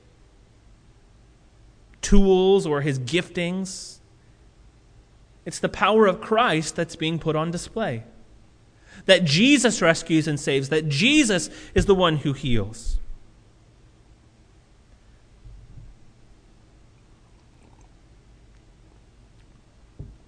tools 2.02 2.66
or 2.66 2.80
his 2.80 2.98
giftings. 2.98 3.98
It's 5.46 5.60
the 5.60 5.68
power 5.68 6.08
of 6.08 6.22
Christ 6.22 6.78
that's 6.78 6.96
being 6.96 7.20
put 7.20 7.36
on 7.36 7.52
display. 7.52 8.06
That 9.06 9.26
Jesus 9.26 9.82
rescues 9.82 10.30
and 10.30 10.40
saves, 10.40 10.70
that 10.70 10.88
Jesus 10.88 11.50
is 11.76 11.86
the 11.86 11.94
one 11.94 12.16
who 12.16 12.32
heals. 12.32 13.00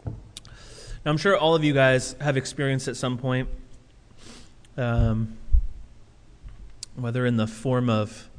Now, 0.05 0.12
I'm 1.05 1.17
sure 1.17 1.38
all 1.38 1.55
of 1.55 1.63
you 1.63 1.73
guys 1.73 2.17
have 2.19 2.36
experienced 2.36 2.89
at 2.89 2.97
some 2.97 3.17
point 3.17 3.47
um, 4.79 5.37
whether 6.95 7.25
in 7.25 7.37
the 7.37 7.47
form 7.47 7.89
of 7.89 8.29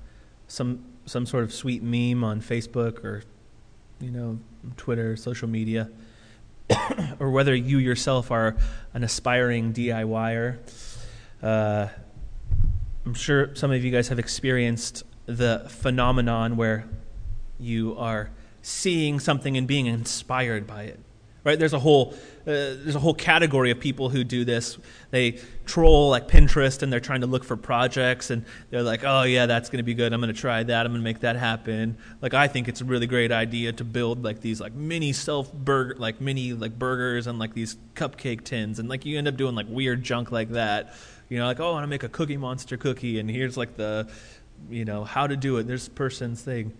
some 0.48 0.84
some 1.06 1.26
sort 1.26 1.44
of 1.44 1.52
sweet 1.52 1.82
meme 1.82 2.24
on 2.24 2.40
Facebook 2.40 3.04
or 3.04 3.22
you 4.00 4.10
know 4.10 4.38
Twitter, 4.76 5.16
social 5.16 5.48
media, 5.48 5.90
or 7.20 7.30
whether 7.30 7.54
you 7.54 7.78
yourself 7.78 8.30
are 8.30 8.56
an 8.94 9.04
aspiring 9.04 9.72
DIYer. 9.72 10.58
Uh, 11.42 11.88
I'm 13.06 13.14
sure 13.14 13.54
some 13.54 13.72
of 13.72 13.82
you 13.84 13.90
guys 13.90 14.08
have 14.08 14.18
experienced 14.18 15.04
the 15.26 15.66
phenomenon 15.68 16.56
where 16.56 16.86
you 17.58 17.96
are 17.96 18.30
seeing 18.62 19.20
something 19.20 19.56
and 19.56 19.66
being 19.66 19.86
inspired 19.86 20.66
by 20.66 20.82
it 20.82 21.00
right 21.44 21.58
there's 21.58 21.72
a 21.72 21.78
whole 21.78 22.14
Uh, 22.50 22.76
there's 22.82 22.96
a 22.96 23.00
whole 23.00 23.14
category 23.14 23.70
of 23.70 23.78
people 23.78 24.08
who 24.08 24.24
do 24.24 24.44
this. 24.44 24.76
They 25.10 25.38
troll 25.64 26.10
like 26.10 26.26
pinterest 26.26 26.82
and 26.82 26.92
they're 26.92 27.00
trying 27.00 27.20
to 27.20 27.26
look 27.26 27.44
for 27.44 27.56
projects 27.56 28.30
and 28.30 28.44
they're 28.70 28.82
like 28.82 29.04
oh 29.04 29.22
yeah 29.22 29.46
that's 29.46 29.70
going 29.70 29.78
to 29.78 29.84
be 29.84 29.94
good. 29.94 30.12
I'm 30.12 30.20
going 30.20 30.34
to 30.34 30.40
try 30.40 30.62
that. 30.62 30.86
I'm 30.86 30.92
going 30.92 31.00
to 31.00 31.04
make 31.04 31.20
that 31.20 31.36
happen. 31.36 31.96
Like 32.20 32.34
i 32.34 32.48
think 32.48 32.68
it's 32.68 32.80
a 32.80 32.84
really 32.84 33.06
great 33.06 33.30
idea 33.32 33.72
to 33.72 33.84
build 33.84 34.24
like 34.24 34.40
these 34.40 34.60
like 34.60 34.74
mini 34.74 35.12
self 35.12 35.52
burger 35.52 35.94
like 35.98 36.20
mini 36.20 36.52
like 36.52 36.78
burgers 36.78 37.26
and 37.26 37.38
like 37.38 37.54
these 37.54 37.76
cupcake 37.94 38.44
tins 38.44 38.78
and 38.78 38.88
like 38.88 39.04
you 39.04 39.16
end 39.16 39.28
up 39.28 39.36
doing 39.36 39.54
like 39.54 39.66
weird 39.68 40.02
junk 40.02 40.32
like 40.32 40.50
that. 40.50 40.94
You 41.28 41.38
know 41.38 41.46
like 41.46 41.60
oh 41.60 41.68
i 41.68 41.72
want 41.72 41.84
to 41.84 41.88
make 41.88 42.02
a 42.02 42.08
cookie 42.08 42.36
monster 42.36 42.76
cookie 42.76 43.20
and 43.20 43.30
here's 43.30 43.56
like 43.56 43.76
the 43.76 44.10
you 44.68 44.84
know 44.84 45.04
how 45.04 45.26
to 45.26 45.36
do 45.36 45.56
it. 45.58 45.66
There's 45.66 45.88
person's 45.88 46.42
thing 46.42 46.72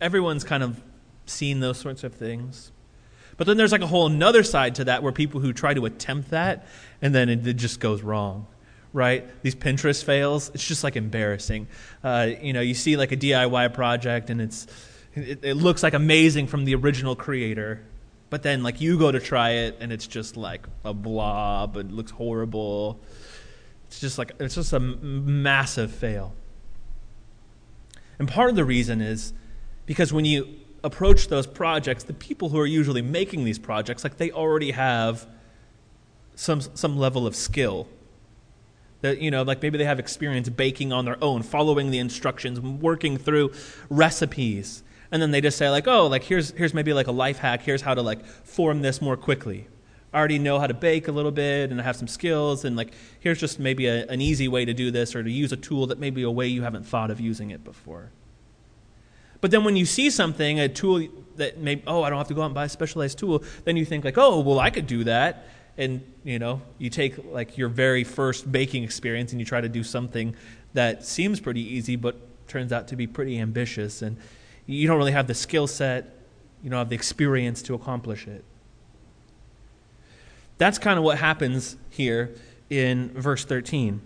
everyone's 0.00 0.44
kind 0.44 0.62
of 0.62 0.80
seen 1.26 1.60
those 1.60 1.78
sorts 1.78 2.04
of 2.04 2.14
things 2.14 2.72
but 3.36 3.46
then 3.46 3.56
there's 3.56 3.72
like 3.72 3.80
a 3.80 3.86
whole 3.86 4.06
another 4.06 4.42
side 4.42 4.76
to 4.76 4.84
that 4.84 5.02
where 5.02 5.12
people 5.12 5.40
who 5.40 5.52
try 5.52 5.74
to 5.74 5.86
attempt 5.86 6.30
that 6.30 6.66
and 7.02 7.14
then 7.14 7.28
it, 7.28 7.46
it 7.46 7.54
just 7.54 7.80
goes 7.80 8.02
wrong, 8.02 8.46
right? 8.92 9.26
These 9.42 9.54
Pinterest 9.54 10.02
fails, 10.02 10.50
it's 10.54 10.66
just 10.66 10.84
like 10.84 10.96
embarrassing. 10.96 11.68
Uh, 12.02 12.30
you 12.40 12.52
know, 12.52 12.60
you 12.60 12.74
see 12.74 12.96
like 12.96 13.12
a 13.12 13.16
DIY 13.16 13.74
project 13.74 14.30
and 14.30 14.40
it's 14.40 14.66
it, 15.14 15.40
it 15.42 15.54
looks 15.54 15.82
like 15.82 15.94
amazing 15.94 16.46
from 16.46 16.64
the 16.64 16.74
original 16.74 17.14
creator, 17.14 17.84
but 18.30 18.42
then 18.42 18.62
like 18.62 18.80
you 18.80 18.98
go 18.98 19.12
to 19.12 19.20
try 19.20 19.50
it 19.50 19.76
and 19.80 19.92
it's 19.92 20.06
just 20.06 20.36
like 20.36 20.66
a 20.84 20.92
blob. 20.92 21.76
It 21.76 21.90
looks 21.90 22.10
horrible. 22.10 23.00
It's 23.86 24.00
just 24.00 24.18
like 24.18 24.32
it's 24.40 24.56
just 24.56 24.72
a 24.72 24.80
massive 24.80 25.92
fail. 25.92 26.34
And 28.18 28.28
part 28.28 28.50
of 28.50 28.56
the 28.56 28.64
reason 28.64 29.00
is 29.00 29.32
because 29.86 30.12
when 30.12 30.24
you 30.24 30.48
approach 30.84 31.28
those 31.28 31.46
projects, 31.46 32.04
the 32.04 32.12
people 32.12 32.50
who 32.50 32.60
are 32.60 32.66
usually 32.66 33.02
making 33.02 33.44
these 33.44 33.58
projects, 33.58 34.04
like 34.04 34.18
they 34.18 34.30
already 34.30 34.70
have 34.70 35.26
some 36.36 36.60
some 36.60 36.96
level 36.96 37.26
of 37.26 37.34
skill. 37.34 37.88
That 39.00 39.18
you 39.18 39.30
know, 39.30 39.42
like 39.42 39.62
maybe 39.62 39.78
they 39.78 39.84
have 39.84 39.98
experience 39.98 40.48
baking 40.48 40.92
on 40.92 41.04
their 41.04 41.22
own, 41.22 41.42
following 41.42 41.90
the 41.90 41.98
instructions, 41.98 42.60
working 42.60 43.16
through 43.16 43.52
recipes, 43.90 44.82
and 45.10 45.20
then 45.20 45.30
they 45.30 45.40
just 45.40 45.58
say 45.58 45.68
like, 45.70 45.88
oh, 45.88 46.06
like 46.06 46.24
here's 46.24 46.50
here's 46.52 46.74
maybe 46.74 46.92
like 46.92 47.06
a 47.06 47.12
life 47.12 47.38
hack. 47.38 47.62
Here's 47.62 47.82
how 47.82 47.94
to 47.94 48.02
like 48.02 48.24
form 48.24 48.82
this 48.82 49.02
more 49.02 49.16
quickly. 49.16 49.66
I 50.12 50.18
already 50.18 50.38
know 50.38 50.60
how 50.60 50.68
to 50.68 50.74
bake 50.74 51.08
a 51.08 51.12
little 51.12 51.32
bit, 51.32 51.70
and 51.70 51.80
I 51.80 51.84
have 51.84 51.96
some 51.96 52.06
skills, 52.06 52.64
and 52.64 52.76
like 52.76 52.92
here's 53.20 53.40
just 53.40 53.58
maybe 53.58 53.86
a, 53.86 54.06
an 54.06 54.20
easy 54.20 54.48
way 54.48 54.64
to 54.64 54.72
do 54.72 54.90
this, 54.90 55.14
or 55.14 55.22
to 55.22 55.30
use 55.30 55.52
a 55.52 55.56
tool 55.56 55.88
that 55.88 55.98
maybe 55.98 56.22
a 56.22 56.30
way 56.30 56.46
you 56.46 56.62
haven't 56.62 56.86
thought 56.86 57.10
of 57.10 57.20
using 57.20 57.50
it 57.50 57.64
before. 57.64 58.10
But 59.44 59.50
then 59.50 59.62
when 59.62 59.76
you 59.76 59.84
see 59.84 60.08
something, 60.08 60.58
a 60.58 60.70
tool 60.70 61.06
that 61.36 61.58
may, 61.58 61.82
oh, 61.86 62.02
I 62.02 62.08
don't 62.08 62.16
have 62.16 62.28
to 62.28 62.34
go 62.34 62.40
out 62.40 62.46
and 62.46 62.54
buy 62.54 62.64
a 62.64 62.68
specialized 62.70 63.18
tool, 63.18 63.44
then 63.64 63.76
you 63.76 63.84
think 63.84 64.02
like, 64.02 64.16
oh, 64.16 64.40
well, 64.40 64.58
I 64.58 64.70
could 64.70 64.86
do 64.86 65.04
that. 65.04 65.48
And, 65.76 66.02
you 66.24 66.38
know, 66.38 66.62
you 66.78 66.88
take 66.88 67.22
like 67.30 67.58
your 67.58 67.68
very 67.68 68.04
first 68.04 68.50
baking 68.50 68.84
experience 68.84 69.32
and 69.32 69.40
you 69.42 69.44
try 69.44 69.60
to 69.60 69.68
do 69.68 69.84
something 69.84 70.34
that 70.72 71.04
seems 71.04 71.40
pretty 71.40 71.60
easy, 71.60 71.94
but 71.94 72.16
turns 72.48 72.72
out 72.72 72.88
to 72.88 72.96
be 72.96 73.06
pretty 73.06 73.38
ambitious. 73.38 74.00
And 74.00 74.16
you 74.64 74.88
don't 74.88 74.96
really 74.96 75.12
have 75.12 75.26
the 75.26 75.34
skill 75.34 75.66
set, 75.66 76.16
you 76.62 76.70
don't 76.70 76.78
have 76.78 76.88
the 76.88 76.96
experience 76.96 77.60
to 77.64 77.74
accomplish 77.74 78.26
it. 78.26 78.42
That's 80.56 80.78
kind 80.78 80.98
of 80.98 81.04
what 81.04 81.18
happens 81.18 81.76
here 81.90 82.34
in 82.70 83.10
verse 83.10 83.44
13. 83.44 84.00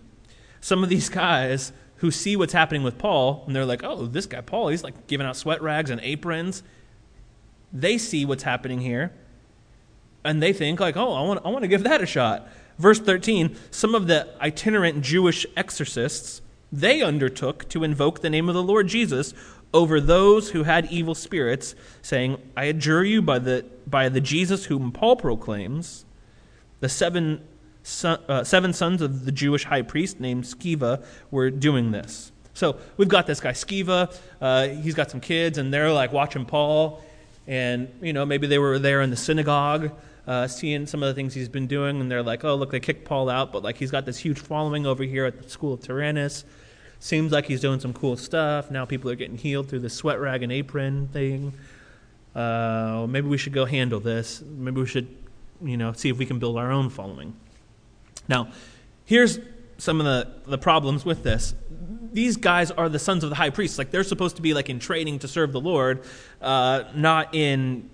Some 0.61 0.83
of 0.83 0.89
these 0.89 1.09
guys 1.09 1.73
who 1.99 2.11
see 2.11 2.37
what's 2.37 2.53
happening 2.53 2.83
with 2.83 2.99
Paul, 2.99 3.45
and 3.47 3.55
they're 3.55 3.65
like, 3.65 3.83
oh, 3.85 4.07
this 4.07 4.27
guy, 4.27 4.41
Paul, 4.41 4.69
he's 4.69 4.85
like 4.85 5.07
giving 5.07 5.27
out 5.27 5.37
sweat 5.37 5.61
rags 5.63 5.91
and 5.91 6.01
aprons. 6.01 6.63
They 7.73 7.99
see 7.99 8.25
what's 8.25 8.45
happening 8.45 8.81
here, 8.81 9.13
and 10.25 10.43
they 10.43 10.53
think, 10.53 10.81
like, 10.81 10.97
oh, 10.97 11.13
I 11.13 11.23
want, 11.23 11.41
I 11.45 11.49
want 11.49 11.63
to 11.63 11.69
give 11.69 11.85
that 11.85 12.01
a 12.01 12.07
shot. 12.07 12.49
Verse 12.79 13.01
13 13.01 13.57
some 13.71 13.95
of 13.95 14.07
the 14.07 14.29
itinerant 14.41 15.03
Jewish 15.03 15.45
exorcists, 15.57 16.41
they 16.71 17.03
undertook 17.03 17.69
to 17.71 17.83
invoke 17.83 18.21
the 18.21 18.31
name 18.31 18.49
of 18.49 18.55
the 18.55 18.63
Lord 18.63 18.89
Jesus 18.89 19.35
over 19.75 20.01
those 20.01 20.51
who 20.51 20.63
had 20.63 20.91
evil 20.91 21.15
spirits, 21.15 21.75
saying, 22.01 22.41
I 22.57 22.65
adjure 22.65 23.05
you 23.05 23.21
by 23.21 23.39
the, 23.39 23.67
by 23.87 24.09
the 24.09 24.21
Jesus 24.21 24.67
whom 24.67 24.93
Paul 24.93 25.17
proclaims, 25.17 26.05
the 26.81 26.89
seven 26.89 27.43
son, 27.83 28.21
uh, 28.29 28.45
seven 28.45 28.73
sons 28.73 29.03
of 29.03 29.25
the 29.25 29.33
Jewish 29.33 29.65
high 29.65 29.83
priest 29.83 30.21
named 30.21 30.45
Sceva 30.45 31.05
were 31.31 31.51
doing 31.51 31.91
this. 31.91 32.33
So 32.55 32.77
we've 32.97 33.09
got 33.09 33.27
this 33.27 33.41
guy 33.41 33.53
Sceva. 33.53 34.15
Uh, 34.41 34.69
he's 34.69 34.95
got 34.95 35.11
some 35.11 35.21
kids, 35.21 35.59
and 35.59 35.73
they're 35.73 35.93
like 35.93 36.13
watching 36.13 36.45
Paul, 36.45 37.03
and 37.47 37.89
you 38.03 38.13
know 38.13 38.27
maybe 38.27 38.47
they 38.47 38.59
were 38.59 38.79
there 38.79 39.01
in 39.01 39.11
the 39.11 39.17
synagogue. 39.17 39.93
Uh, 40.27 40.47
seeing 40.47 40.85
some 40.85 41.03
of 41.03 41.07
the 41.07 41.15
things 41.15 41.33
he's 41.33 41.49
been 41.49 41.67
doing, 41.67 42.01
and 42.01 42.11
they're 42.11 42.23
like, 42.23 42.45
"Oh, 42.45 42.55
look, 42.55 42.71
they 42.71 42.81
kicked 42.81 43.07
Paul 43.07 43.31
out, 43.31 43.53
but 43.53 43.63
like 43.63 43.79
he's 43.79 43.91
got 43.91 44.05
this 44.05 44.19
huge 44.19 44.39
following 44.39 44.87
over 44.87 45.03
here 45.03 45.25
at 45.25 45.41
the 45.41 45.49
school 45.49 45.73
of 45.73 45.81
Tyrannus. 45.81 46.45
Seems 47.01 47.31
like 47.33 47.47
he's 47.47 47.61
doing 47.61 47.81
some 47.81 47.93
cool 47.93 48.17
stuff. 48.17 48.71
Now 48.71 48.85
people 48.85 49.09
are 49.11 49.15
getting 49.15 49.39
healed 49.39 49.69
through 49.69 49.81
the 49.81 49.89
sweat 49.89 50.19
rag 50.21 50.43
and 50.43 50.53
apron 50.53 51.09
thing. 51.09 51.53
Uh, 52.35 53.07
maybe 53.09 53.29
we 53.29 53.39
should 53.39 53.53
go 53.53 53.65
handle 53.65 54.01
this. 54.01 54.43
Maybe 54.43 54.81
we 54.81 54.87
should, 54.87 55.07
you 55.63 55.77
know, 55.77 55.93
see 55.93 56.09
if 56.09 56.19
we 56.19 56.27
can 56.27 56.39
build 56.41 56.59
our 56.59 56.73
own 56.73 56.91
following." 56.91 57.35
Now, 58.29 58.53
here's 59.05 59.41
some 59.79 60.01
of 60.01 60.07
the, 60.07 60.51
the 60.51 60.59
problems 60.59 61.05
with 61.05 61.23
this. 61.23 61.55
These 62.13 62.37
guys 62.37 62.71
are 62.71 62.89
the 62.89 62.99
sons 62.99 63.25
of 63.25 63.31
the 63.31 63.37
high 63.37 63.51
priest. 63.51 63.79
Like, 63.79 63.91
they're 63.91 64.05
supposed 64.05 64.37
to 64.37 64.43
be, 64.43 64.55
like, 64.55 64.69
in 64.69 64.79
training 64.79 65.21
to 65.21 65.29
serve 65.29 65.53
the 65.53 65.61
Lord, 65.61 66.03
uh, 66.41 66.85
not 66.95 67.35
in 67.35 67.89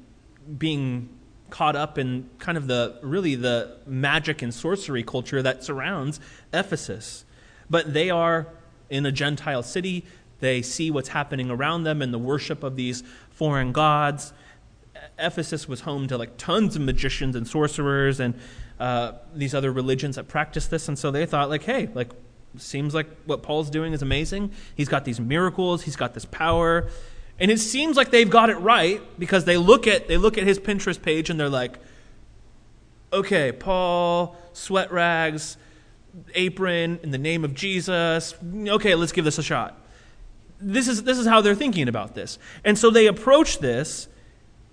being 0.58 1.08
caught 1.50 1.76
up 1.76 1.98
in 1.98 2.28
kind 2.38 2.58
of 2.58 2.66
the, 2.66 2.98
really 3.02 3.34
the 3.34 3.76
magic 3.86 4.42
and 4.42 4.52
sorcery 4.52 5.02
culture 5.02 5.40
that 5.42 5.62
surrounds 5.62 6.18
Ephesus. 6.52 7.24
But 7.70 7.94
they 7.94 8.10
are 8.10 8.48
in 8.90 9.06
a 9.06 9.12
Gentile 9.12 9.62
city. 9.62 10.04
They 10.40 10.62
see 10.62 10.90
what's 10.90 11.10
happening 11.10 11.50
around 11.50 11.84
them 11.84 12.02
and 12.02 12.12
the 12.12 12.18
worship 12.18 12.62
of 12.62 12.76
these 12.76 13.02
foreign 13.30 13.72
gods. 13.72 14.32
Ephesus 15.18 15.68
was 15.68 15.82
home 15.82 16.08
to 16.08 16.18
like 16.18 16.36
tons 16.36 16.76
of 16.76 16.82
magicians 16.82 17.36
and 17.36 17.46
sorcerers 17.46 18.20
and 18.20 18.34
uh, 18.78 19.12
these 19.34 19.54
other 19.54 19.72
religions 19.72 20.16
that 20.16 20.28
practice 20.28 20.66
this, 20.66 20.88
and 20.88 20.98
so 20.98 21.10
they 21.10 21.26
thought 21.26 21.48
like, 21.48 21.62
hey, 21.62 21.88
like 21.94 22.10
seems 22.56 22.94
like 22.94 23.06
what 23.24 23.42
Paul's 23.42 23.70
doing 23.70 23.92
is 23.92 24.02
amazing. 24.02 24.52
He's 24.74 24.88
got 24.88 25.04
these 25.04 25.20
miracles, 25.20 25.82
he's 25.82 25.96
got 25.96 26.14
this 26.14 26.24
power, 26.24 26.88
and 27.38 27.50
it 27.50 27.58
seems 27.58 27.96
like 27.96 28.10
they've 28.10 28.30
got 28.30 28.50
it 28.50 28.56
right 28.56 29.00
because 29.18 29.44
they 29.44 29.56
look 29.56 29.86
at 29.86 30.08
they 30.08 30.16
look 30.16 30.38
at 30.38 30.44
his 30.44 30.58
Pinterest 30.58 31.00
page 31.00 31.30
and 31.30 31.38
they're 31.38 31.48
like, 31.48 31.78
okay, 33.12 33.52
Paul, 33.52 34.36
sweat 34.52 34.92
rags, 34.92 35.56
apron 36.34 37.00
in 37.02 37.10
the 37.10 37.18
name 37.18 37.44
of 37.44 37.54
Jesus. 37.54 38.34
Okay, 38.52 38.94
let's 38.94 39.12
give 39.12 39.24
this 39.24 39.38
a 39.38 39.42
shot. 39.42 39.80
This 40.60 40.88
is 40.88 41.02
this 41.02 41.18
is 41.18 41.26
how 41.26 41.40
they're 41.40 41.54
thinking 41.54 41.88
about 41.88 42.14
this, 42.14 42.38
and 42.64 42.78
so 42.78 42.90
they 42.90 43.06
approach 43.06 43.58
this 43.58 44.08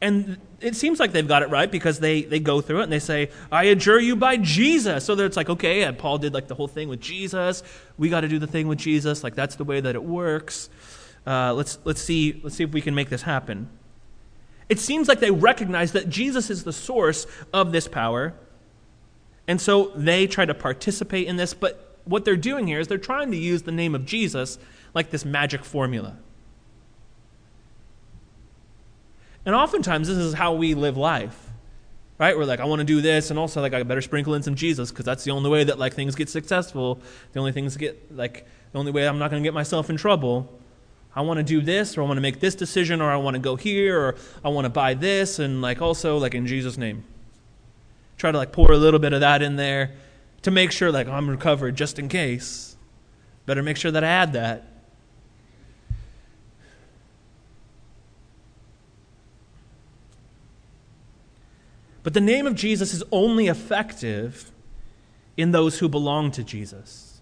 and 0.01 0.39
it 0.61 0.75
seems 0.75 0.99
like 0.99 1.11
they've 1.11 1.27
got 1.27 1.43
it 1.43 1.49
right 1.49 1.69
because 1.69 1.99
they, 1.99 2.21
they 2.21 2.39
go 2.39 2.61
through 2.61 2.81
it 2.81 2.83
and 2.83 2.91
they 2.91 2.99
say, 2.99 3.29
I 3.51 3.65
adjure 3.65 3.99
you 3.99 4.15
by 4.15 4.37
Jesus. 4.37 5.05
So 5.05 5.15
that 5.15 5.25
it's 5.25 5.37
like, 5.37 5.49
okay, 5.49 5.83
and 5.83 5.97
Paul 5.97 6.17
did 6.17 6.33
like 6.33 6.47
the 6.47 6.55
whole 6.55 6.67
thing 6.67 6.87
with 6.89 6.99
Jesus. 6.99 7.63
We 7.97 8.09
got 8.09 8.21
to 8.21 8.27
do 8.27 8.39
the 8.39 8.47
thing 8.47 8.67
with 8.67 8.77
Jesus. 8.77 9.23
Like 9.23 9.35
that's 9.35 9.55
the 9.55 9.63
way 9.63 9.79
that 9.81 9.95
it 9.95 10.03
works. 10.03 10.69
Uh, 11.25 11.53
let's, 11.53 11.79
let's, 11.83 12.01
see, 12.01 12.39
let's 12.43 12.55
see 12.55 12.63
if 12.63 12.71
we 12.71 12.81
can 12.81 12.95
make 12.95 13.09
this 13.09 13.23
happen. 13.23 13.69
It 14.69 14.79
seems 14.79 15.07
like 15.07 15.19
they 15.19 15.31
recognize 15.31 15.91
that 15.91 16.09
Jesus 16.09 16.49
is 16.49 16.63
the 16.63 16.73
source 16.73 17.27
of 17.53 17.71
this 17.71 17.87
power. 17.87 18.33
And 19.47 19.59
so 19.59 19.91
they 19.95 20.27
try 20.27 20.45
to 20.45 20.53
participate 20.53 21.27
in 21.27 21.35
this. 21.35 21.53
But 21.53 21.99
what 22.05 22.23
they're 22.23 22.37
doing 22.37 22.67
here 22.67 22.79
is 22.79 22.87
they're 22.87 22.97
trying 22.97 23.31
to 23.31 23.37
use 23.37 23.63
the 23.63 23.71
name 23.71 23.95
of 23.95 24.05
Jesus 24.05 24.57
like 24.93 25.09
this 25.09 25.25
magic 25.25 25.65
formula. 25.65 26.17
And 29.45 29.55
oftentimes, 29.55 30.07
this 30.07 30.17
is 30.17 30.33
how 30.33 30.53
we 30.53 30.73
live 30.73 30.97
life. 30.97 31.49
Right? 32.19 32.37
We're 32.37 32.45
like, 32.45 32.59
I 32.59 32.65
want 32.65 32.79
to 32.79 32.85
do 32.85 33.01
this, 33.01 33.31
and 33.31 33.39
also 33.39 33.61
like 33.61 33.73
I 33.73 33.81
better 33.81 34.01
sprinkle 34.01 34.35
in 34.35 34.43
some 34.43 34.53
Jesus 34.53 34.91
because 34.91 35.05
that's 35.05 35.23
the 35.23 35.31
only 35.31 35.49
way 35.49 35.63
that 35.63 35.79
like 35.79 35.95
things 35.95 36.13
get 36.13 36.29
successful. 36.29 37.01
The 37.33 37.39
only 37.39 37.51
things 37.51 37.75
get 37.77 38.15
like 38.15 38.45
the 38.71 38.77
only 38.77 38.91
way 38.91 39.07
I'm 39.07 39.17
not 39.17 39.31
going 39.31 39.41
to 39.41 39.47
get 39.47 39.55
myself 39.55 39.89
in 39.89 39.97
trouble. 39.97 40.59
I 41.15 41.21
want 41.21 41.39
to 41.39 41.43
do 41.43 41.61
this, 41.61 41.97
or 41.97 42.03
I 42.03 42.05
want 42.05 42.17
to 42.17 42.21
make 42.21 42.39
this 42.39 42.53
decision, 42.53 43.01
or 43.01 43.11
I 43.11 43.17
want 43.17 43.35
to 43.35 43.39
go 43.39 43.55
here, 43.55 43.99
or 43.99 44.15
I 44.45 44.49
want 44.49 44.65
to 44.65 44.69
buy 44.69 44.93
this, 44.93 45.39
and 45.39 45.61
like 45.61 45.81
also 45.81 46.17
like 46.17 46.35
in 46.35 46.45
Jesus' 46.45 46.77
name. 46.77 47.03
Try 48.17 48.31
to 48.31 48.37
like 48.37 48.51
pour 48.51 48.71
a 48.71 48.77
little 48.77 48.99
bit 48.99 49.13
of 49.13 49.21
that 49.21 49.41
in 49.41 49.55
there 49.55 49.93
to 50.43 50.51
make 50.51 50.71
sure 50.71 50.91
like 50.91 51.07
I'm 51.07 51.27
recovered 51.27 51.75
just 51.75 51.97
in 51.97 52.07
case. 52.07 52.77
Better 53.47 53.63
make 53.63 53.77
sure 53.77 53.91
that 53.91 54.03
I 54.03 54.07
add 54.07 54.33
that. 54.33 54.70
But 62.03 62.13
the 62.13 62.21
name 62.21 62.47
of 62.47 62.55
Jesus 62.55 62.93
is 62.93 63.03
only 63.11 63.47
effective 63.47 64.51
in 65.37 65.51
those 65.51 65.79
who 65.79 65.87
belong 65.87 66.31
to 66.31 66.43
Jesus. 66.43 67.21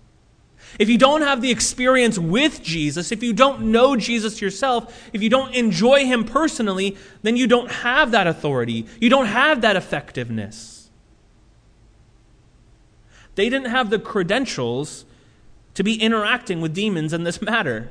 If 0.77 0.87
you 0.89 0.97
don't 0.97 1.21
have 1.21 1.41
the 1.41 1.49
experience 1.49 2.19
with 2.19 2.61
Jesus, 2.61 3.11
if 3.11 3.23
you 3.23 3.33
don't 3.33 3.71
know 3.71 3.95
Jesus 3.95 4.41
yourself, 4.41 5.09
if 5.13 5.23
you 5.23 5.29
don't 5.29 5.53
enjoy 5.55 6.05
him 6.05 6.23
personally, 6.23 6.95
then 7.23 7.35
you 7.37 7.47
don't 7.47 7.71
have 7.71 8.11
that 8.11 8.27
authority. 8.27 8.85
You 8.99 9.09
don't 9.09 9.25
have 9.25 9.61
that 9.61 9.75
effectiveness. 9.75 10.89
They 13.35 13.49
didn't 13.49 13.69
have 13.69 13.89
the 13.89 13.99
credentials 13.99 15.05
to 15.73 15.83
be 15.83 15.95
interacting 15.95 16.61
with 16.61 16.73
demons 16.73 17.13
in 17.13 17.23
this 17.23 17.41
matter. 17.41 17.89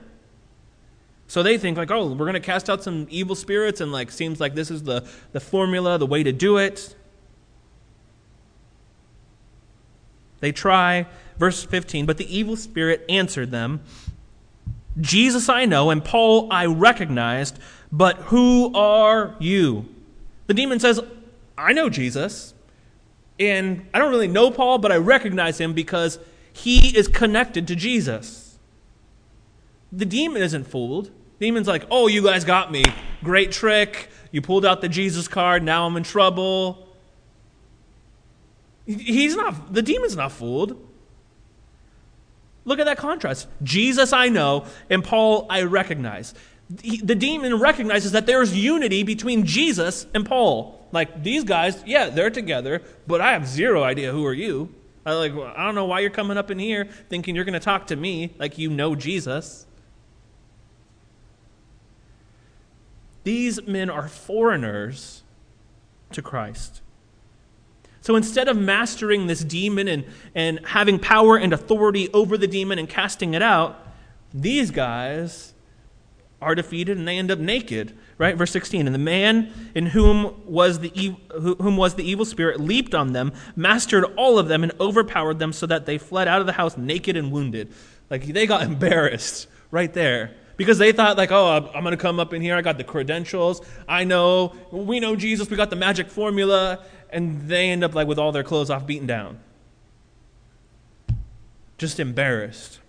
So 1.29 1.43
they 1.43 1.59
think 1.59 1.77
like, 1.77 1.91
oh, 1.91 2.09
we're 2.09 2.25
going 2.25 2.33
to 2.33 2.41
cast 2.41 2.69
out 2.71 2.83
some 2.83 3.07
evil 3.11 3.37
spirits, 3.37 3.81
and 3.81 3.93
like 3.93 4.11
seems 4.11 4.41
like 4.41 4.55
this 4.55 4.71
is 4.71 4.83
the, 4.83 5.07
the 5.33 5.41
formula, 5.41 5.99
the 5.99 6.07
way 6.07 6.23
to 6.23 6.33
do 6.33 6.57
it. 6.57 6.97
They 10.41 10.53
try. 10.53 11.07
Verse 11.39 11.63
15, 11.63 12.05
but 12.07 12.17
the 12.17 12.37
evil 12.37 12.57
spirit 12.57 13.05
answered 13.09 13.53
them, 13.53 13.81
Jesus 15.01 15.49
I 15.49 15.67
know, 15.67 15.91
and 15.91 16.05
Paul 16.05 16.49
I 16.51 16.67
recognized, 16.67 17.59
but 17.93 18.17
who 18.17 18.75
are 18.75 19.37
you? 19.39 19.87
The 20.49 20.55
demon 20.55 20.81
says, 20.81 21.01
I 21.57 21.73
know 21.73 21.89
Jesus, 21.89 22.55
and 23.39 23.87
I 23.95 23.99
don't 23.99 24.11
really 24.11 24.27
know 24.27 24.51
Paul, 24.51 24.79
but 24.79 24.91
I 24.91 24.97
recognize 24.97 25.61
him 25.61 25.75
because 25.75 26.19
he 26.53 26.97
is 26.97 27.07
connected 27.07 27.69
to 27.69 27.77
Jesus. 27.77 28.59
The 29.93 30.07
demon 30.07 30.43
isn't 30.43 30.65
fooled. 30.65 31.13
Demon's 31.41 31.69
like, 31.69 31.85
oh, 31.91 32.07
you 32.09 32.23
guys 32.23 32.45
got 32.45 32.73
me. 32.73 32.83
Great 33.23 33.53
trick. 33.53 34.09
You 34.33 34.43
pulled 34.43 34.67
out 34.67 34.81
the 34.81 34.89
Jesus 34.89 35.29
card. 35.29 35.63
Now 35.63 35.87
I'm 35.87 35.97
in 35.97 36.03
trouble. 36.03 36.89
He's 38.87 39.37
not, 39.37 39.73
the 39.73 39.83
demon's 39.83 40.17
not 40.17 40.33
fooled. 40.33 40.85
Look 42.65 42.79
at 42.79 42.87
that 42.87 42.99
contrast. 42.99 43.49
Jesus 43.63 44.13
I 44.13 44.29
know, 44.29 44.67
and 44.91 45.03
Paul 45.05 45.47
I 45.49 45.63
recognize. 45.63 46.35
The 46.71 47.15
demon 47.15 47.59
recognizes 47.61 48.13
that 48.13 48.27
there's 48.27 48.55
unity 48.55 49.03
between 49.03 49.47
Jesus 49.47 50.07
and 50.15 50.27
Paul. 50.27 50.87
Like, 50.93 51.23
these 51.23 51.45
guys, 51.45 51.83
yeah, 51.87 52.11
they're 52.11 52.31
together, 52.31 52.83
but 53.07 53.23
I 53.23 53.33
have 53.33 53.47
zero 53.47 53.83
idea 53.83 54.13
who 54.13 54.25
are 54.27 54.35
you. 54.35 54.75
I 55.07 55.15
like, 55.15 55.33
I 55.33 55.65
don't 55.65 55.75
know 55.75 55.87
why 55.87 56.01
you're 56.01 56.11
coming 56.11 56.37
up 56.37 56.51
in 56.51 56.59
here 56.59 56.87
thinking 57.09 57.35
you're 57.35 57.47
going 57.47 57.55
to 57.55 57.61
talk 57.61 57.87
to 57.87 57.97
me 57.97 58.35
like 58.39 58.59
you 58.59 58.69
know 58.69 58.95
Jesus. 58.95 59.67
These 63.29 63.67
men 63.67 63.91
are 63.91 64.09
foreigners 64.09 65.23
to 66.13 66.23
Christ. 66.23 66.81
So 68.01 68.17
instead 68.17 68.49
of 68.49 68.57
mastering 68.57 69.27
this 69.27 69.45
demon 69.45 69.87
and, 69.87 70.07
and 70.35 70.67
having 70.67 70.99
power 70.99 71.37
and 71.37 71.53
authority 71.53 72.11
over 72.15 72.39
the 72.39 72.47
demon 72.47 72.79
and 72.79 72.89
casting 72.89 73.35
it 73.35 73.43
out, 73.43 73.87
these 74.33 74.71
guys 74.71 75.53
are 76.41 76.55
defeated 76.55 76.97
and 76.97 77.07
they 77.07 77.19
end 77.19 77.31
up 77.31 77.39
naked. 77.39 77.99
Right? 78.17 78.35
Verse 78.35 78.51
16. 78.51 78.87
And 78.87 78.95
the 78.95 78.99
man 78.99 79.53
in 79.75 79.85
whom 79.85 80.43
was 80.47 80.79
the, 80.79 80.91
e- 80.99 81.21
whom 81.31 81.77
was 81.77 81.97
the 81.97 82.11
evil 82.11 82.25
spirit 82.25 82.59
leaped 82.59 82.95
on 82.95 83.13
them, 83.13 83.35
mastered 83.55 84.05
all 84.17 84.39
of 84.39 84.49
them, 84.49 84.63
and 84.63 84.73
overpowered 84.81 85.39
them 85.39 85.53
so 85.53 85.67
that 85.67 85.85
they 85.85 85.99
fled 85.99 86.29
out 86.29 86.41
of 86.41 86.47
the 86.47 86.55
house 86.55 86.79
naked 86.79 87.15
and 87.15 87.31
wounded. 87.31 87.75
Like 88.09 88.25
they 88.25 88.47
got 88.47 88.63
embarrassed 88.73 89.49
right 89.71 89.93
there 89.93 90.35
because 90.59 90.77
they 90.77 90.93
thought 90.93 91.17
like, 91.17 91.31
oh, 91.33 91.71
I'm 91.73 91.83
going 91.83 91.93
to 91.93 91.97
come 91.97 92.21
up 92.21 92.35
in 92.35 92.43
here. 92.43 92.57
I 92.57 92.61
got 92.61 92.77
the 92.77 92.85
credentials. 92.85 93.63
I 93.89 94.05
know. 94.05 94.53
We 94.71 95.01
know 95.01 95.17
Jesus. 95.17 95.49
We 95.49 95.57
got 95.57 95.71
the 95.71 95.77
magic 95.77 96.11
formula. 96.11 96.85
And 97.11 97.49
they 97.49 97.71
end 97.71 97.85
up 97.85 97.95
like 97.95 98.07
with 98.09 98.19
all 98.19 98.33
their 98.33 98.43
clothes 98.43 98.69
off, 98.69 98.87
beaten 98.87 99.07
down. 99.07 99.39
Just 101.79 102.01
embarrassed. 102.01 102.81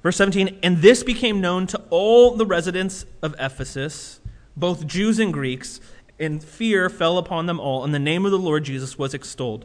Verse 0.00 0.16
17, 0.16 0.60
and 0.62 0.78
this 0.78 1.02
became 1.02 1.40
known 1.40 1.66
to 1.66 1.82
all 1.90 2.36
the 2.36 2.46
residents 2.46 3.04
of 3.20 3.34
Ephesus, 3.38 4.20
both 4.56 4.86
Jews 4.86 5.18
and 5.18 5.32
Greeks, 5.32 5.80
and 6.20 6.42
fear 6.42 6.88
fell 6.88 7.18
upon 7.18 7.46
them 7.46 7.58
all, 7.58 7.84
and 7.84 7.92
the 7.92 7.98
name 7.98 8.24
of 8.24 8.30
the 8.30 8.38
Lord 8.38 8.62
Jesus 8.62 8.96
was 8.96 9.12
extolled. 9.12 9.64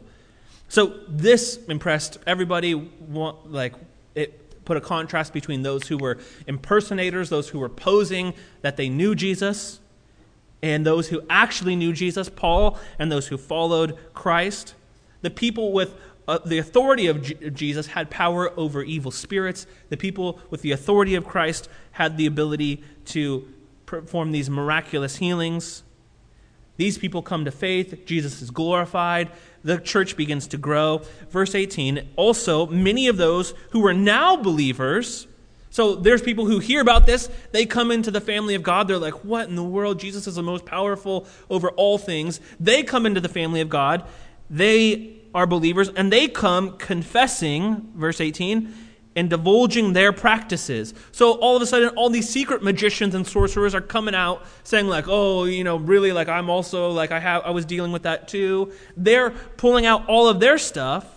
So 0.74 0.92
this 1.06 1.60
impressed 1.68 2.18
everybody. 2.26 2.74
Like 2.74 3.74
it 4.16 4.64
put 4.64 4.76
a 4.76 4.80
contrast 4.80 5.32
between 5.32 5.62
those 5.62 5.86
who 5.86 5.96
were 5.96 6.18
impersonators, 6.48 7.28
those 7.28 7.48
who 7.48 7.60
were 7.60 7.68
posing 7.68 8.34
that 8.62 8.76
they 8.76 8.88
knew 8.88 9.14
Jesus, 9.14 9.78
and 10.64 10.84
those 10.84 11.10
who 11.10 11.22
actually 11.30 11.76
knew 11.76 11.92
Jesus, 11.92 12.28
Paul, 12.28 12.76
and 12.98 13.12
those 13.12 13.28
who 13.28 13.38
followed 13.38 13.96
Christ. 14.14 14.74
The 15.22 15.30
people 15.30 15.70
with 15.70 15.94
uh, 16.26 16.38
the 16.44 16.58
authority 16.58 17.06
of 17.06 17.22
J- 17.22 17.50
Jesus 17.50 17.86
had 17.86 18.10
power 18.10 18.52
over 18.58 18.82
evil 18.82 19.12
spirits. 19.12 19.68
The 19.90 19.96
people 19.96 20.40
with 20.50 20.62
the 20.62 20.72
authority 20.72 21.14
of 21.14 21.24
Christ 21.24 21.68
had 21.92 22.16
the 22.16 22.26
ability 22.26 22.82
to 23.06 23.46
perform 23.86 24.32
these 24.32 24.50
miraculous 24.50 25.14
healings. 25.18 25.84
These 26.78 26.98
people 26.98 27.22
come 27.22 27.44
to 27.44 27.52
faith. 27.52 28.04
Jesus 28.06 28.42
is 28.42 28.50
glorified. 28.50 29.30
The 29.64 29.78
church 29.78 30.16
begins 30.16 30.46
to 30.48 30.58
grow. 30.58 31.02
Verse 31.30 31.54
18 31.54 32.10
also, 32.16 32.66
many 32.66 33.08
of 33.08 33.16
those 33.16 33.54
who 33.70 33.80
were 33.80 33.94
now 33.94 34.36
believers. 34.36 35.26
So 35.70 35.96
there's 35.96 36.22
people 36.22 36.46
who 36.46 36.60
hear 36.60 36.80
about 36.80 37.06
this. 37.06 37.28
They 37.50 37.66
come 37.66 37.90
into 37.90 38.12
the 38.12 38.20
family 38.20 38.54
of 38.54 38.62
God. 38.62 38.86
They're 38.86 38.98
like, 38.98 39.24
what 39.24 39.48
in 39.48 39.56
the 39.56 39.64
world? 39.64 39.98
Jesus 39.98 40.28
is 40.28 40.36
the 40.36 40.42
most 40.42 40.64
powerful 40.64 41.26
over 41.50 41.70
all 41.70 41.98
things. 41.98 42.38
They 42.60 42.84
come 42.84 43.06
into 43.06 43.20
the 43.20 43.28
family 43.28 43.60
of 43.60 43.68
God. 43.68 44.04
They 44.48 45.16
are 45.34 45.46
believers, 45.48 45.88
and 45.88 46.12
they 46.12 46.28
come 46.28 46.76
confessing, 46.76 47.90
verse 47.96 48.20
18, 48.20 48.72
and 49.16 49.30
divulging 49.30 49.92
their 49.92 50.12
practices. 50.12 50.94
So 51.12 51.32
all 51.32 51.56
of 51.56 51.62
a 51.62 51.66
sudden, 51.66 51.90
all 51.90 52.10
these 52.10 52.28
secret 52.28 52.62
magicians 52.62 53.14
and 53.14 53.26
sorcerers 53.26 53.74
are 53.74 53.80
coming 53.80 54.14
out 54.14 54.44
saying, 54.62 54.88
like, 54.88 55.06
oh, 55.08 55.44
you 55.44 55.64
know, 55.64 55.76
really, 55.76 56.12
like, 56.12 56.28
I'm 56.28 56.50
also, 56.50 56.90
like, 56.90 57.12
I, 57.12 57.20
have, 57.20 57.42
I 57.44 57.50
was 57.50 57.64
dealing 57.64 57.92
with 57.92 58.02
that 58.02 58.28
too. 58.28 58.72
They're 58.96 59.30
pulling 59.30 59.86
out 59.86 60.08
all 60.08 60.28
of 60.28 60.40
their 60.40 60.58
stuff 60.58 61.14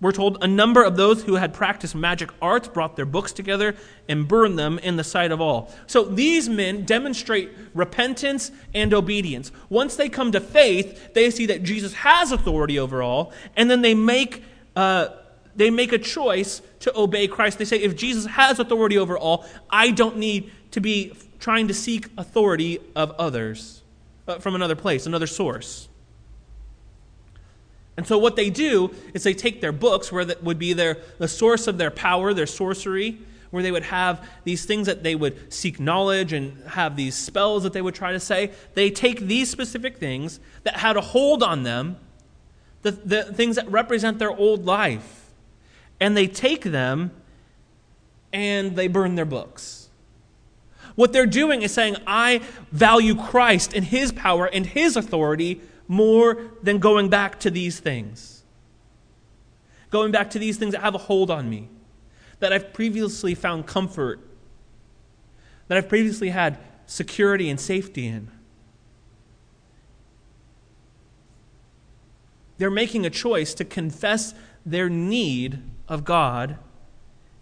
we're 0.00 0.12
told 0.12 0.42
a 0.42 0.46
number 0.46 0.82
of 0.82 0.96
those 0.96 1.22
who 1.22 1.36
had 1.36 1.54
practiced 1.54 1.94
magic 1.94 2.28
arts 2.42 2.68
brought 2.68 2.96
their 2.96 3.06
books 3.06 3.32
together 3.32 3.74
and 4.08 4.28
burned 4.28 4.58
them 4.58 4.78
in 4.80 4.96
the 4.96 5.04
sight 5.04 5.32
of 5.32 5.40
all. 5.40 5.72
So 5.86 6.04
these 6.04 6.50
men 6.50 6.84
demonstrate 6.84 7.50
repentance 7.72 8.50
and 8.74 8.92
obedience. 8.92 9.52
Once 9.70 9.96
they 9.96 10.10
come 10.10 10.32
to 10.32 10.40
faith, 10.40 11.14
they 11.14 11.30
see 11.30 11.46
that 11.46 11.62
Jesus 11.62 11.94
has 11.94 12.30
authority 12.30 12.78
over 12.78 13.02
all, 13.02 13.32
and 13.56 13.70
then 13.70 13.80
they 13.80 13.94
make, 13.94 14.44
uh, 14.74 15.08
they 15.56 15.70
make 15.70 15.92
a 15.92 15.98
choice 15.98 16.62
to 16.80 16.96
obey 16.96 17.26
Christ. 17.28 17.58
They 17.58 17.64
say, 17.64 17.78
if 17.78 17.96
Jesus 17.96 18.26
has 18.26 18.58
authority 18.58 18.98
over 18.98 19.16
all, 19.18 19.46
I 19.70 19.90
don't 19.90 20.18
need 20.18 20.52
to 20.72 20.80
be 20.80 21.14
trying 21.40 21.68
to 21.68 21.74
seek 21.74 22.08
authority 22.16 22.78
of 22.94 23.12
others 23.12 23.82
uh, 24.28 24.38
from 24.38 24.54
another 24.54 24.76
place, 24.76 25.06
another 25.06 25.26
source. 25.26 25.88
And 27.96 28.06
so 28.06 28.18
what 28.18 28.36
they 28.36 28.50
do 28.50 28.94
is 29.14 29.22
they 29.22 29.34
take 29.34 29.60
their 29.60 29.72
books, 29.72 30.12
where 30.12 30.24
that 30.24 30.42
would 30.42 30.58
be 30.58 30.74
their, 30.74 30.98
the 31.18 31.28
source 31.28 31.66
of 31.66 31.78
their 31.78 31.90
power, 31.90 32.34
their 32.34 32.46
sorcery, 32.46 33.18
where 33.50 33.62
they 33.62 33.72
would 33.72 33.84
have 33.84 34.28
these 34.44 34.66
things 34.66 34.86
that 34.86 35.02
they 35.02 35.14
would 35.14 35.52
seek 35.52 35.80
knowledge 35.80 36.32
and 36.34 36.62
have 36.68 36.96
these 36.96 37.14
spells 37.14 37.62
that 37.62 37.72
they 37.72 37.80
would 37.80 37.94
try 37.94 38.12
to 38.12 38.20
say. 38.20 38.50
They 38.74 38.90
take 38.90 39.20
these 39.20 39.48
specific 39.50 39.96
things 39.96 40.40
that 40.64 40.76
had 40.76 40.96
a 40.96 41.00
hold 41.00 41.42
on 41.42 41.62
them, 41.62 41.96
the, 42.82 42.90
the 42.90 43.24
things 43.24 43.56
that 43.56 43.70
represent 43.70 44.18
their 44.18 44.30
old 44.30 44.66
life, 44.66 45.25
and 46.00 46.16
they 46.16 46.26
take 46.26 46.64
them 46.64 47.10
and 48.32 48.76
they 48.76 48.88
burn 48.88 49.14
their 49.14 49.24
books. 49.24 49.88
What 50.94 51.12
they're 51.12 51.26
doing 51.26 51.62
is 51.62 51.72
saying, 51.72 51.96
I 52.06 52.40
value 52.72 53.14
Christ 53.14 53.74
and 53.74 53.84
his 53.84 54.12
power 54.12 54.46
and 54.46 54.64
his 54.66 54.96
authority 54.96 55.60
more 55.88 56.50
than 56.62 56.78
going 56.78 57.08
back 57.08 57.38
to 57.40 57.50
these 57.50 57.78
things. 57.78 58.42
Going 59.90 60.10
back 60.10 60.30
to 60.30 60.38
these 60.38 60.56
things 60.56 60.72
that 60.72 60.82
have 60.82 60.94
a 60.94 60.98
hold 60.98 61.30
on 61.30 61.48
me, 61.48 61.68
that 62.40 62.52
I've 62.52 62.72
previously 62.72 63.34
found 63.34 63.66
comfort, 63.66 64.20
that 65.68 65.78
I've 65.78 65.88
previously 65.88 66.30
had 66.30 66.58
security 66.86 67.48
and 67.50 67.60
safety 67.60 68.06
in. 68.06 68.30
They're 72.58 72.70
making 72.70 73.04
a 73.04 73.10
choice 73.10 73.52
to 73.54 73.64
confess 73.64 74.34
their 74.64 74.88
need 74.88 75.62
of 75.88 76.04
God 76.04 76.58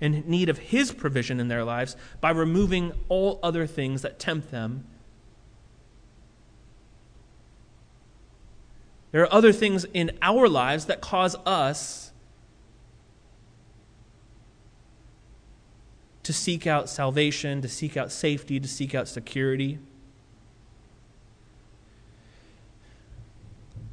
and 0.01 0.27
need 0.27 0.49
of 0.49 0.59
His 0.59 0.93
provision 0.93 1.41
in 1.41 1.49
their 1.49 1.65
lives 1.65 1.97
by 2.21 2.31
removing 2.31 2.93
all 3.09 3.39
other 3.43 3.67
things 3.67 4.03
that 4.03 4.19
tempt 4.19 4.51
them 4.51 4.85
There 9.15 9.23
are 9.23 9.33
other 9.33 9.53
things 9.53 9.87
in 9.95 10.11
our 10.23 10.49
lives 10.49 10.87
that 10.87 11.01
cause 11.01 11.37
us 11.47 12.11
to 16.25 16.33
seek 16.33 16.67
out 16.67 16.89
salvation, 16.89 17.63
to 17.63 17.69
seek 17.69 17.97
out 17.97 18.11
safety, 18.11 18.59
to 18.59 18.67
seek 18.67 18.93
out 18.93 19.07
security. 19.07 19.79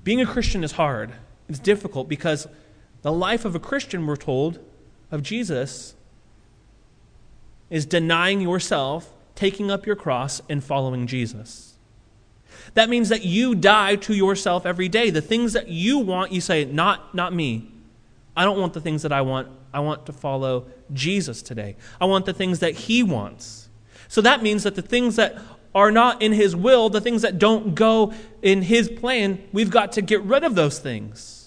Being 0.04 0.20
a 0.20 0.26
Christian 0.26 0.64
is 0.64 0.72
hard. 0.72 1.12
It's 1.48 1.60
difficult 1.60 2.10
because 2.10 2.48
the 3.02 3.12
life 3.12 3.46
of 3.46 3.56
a 3.56 3.60
Christian, 3.60 4.06
we're 4.06 4.16
told, 4.16 4.60
of 5.10 5.24
Jesus, 5.24 5.96
is 7.70 7.86
denying 7.86 8.42
yourself, 8.42 9.14
taking 9.36 9.72
up 9.72 9.86
your 9.86 9.96
cross, 9.96 10.42
and 10.50 10.64
following 10.64 11.08
Jesus. 11.08 11.78
That 12.74 12.90
means 12.90 13.10
that 13.10 13.26
you 13.26 13.56
die 13.56 13.96
to 13.98 14.14
yourself 14.14 14.66
every 14.66 14.88
day. 14.88 15.10
The 15.10 15.22
things 15.22 15.54
that 15.54 15.68
you 15.68 16.00
want, 16.00 16.32
you 16.32 16.42
say, 16.42 16.66
not, 16.66 17.16
not 17.16 17.34
me. 17.34 17.72
I 18.36 18.46
don't 18.46 18.60
want 18.60 18.74
the 18.74 18.82
things 18.82 19.02
that 19.02 19.12
I 19.12 19.22
want. 19.22 19.48
I 19.74 19.80
want 19.80 20.06
to 20.06 20.14
follow 20.14 20.68
Jesus 20.94 21.42
today. 21.42 21.76
I 22.00 22.06
want 22.06 22.26
the 22.26 22.34
things 22.34 22.60
that 22.60 22.74
he 22.74 23.04
wants. 23.04 23.70
So 24.08 24.22
that 24.22 24.44
means 24.44 24.64
that 24.64 24.76
the 24.76 24.82
things 24.82 25.16
that 25.16 25.38
are 25.74 25.92
not 25.92 26.22
in 26.22 26.34
his 26.34 26.56
will, 26.56 26.90
the 26.90 27.00
things 27.00 27.22
that 27.22 27.40
don't 27.40 27.74
go 27.74 28.14
in 28.42 28.64
his 28.64 28.90
plan, 28.90 29.42
we've 29.54 29.70
got 29.70 29.94
to 29.94 30.02
get 30.02 30.22
rid 30.24 30.44
of 30.44 30.56
those 30.56 30.80
things. 30.80 31.41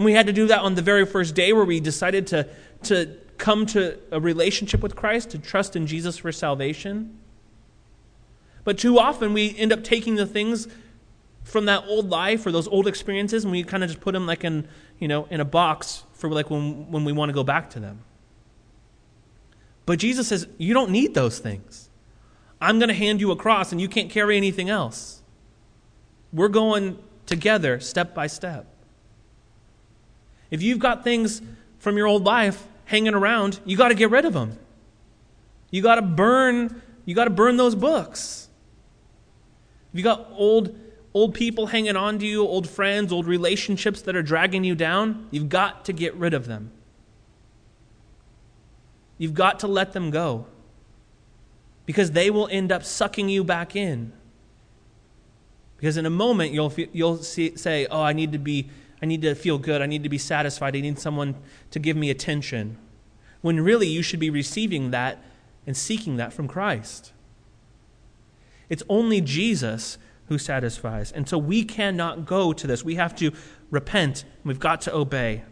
And 0.00 0.04
we 0.06 0.14
had 0.14 0.28
to 0.28 0.32
do 0.32 0.46
that 0.46 0.60
on 0.60 0.76
the 0.76 0.80
very 0.80 1.04
first 1.04 1.34
day 1.34 1.52
where 1.52 1.66
we 1.66 1.78
decided 1.78 2.26
to, 2.28 2.48
to 2.84 3.18
come 3.36 3.66
to 3.66 3.98
a 4.10 4.18
relationship 4.18 4.82
with 4.82 4.96
Christ, 4.96 5.28
to 5.32 5.38
trust 5.38 5.76
in 5.76 5.86
Jesus 5.86 6.16
for 6.16 6.32
salvation. 6.32 7.18
But 8.64 8.78
too 8.78 8.98
often 8.98 9.34
we 9.34 9.54
end 9.58 9.74
up 9.74 9.84
taking 9.84 10.14
the 10.14 10.24
things 10.24 10.68
from 11.44 11.66
that 11.66 11.84
old 11.86 12.08
life 12.08 12.46
or 12.46 12.50
those 12.50 12.66
old 12.66 12.86
experiences 12.86 13.44
and 13.44 13.52
we 13.52 13.62
kind 13.62 13.84
of 13.84 13.90
just 13.90 14.00
put 14.00 14.12
them 14.12 14.26
like 14.26 14.42
in, 14.42 14.66
you 14.98 15.06
know, 15.06 15.26
in 15.26 15.38
a 15.38 15.44
box 15.44 16.04
for 16.14 16.30
like 16.30 16.48
when, 16.48 16.90
when 16.90 17.04
we 17.04 17.12
want 17.12 17.28
to 17.28 17.34
go 17.34 17.44
back 17.44 17.68
to 17.68 17.78
them. 17.78 18.00
But 19.84 19.98
Jesus 19.98 20.28
says, 20.28 20.48
you 20.56 20.72
don't 20.72 20.92
need 20.92 21.12
those 21.12 21.40
things. 21.40 21.90
I'm 22.58 22.78
going 22.78 22.88
to 22.88 22.94
hand 22.94 23.20
you 23.20 23.32
a 23.32 23.36
cross 23.36 23.70
and 23.70 23.78
you 23.78 23.88
can't 23.88 24.08
carry 24.08 24.38
anything 24.38 24.70
else. 24.70 25.20
We're 26.32 26.48
going 26.48 26.98
together 27.26 27.80
step 27.80 28.14
by 28.14 28.28
step. 28.28 28.66
If 30.50 30.62
you've 30.62 30.78
got 30.78 31.04
things 31.04 31.42
from 31.78 31.96
your 31.96 32.06
old 32.06 32.24
life 32.24 32.66
hanging 32.84 33.14
around, 33.14 33.60
you 33.64 33.76
got 33.76 33.88
to 33.88 33.94
get 33.94 34.10
rid 34.10 34.24
of 34.24 34.32
them. 34.32 34.58
You 35.70 35.82
got 35.82 35.96
to 35.96 36.02
burn, 36.02 36.82
you 37.04 37.14
got 37.14 37.24
to 37.24 37.30
burn 37.30 37.56
those 37.56 37.74
books. 37.74 38.48
If 39.92 39.98
you 39.98 40.04
got 40.04 40.28
old 40.32 40.76
old 41.12 41.34
people 41.34 41.66
hanging 41.66 41.96
on 41.96 42.18
to 42.18 42.26
you, 42.26 42.42
old 42.42 42.68
friends, 42.68 43.12
old 43.12 43.26
relationships 43.26 44.02
that 44.02 44.14
are 44.14 44.22
dragging 44.22 44.64
you 44.64 44.74
down? 44.74 45.26
You've 45.30 45.48
got 45.48 45.84
to 45.86 45.92
get 45.92 46.14
rid 46.14 46.34
of 46.34 46.46
them. 46.46 46.70
You've 49.18 49.34
got 49.34 49.60
to 49.60 49.66
let 49.66 49.92
them 49.92 50.10
go. 50.10 50.46
Because 51.84 52.12
they 52.12 52.30
will 52.30 52.48
end 52.50 52.70
up 52.70 52.84
sucking 52.84 53.28
you 53.28 53.42
back 53.42 53.74
in. 53.74 54.12
Because 55.76 55.96
in 55.96 56.06
a 56.06 56.10
moment 56.10 56.52
you'll 56.52 56.72
you'll 56.92 57.18
see, 57.18 57.56
say, 57.56 57.86
"Oh, 57.90 58.02
I 58.02 58.12
need 58.12 58.32
to 58.32 58.38
be 58.38 58.68
I 59.02 59.06
need 59.06 59.22
to 59.22 59.34
feel 59.34 59.58
good. 59.58 59.80
I 59.82 59.86
need 59.86 60.02
to 60.02 60.08
be 60.08 60.18
satisfied. 60.18 60.76
I 60.76 60.80
need 60.80 60.98
someone 60.98 61.36
to 61.70 61.78
give 61.78 61.96
me 61.96 62.10
attention." 62.10 62.76
When 63.40 63.60
really 63.60 63.88
you 63.88 64.02
should 64.02 64.20
be 64.20 64.30
receiving 64.30 64.90
that 64.90 65.22
and 65.66 65.76
seeking 65.76 66.16
that 66.16 66.32
from 66.32 66.48
Christ. 66.48 67.12
It's 68.68 68.82
only 68.88 69.20
Jesus 69.20 69.98
who 70.28 70.38
satisfies. 70.38 71.10
And 71.10 71.28
so 71.28 71.38
we 71.38 71.64
cannot 71.64 72.26
go 72.26 72.52
to 72.52 72.66
this. 72.66 72.84
We 72.84 72.94
have 72.96 73.16
to 73.16 73.32
repent. 73.70 74.24
We've 74.44 74.60
got 74.60 74.80
to 74.82 74.94
obey. 74.94 75.42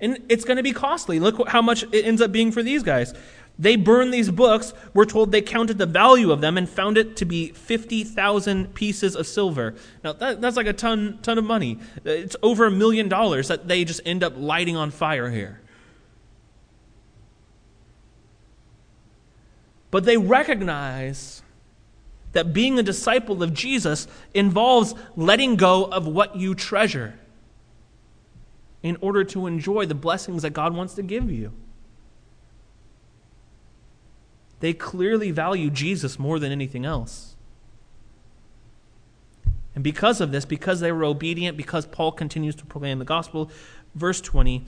And 0.00 0.18
it's 0.28 0.44
going 0.44 0.56
to 0.56 0.62
be 0.62 0.72
costly. 0.72 1.20
Look 1.20 1.48
how 1.48 1.62
much 1.62 1.84
it 1.92 2.04
ends 2.04 2.22
up 2.22 2.32
being 2.32 2.50
for 2.50 2.62
these 2.62 2.82
guys. 2.82 3.14
They 3.58 3.76
burned 3.76 4.12
these 4.12 4.30
books. 4.30 4.72
We're 4.94 5.04
told 5.04 5.30
they 5.30 5.42
counted 5.42 5.78
the 5.78 5.86
value 5.86 6.32
of 6.32 6.40
them 6.40 6.56
and 6.56 6.68
found 6.68 6.96
it 6.96 7.16
to 7.16 7.24
be 7.24 7.48
50,000 7.48 8.74
pieces 8.74 9.14
of 9.14 9.26
silver. 9.26 9.74
Now, 10.02 10.14
that, 10.14 10.40
that's 10.40 10.56
like 10.56 10.66
a 10.66 10.72
ton, 10.72 11.18
ton 11.22 11.38
of 11.38 11.44
money. 11.44 11.78
It's 12.04 12.36
over 12.42 12.66
a 12.66 12.70
million 12.70 13.08
dollars 13.08 13.48
that 13.48 13.68
they 13.68 13.84
just 13.84 14.00
end 14.04 14.24
up 14.24 14.34
lighting 14.36 14.76
on 14.76 14.90
fire 14.90 15.30
here. 15.30 15.60
But 19.90 20.06
they 20.06 20.16
recognize 20.16 21.42
that 22.32 22.54
being 22.54 22.78
a 22.78 22.82
disciple 22.82 23.42
of 23.42 23.52
Jesus 23.52 24.08
involves 24.32 24.94
letting 25.16 25.56
go 25.56 25.84
of 25.84 26.06
what 26.06 26.34
you 26.36 26.54
treasure 26.54 27.18
in 28.82 28.96
order 29.02 29.22
to 29.22 29.46
enjoy 29.46 29.84
the 29.84 29.94
blessings 29.94 30.42
that 30.42 30.50
God 30.50 30.74
wants 30.74 30.94
to 30.94 31.02
give 31.02 31.30
you. 31.30 31.52
They 34.62 34.72
clearly 34.72 35.32
value 35.32 35.70
Jesus 35.70 36.20
more 36.20 36.38
than 36.38 36.52
anything 36.52 36.84
else. 36.84 37.34
And 39.74 39.82
because 39.82 40.20
of 40.20 40.30
this, 40.30 40.44
because 40.44 40.78
they 40.78 40.92
were 40.92 41.04
obedient, 41.04 41.56
because 41.56 41.84
Paul 41.84 42.12
continues 42.12 42.54
to 42.54 42.64
proclaim 42.64 43.00
the 43.00 43.04
gospel, 43.04 43.50
verse 43.96 44.20
20, 44.20 44.64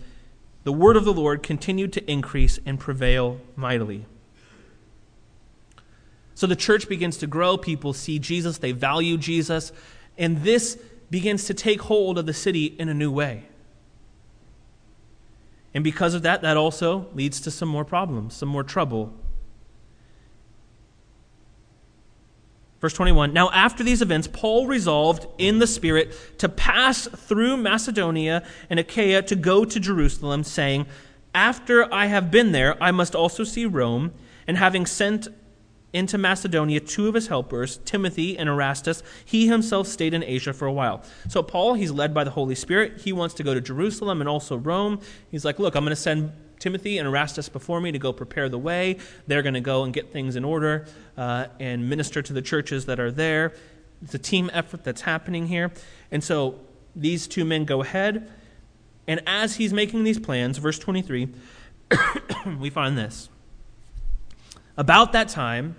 the 0.64 0.72
word 0.72 0.96
of 0.96 1.04
the 1.04 1.12
Lord 1.12 1.44
continued 1.44 1.92
to 1.92 2.10
increase 2.10 2.58
and 2.66 2.80
prevail 2.80 3.40
mightily. 3.54 4.04
So 6.34 6.48
the 6.48 6.56
church 6.56 6.88
begins 6.88 7.16
to 7.18 7.28
grow. 7.28 7.56
People 7.56 7.92
see 7.92 8.18
Jesus, 8.18 8.58
they 8.58 8.72
value 8.72 9.16
Jesus, 9.16 9.70
and 10.18 10.42
this 10.42 10.76
begins 11.08 11.44
to 11.44 11.54
take 11.54 11.82
hold 11.82 12.18
of 12.18 12.26
the 12.26 12.34
city 12.34 12.64
in 12.80 12.88
a 12.88 12.94
new 12.94 13.12
way. 13.12 13.44
And 15.72 15.84
because 15.84 16.14
of 16.14 16.22
that, 16.22 16.42
that 16.42 16.56
also 16.56 17.06
leads 17.14 17.40
to 17.42 17.52
some 17.52 17.68
more 17.68 17.84
problems, 17.84 18.34
some 18.34 18.48
more 18.48 18.64
trouble. 18.64 19.14
Verse 22.84 22.92
21 22.92 23.32
Now, 23.32 23.50
after 23.52 23.82
these 23.82 24.02
events, 24.02 24.28
Paul 24.30 24.66
resolved 24.66 25.26
in 25.38 25.58
the 25.58 25.66
Spirit 25.66 26.14
to 26.36 26.50
pass 26.50 27.06
through 27.06 27.56
Macedonia 27.56 28.42
and 28.68 28.78
Achaia 28.78 29.22
to 29.22 29.34
go 29.34 29.64
to 29.64 29.80
Jerusalem, 29.80 30.44
saying, 30.44 30.84
After 31.34 31.90
I 31.90 32.08
have 32.08 32.30
been 32.30 32.52
there, 32.52 32.76
I 32.82 32.90
must 32.90 33.14
also 33.14 33.42
see 33.42 33.64
Rome. 33.64 34.12
And 34.46 34.58
having 34.58 34.84
sent 34.84 35.28
into 35.94 36.18
Macedonia 36.18 36.78
two 36.78 37.08
of 37.08 37.14
his 37.14 37.28
helpers, 37.28 37.78
Timothy 37.86 38.36
and 38.36 38.50
Erastus, 38.50 39.02
he 39.24 39.46
himself 39.46 39.86
stayed 39.86 40.12
in 40.12 40.22
Asia 40.22 40.52
for 40.52 40.66
a 40.66 40.72
while. 40.72 41.02
So, 41.28 41.42
Paul, 41.42 41.72
he's 41.72 41.90
led 41.90 42.12
by 42.12 42.24
the 42.24 42.32
Holy 42.32 42.54
Spirit. 42.54 43.00
He 43.00 43.14
wants 43.14 43.34
to 43.36 43.42
go 43.42 43.54
to 43.54 43.62
Jerusalem 43.62 44.20
and 44.20 44.28
also 44.28 44.58
Rome. 44.58 45.00
He's 45.30 45.46
like, 45.46 45.58
Look, 45.58 45.74
I'm 45.74 45.84
going 45.84 45.96
to 45.96 45.96
send 45.96 46.32
Timothy 46.64 46.96
and 46.96 47.06
Erastus 47.06 47.50
before 47.50 47.78
me 47.78 47.92
to 47.92 47.98
go 47.98 48.10
prepare 48.10 48.48
the 48.48 48.58
way. 48.58 48.96
They're 49.26 49.42
going 49.42 49.52
to 49.52 49.60
go 49.60 49.84
and 49.84 49.92
get 49.92 50.14
things 50.14 50.34
in 50.34 50.46
order 50.46 50.86
uh, 51.14 51.48
and 51.60 51.90
minister 51.90 52.22
to 52.22 52.32
the 52.32 52.40
churches 52.40 52.86
that 52.86 52.98
are 52.98 53.10
there. 53.10 53.52
It's 54.00 54.14
a 54.14 54.18
team 54.18 54.50
effort 54.50 54.82
that's 54.82 55.02
happening 55.02 55.48
here. 55.48 55.72
And 56.10 56.24
so 56.24 56.58
these 56.96 57.26
two 57.26 57.44
men 57.44 57.66
go 57.66 57.82
ahead. 57.82 58.32
And 59.06 59.20
as 59.26 59.56
he's 59.56 59.74
making 59.74 60.04
these 60.04 60.18
plans, 60.18 60.56
verse 60.56 60.78
23, 60.78 61.28
we 62.58 62.70
find 62.70 62.96
this. 62.96 63.28
About 64.78 65.12
that 65.12 65.28
time, 65.28 65.76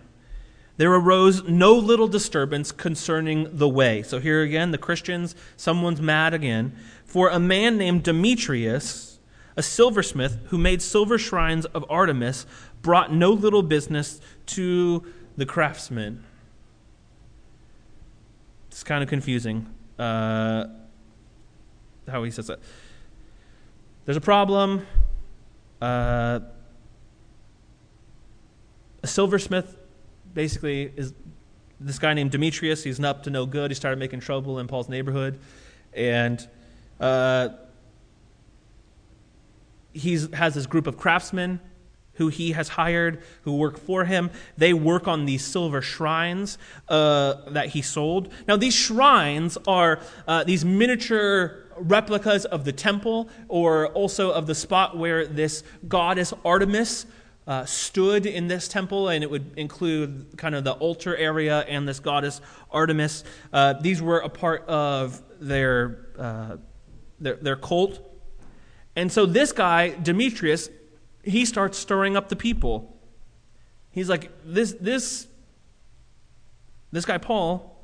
there 0.77 0.93
arose 0.93 1.45
no 1.45 1.73
little 1.73 2.07
disturbance 2.07 2.71
concerning 2.71 3.57
the 3.57 3.67
way. 3.67 4.03
So 4.03 4.19
here 4.19 4.43
again, 4.43 4.69
the 4.69 4.77
Christians, 4.77 5.33
someone's 5.57 5.99
mad 5.99 6.36
again. 6.36 6.77
For 7.05 7.29
a 7.29 7.39
man 7.39 7.75
named 7.75 8.03
Demetrius, 8.03 9.14
a 9.58 9.64
silversmith 9.64 10.39
who 10.47 10.58
made 10.58 10.82
silver 10.82 11.18
shrines 11.18 11.66
of 11.66 11.86
Artemis 11.89 12.45
brought 12.82 13.14
no 13.14 13.32
little 13.32 13.64
business 13.64 14.20
to 14.47 15.06
the 15.38 15.45
craftsmen. 15.45 16.24
It's 18.70 18.84
kind 18.84 19.01
of 19.01 19.10
confusing 19.10 19.68
uh, 19.97 20.66
how 22.08 22.24
he 22.24 22.32
says 22.32 22.49
it. 22.49 22.60
There's 24.03 24.18
a 24.18 24.22
problem. 24.22 24.86
Uh, 25.82 26.41
a 29.01 29.08
silversmith 29.08 29.78
basically 30.34 30.91
is 30.95 31.14
this 31.80 31.99
guy 31.99 32.14
named 32.14 32.32
Demetrius. 32.32 32.84
He's 32.84 32.99
up 32.99 33.24
to 33.24 33.30
no 33.30 33.45
good. 33.45 33.72
He 33.72 33.76
started 33.76 33.99
making 33.99 34.20
trouble 34.20 34.60
in 34.60 34.68
Paul's 34.68 34.89
neighborhood. 34.89 35.39
And 35.93 36.45
uh, 36.99 37.49
he 39.96 40.20
has 40.34 40.54
this 40.54 40.66
group 40.68 40.88
of 40.88 40.98
craftsmen 40.98 41.60
who 42.16 42.28
he 42.28 42.52
has 42.54 42.70
hired 42.70 43.22
who 43.43 43.56
work 43.56 43.80
for 43.80 44.06
him. 44.06 44.30
They 44.58 44.74
work 44.74 45.08
on 45.08 45.26
these 45.26 45.43
silver 45.43 45.82
shrines 45.82 46.58
uh, 46.88 47.50
that 47.50 47.70
he 47.70 47.82
sold. 47.82 48.32
Now, 48.48 48.58
these 48.58 48.74
shrines 48.74 49.58
are 49.68 50.00
uh, 50.28 50.43
these 50.43 50.66
miniature 50.66 51.64
replicas 51.78 52.46
of 52.46 52.64
the 52.64 52.72
temple 52.72 53.30
or 53.48 53.88
also 53.89 54.32
of 54.32 54.48
the 54.48 54.56
spot 54.56 54.98
where 54.98 55.26
this 55.26 55.64
goddess 55.88 56.34
Artemis. 56.43 57.06
Uh, 57.48 57.64
stood 57.64 58.26
in 58.26 58.48
this 58.48 58.68
temple, 58.68 59.10
and 59.10 59.24
it 59.24 59.30
would 59.30 59.54
include 59.56 60.36
kind 60.36 60.56
of 60.56 60.64
the 60.64 60.72
altar 60.72 61.16
area 61.16 61.60
and 61.68 61.88
this 61.88 62.00
goddess 62.00 62.41
Artemis. 62.72 63.24
Uh, 63.54 63.74
these 63.74 64.02
were 64.02 64.18
a 64.18 64.30
part 64.30 64.66
of 64.68 65.22
their, 65.39 66.08
uh, 66.18 66.58
their, 67.20 67.36
their 67.36 67.56
cult 67.56 68.00
and 68.96 69.12
so 69.12 69.26
this 69.26 69.52
guy, 69.52 69.89
Demetrius, 69.89 70.70
he 71.24 71.46
starts 71.46 71.78
stirring 71.78 72.16
up 72.16 72.30
the 72.30 72.36
people. 72.36 72.98
He's 73.91 74.10
like, 74.10 74.32
this, 74.43 74.74
this, 74.80 75.28
this 76.91 77.06
guy, 77.06 77.18
Paul, 77.18 77.76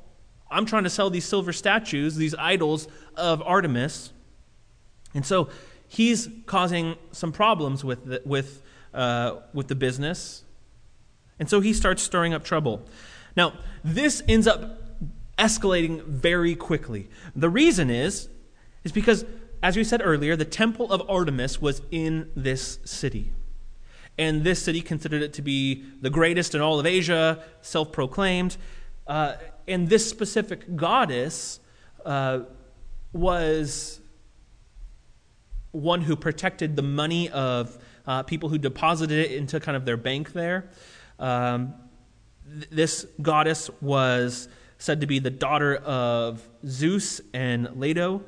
I'm 0.50 0.66
trying 0.66 0.84
to 0.84 0.90
sell 0.90 1.10
these 1.10 1.24
silver 1.24 1.52
statues, 1.52 2.16
these 2.16 2.34
idols 2.34 2.88
of 3.16 3.42
Artemis. 3.42 4.12
And 5.14 5.24
so 5.24 5.48
he's 5.88 6.28
causing 6.46 6.96
some 7.12 7.32
problems 7.32 7.84
with 7.84 8.04
the, 8.04 8.22
with, 8.24 8.62
uh, 8.94 9.36
with 9.52 9.68
the 9.68 9.74
business. 9.74 10.44
And 11.38 11.48
so 11.48 11.60
he 11.60 11.72
starts 11.72 12.02
stirring 12.02 12.34
up 12.34 12.44
trouble. 12.44 12.82
Now, 13.36 13.54
this 13.82 14.22
ends 14.28 14.46
up 14.46 14.78
escalating 15.38 16.04
very 16.04 16.54
quickly. 16.54 17.08
The 17.34 17.48
reason 17.48 17.90
is, 17.90 18.28
is 18.84 18.92
because 18.92 19.24
as 19.62 19.76
we 19.76 19.84
said 19.84 20.02
earlier, 20.04 20.34
the 20.34 20.44
temple 20.44 20.90
of 20.90 21.08
Artemis 21.08 21.60
was 21.60 21.82
in 21.90 22.30
this 22.34 22.80
city. 22.84 23.32
And 24.18 24.42
this 24.42 24.60
city 24.60 24.82
considered 24.82 25.22
it 25.22 25.32
to 25.34 25.42
be 25.42 25.84
the 26.00 26.10
greatest 26.10 26.54
in 26.54 26.60
all 26.60 26.80
of 26.80 26.86
Asia, 26.86 27.42
self 27.60 27.92
proclaimed. 27.92 28.56
Uh, 29.06 29.34
and 29.68 29.88
this 29.88 30.08
specific 30.08 30.76
goddess 30.76 31.60
uh, 32.04 32.40
was 33.12 34.00
one 35.70 36.02
who 36.02 36.16
protected 36.16 36.76
the 36.76 36.82
money 36.82 37.30
of 37.30 37.78
uh, 38.06 38.22
people 38.24 38.48
who 38.48 38.58
deposited 38.58 39.30
it 39.30 39.32
into 39.32 39.60
kind 39.60 39.76
of 39.76 39.84
their 39.84 39.96
bank 39.96 40.32
there. 40.32 40.68
Um, 41.18 41.74
th- 42.44 42.70
this 42.70 43.06
goddess 43.22 43.70
was 43.80 44.48
said 44.78 45.00
to 45.00 45.06
be 45.06 45.20
the 45.20 45.30
daughter 45.30 45.76
of 45.76 46.46
Zeus 46.66 47.20
and 47.32 47.76
Leto 47.76 48.24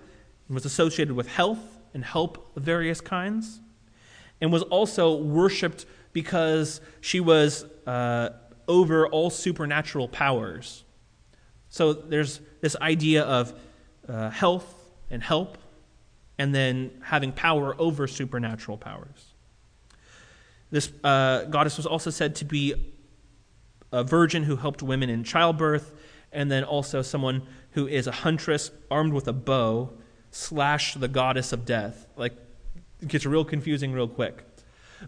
and 0.48 0.54
was 0.54 0.64
associated 0.64 1.14
with 1.14 1.28
health 1.28 1.78
and 1.94 2.04
help 2.04 2.56
of 2.56 2.62
various 2.62 3.00
kinds, 3.00 3.60
and 4.40 4.52
was 4.52 4.62
also 4.62 5.16
worshipped 5.16 5.86
because 6.12 6.80
she 7.00 7.20
was 7.20 7.64
uh, 7.86 8.30
over 8.68 9.06
all 9.06 9.30
supernatural 9.30 10.08
powers. 10.08 10.84
So 11.68 11.92
there's 11.92 12.40
this 12.60 12.76
idea 12.76 13.24
of 13.24 13.52
uh, 14.08 14.30
health 14.30 14.74
and 15.10 15.22
help, 15.22 15.58
and 16.38 16.54
then 16.54 16.90
having 17.02 17.32
power 17.32 17.74
over 17.78 18.06
supernatural 18.06 18.76
powers. 18.76 19.34
This 20.70 20.90
uh, 21.04 21.44
goddess 21.44 21.76
was 21.76 21.86
also 21.86 22.10
said 22.10 22.34
to 22.36 22.44
be 22.44 22.74
a 23.92 24.02
virgin 24.02 24.42
who 24.42 24.56
helped 24.56 24.82
women 24.82 25.08
in 25.08 25.22
childbirth, 25.22 25.94
and 26.32 26.50
then 26.50 26.64
also 26.64 27.02
someone 27.02 27.46
who 27.72 27.86
is 27.86 28.06
a 28.06 28.12
huntress 28.12 28.70
armed 28.90 29.12
with 29.12 29.28
a 29.28 29.32
bow 29.32 29.92
slash 30.34 30.94
the 30.94 31.06
goddess 31.06 31.52
of 31.52 31.64
death. 31.64 32.06
Like, 32.16 32.32
it 33.00 33.08
gets 33.08 33.24
real 33.24 33.44
confusing 33.44 33.92
real 33.92 34.08
quick. 34.08 34.44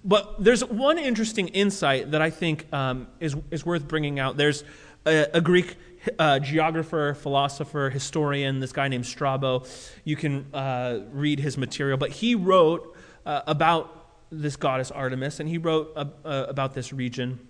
But 0.05 0.43
there's 0.43 0.64
one 0.64 0.99
interesting 0.99 1.49
insight 1.49 2.12
that 2.12 2.22
I 2.22 2.31
think 2.31 2.72
um, 2.72 3.09
is, 3.18 3.35
is 3.51 3.66
worth 3.66 3.89
bringing 3.89 4.20
out. 4.20 4.37
There's 4.37 4.62
a, 5.05 5.27
a 5.35 5.41
Greek 5.41 5.77
uh, 6.18 6.39
geographer, 6.39 7.14
philosopher, 7.14 7.91
historian, 7.91 8.61
this 8.61 8.72
guy 8.72 8.87
named 8.87 9.07
Strabo. 9.07 9.64
You 10.05 10.14
can 10.14 10.47
uh, 10.55 11.01
read 11.12 11.41
his 11.41 11.59
material, 11.59 11.99
but 11.99 12.11
he 12.11 12.37
wrote 12.37 12.97
uh, 13.24 13.43
about 13.49 14.07
this 14.31 14.55
goddess 14.57 14.93
Artemis, 14.93 15.41
and 15.41 15.49
he 15.49 15.59
wrote 15.59 15.93
uh, 15.97 16.07
about 16.24 16.74
this 16.74 16.93
region. 16.93 17.41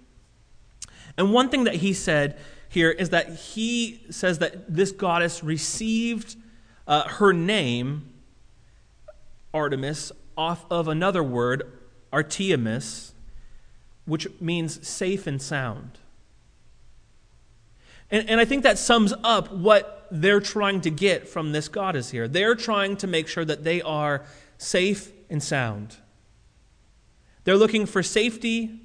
And 1.19 1.33
one 1.33 1.51
thing 1.51 1.65
that 1.65 1.75
he 1.77 1.93
said 1.93 2.39
here 2.69 2.91
is 2.91 3.11
that 3.11 3.35
he 3.35 4.03
says 4.11 4.39
that 4.39 4.75
this 4.75 4.93
goddess 4.93 5.45
received 5.45 6.37
uh, 6.87 7.09
her 7.09 7.33
name, 7.33 8.13
Artemis, 9.53 10.13
off 10.37 10.65
of 10.71 10.89
another 10.89 11.23
word, 11.23 11.73
Artemis, 12.13 13.15
which 14.05 14.29
means 14.41 14.87
safe 14.87 15.27
and 15.27 15.41
sound. 15.41 15.99
And, 18.11 18.29
and 18.31 18.41
I 18.41 18.45
think 18.45 18.63
that 18.63 18.79
sums 18.79 19.13
up 19.25 19.53
what 19.53 20.07
they're 20.11 20.41
trying 20.41 20.81
to 20.83 20.91
get 20.91 21.29
from 21.29 21.53
this 21.53 21.69
goddess 21.69 22.11
here. 22.11 22.29
They're 22.29 22.55
trying 22.55 22.97
to 22.99 23.07
make 23.07 23.27
sure 23.27 23.45
that 23.45 23.65
they 23.65 23.83
are 23.83 24.25
safe 24.59 25.11
and 25.29 25.43
sound. 25.43 25.97
They're 27.45 27.57
looking 27.57 27.87
for 27.87 28.03
safety, 28.03 28.81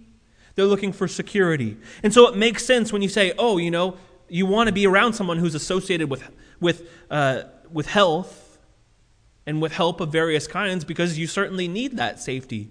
they're 0.55 0.65
looking 0.65 0.91
for 0.91 1.07
security. 1.07 1.77
And 2.03 2.13
so 2.13 2.27
it 2.27 2.35
makes 2.35 2.65
sense 2.65 2.91
when 2.91 3.01
you 3.01 3.09
say, 3.09 3.33
oh, 3.37 3.57
you 3.57 3.71
know, 3.71 3.97
you 4.27 4.45
want 4.45 4.67
to 4.67 4.73
be 4.73 4.87
around 4.87 5.13
someone 5.13 5.37
who's 5.37 5.55
associated 5.55 6.09
with, 6.09 6.27
with 6.59 6.89
uh, 7.09 7.43
with 7.73 7.87
health 7.87 8.59
and 9.45 9.61
with 9.61 9.73
help 9.73 9.99
of 9.99 10.11
various 10.11 10.47
kinds 10.47 10.85
because 10.85 11.17
you 11.17 11.27
certainly 11.27 11.67
need 11.67 11.97
that 11.97 12.19
safety. 12.19 12.69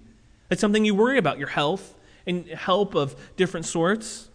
It's 0.49 0.61
something 0.61 0.85
you 0.85 0.95
worry 0.95 1.17
about 1.17 1.37
your 1.37 1.49
health 1.49 1.95
and 2.25 2.47
help 2.47 2.95
of 2.95 3.15
different 3.35 3.65
sorts. 3.65 4.29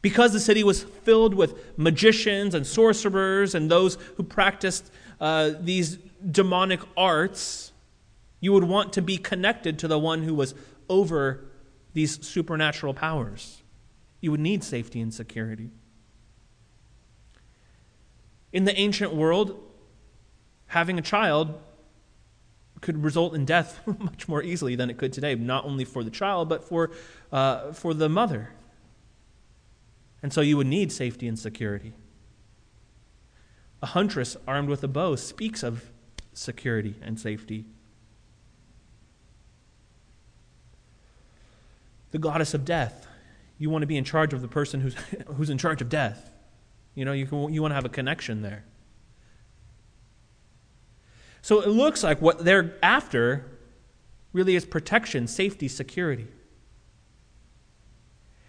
Because 0.00 0.32
the 0.32 0.40
city 0.40 0.64
was 0.64 0.82
filled 0.82 1.34
with 1.34 1.78
magicians 1.78 2.54
and 2.54 2.66
sorcerers 2.66 3.54
and 3.54 3.70
those 3.70 3.96
who 4.16 4.22
practiced 4.22 4.90
uh, 5.20 5.52
these 5.60 5.96
demonic 6.30 6.80
arts, 6.96 7.72
you 8.40 8.52
would 8.52 8.64
want 8.64 8.92
to 8.94 9.02
be 9.02 9.16
connected 9.16 9.78
to 9.78 9.88
the 9.88 9.98
one 9.98 10.22
who 10.22 10.34
was 10.34 10.54
over 10.88 11.44
these 11.94 12.26
supernatural 12.26 12.94
powers. 12.94 13.62
You 14.20 14.32
would 14.32 14.40
need 14.40 14.64
safety 14.64 15.00
and 15.00 15.14
security. 15.14 15.70
In 18.52 18.64
the 18.64 18.78
ancient 18.78 19.14
world, 19.14 19.58
having 20.66 20.98
a 20.98 21.02
child 21.02 21.58
could 22.82 23.02
result 23.02 23.34
in 23.34 23.44
death 23.44 23.80
much 23.86 24.28
more 24.28 24.42
easily 24.42 24.74
than 24.74 24.90
it 24.90 24.98
could 24.98 25.12
today, 25.12 25.34
not 25.34 25.64
only 25.64 25.84
for 25.84 26.04
the 26.04 26.10
child, 26.10 26.48
but 26.48 26.64
for, 26.64 26.90
uh, 27.30 27.72
for 27.72 27.94
the 27.94 28.08
mother. 28.08 28.50
And 30.22 30.32
so 30.32 30.40
you 30.40 30.56
would 30.56 30.66
need 30.66 30.92
safety 30.92 31.26
and 31.26 31.38
security. 31.38 31.94
A 33.82 33.86
huntress 33.86 34.36
armed 34.46 34.68
with 34.68 34.84
a 34.84 34.88
bow 34.88 35.16
speaks 35.16 35.62
of 35.62 35.90
security 36.34 36.94
and 37.02 37.18
safety. 37.18 37.64
The 42.10 42.18
goddess 42.18 42.52
of 42.54 42.64
death. 42.64 43.06
You 43.58 43.70
want 43.70 43.82
to 43.82 43.86
be 43.86 43.96
in 43.96 44.04
charge 44.04 44.32
of 44.32 44.42
the 44.42 44.48
person 44.48 44.80
who's, 44.80 44.94
who's 45.36 45.50
in 45.50 45.58
charge 45.58 45.80
of 45.80 45.88
death. 45.88 46.31
You 46.94 47.04
know, 47.04 47.12
you, 47.12 47.26
can, 47.26 47.52
you 47.52 47.62
want 47.62 47.72
to 47.72 47.76
have 47.76 47.84
a 47.84 47.90
connection 47.90 48.42
there. 48.42 48.64
So 51.40 51.60
it 51.60 51.68
looks 51.68 52.04
like 52.04 52.20
what 52.22 52.44
they're 52.44 52.74
after 52.82 53.46
really 54.32 54.54
is 54.54 54.64
protection, 54.64 55.26
safety, 55.26 55.68
security. 55.68 56.28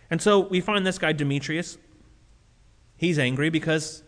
And 0.09 0.21
so 0.21 0.39
we 0.39 0.61
find 0.61 0.85
this 0.85 0.99
guy, 0.99 1.11
Demetrius. 1.11 1.77
He's 2.95 3.17
angry 3.17 3.49
because 3.49 4.03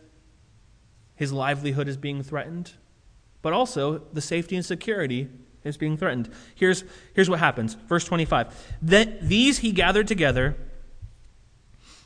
his 1.15 1.33
livelihood 1.33 1.87
is 1.87 1.97
being 1.97 2.21
threatened, 2.21 2.73
but 3.41 3.53
also 3.53 3.99
the 4.13 4.21
safety 4.21 4.55
and 4.55 4.63
security 4.63 5.29
is 5.63 5.77
being 5.77 5.97
threatened. 5.97 6.29
Here's, 6.53 6.83
here's 7.13 7.29
what 7.29 7.39
happens. 7.39 7.73
Verse 7.73 8.05
25. 8.05 8.75
That 8.83 9.27
these 9.27 9.59
he 9.59 9.71
gathered 9.71 10.07
together 10.07 10.55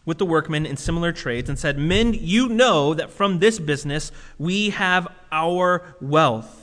with 0.06 0.18
the 0.18 0.26
workmen 0.26 0.66
in 0.66 0.78
similar 0.78 1.12
trades 1.12 1.50
and 1.50 1.58
said, 1.58 1.78
Men, 1.78 2.14
you 2.14 2.50
know 2.50 2.94
that 2.94 3.12
from 3.12 3.40
this 3.40 3.60
business 3.60 4.12
we 4.38 4.72
have 4.72 5.08
our 5.32 5.96
wealth 6.02 6.60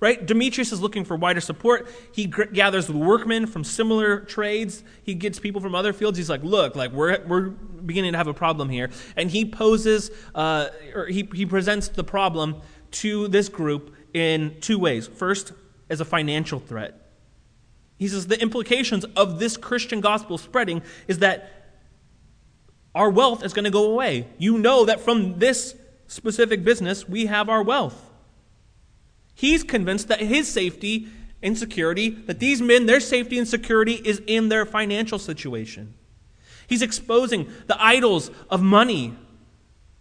right? 0.00 0.26
Demetrius 0.26 0.72
is 0.72 0.80
looking 0.80 1.04
for 1.04 1.14
wider 1.14 1.40
support. 1.40 1.86
He 2.12 2.26
g- 2.26 2.46
gathers 2.52 2.90
workmen 2.90 3.46
from 3.46 3.64
similar 3.64 4.20
trades. 4.20 4.82
He 5.04 5.14
gets 5.14 5.38
people 5.38 5.60
from 5.60 5.74
other 5.74 5.92
fields. 5.92 6.16
He's 6.16 6.30
like, 6.30 6.42
look, 6.42 6.74
like 6.74 6.90
we're, 6.92 7.22
we're 7.26 7.50
beginning 7.50 8.12
to 8.12 8.18
have 8.18 8.26
a 8.26 8.34
problem 8.34 8.70
here. 8.70 8.90
And 9.16 9.30
he 9.30 9.44
poses, 9.44 10.10
uh, 10.34 10.68
or 10.94 11.06
he, 11.06 11.28
he 11.34 11.44
presents 11.44 11.88
the 11.88 12.02
problem 12.02 12.62
to 12.92 13.28
this 13.28 13.48
group 13.48 13.94
in 14.14 14.56
two 14.60 14.78
ways. 14.78 15.06
First, 15.06 15.52
as 15.90 16.00
a 16.00 16.04
financial 16.04 16.60
threat. 16.60 16.94
He 17.98 18.08
says 18.08 18.28
the 18.28 18.40
implications 18.40 19.04
of 19.16 19.38
this 19.38 19.58
Christian 19.58 20.00
gospel 20.00 20.38
spreading 20.38 20.82
is 21.06 21.18
that 21.18 21.59
our 22.94 23.10
wealth 23.10 23.44
is 23.44 23.52
going 23.52 23.64
to 23.64 23.70
go 23.70 23.92
away. 23.92 24.26
You 24.38 24.58
know 24.58 24.84
that 24.84 25.00
from 25.00 25.38
this 25.38 25.76
specific 26.06 26.64
business, 26.64 27.08
we 27.08 27.26
have 27.26 27.48
our 27.48 27.62
wealth. 27.62 28.10
He's 29.34 29.62
convinced 29.62 30.08
that 30.08 30.20
his 30.20 30.48
safety 30.48 31.08
and 31.42 31.56
security, 31.56 32.10
that 32.10 32.40
these 32.40 32.60
men, 32.60 32.86
their 32.86 33.00
safety 33.00 33.38
and 33.38 33.48
security 33.48 33.94
is 33.94 34.20
in 34.26 34.48
their 34.48 34.66
financial 34.66 35.18
situation. 35.18 35.94
He's 36.66 36.82
exposing 36.82 37.50
the 37.66 37.82
idols 37.82 38.30
of 38.50 38.62
money. 38.62 39.16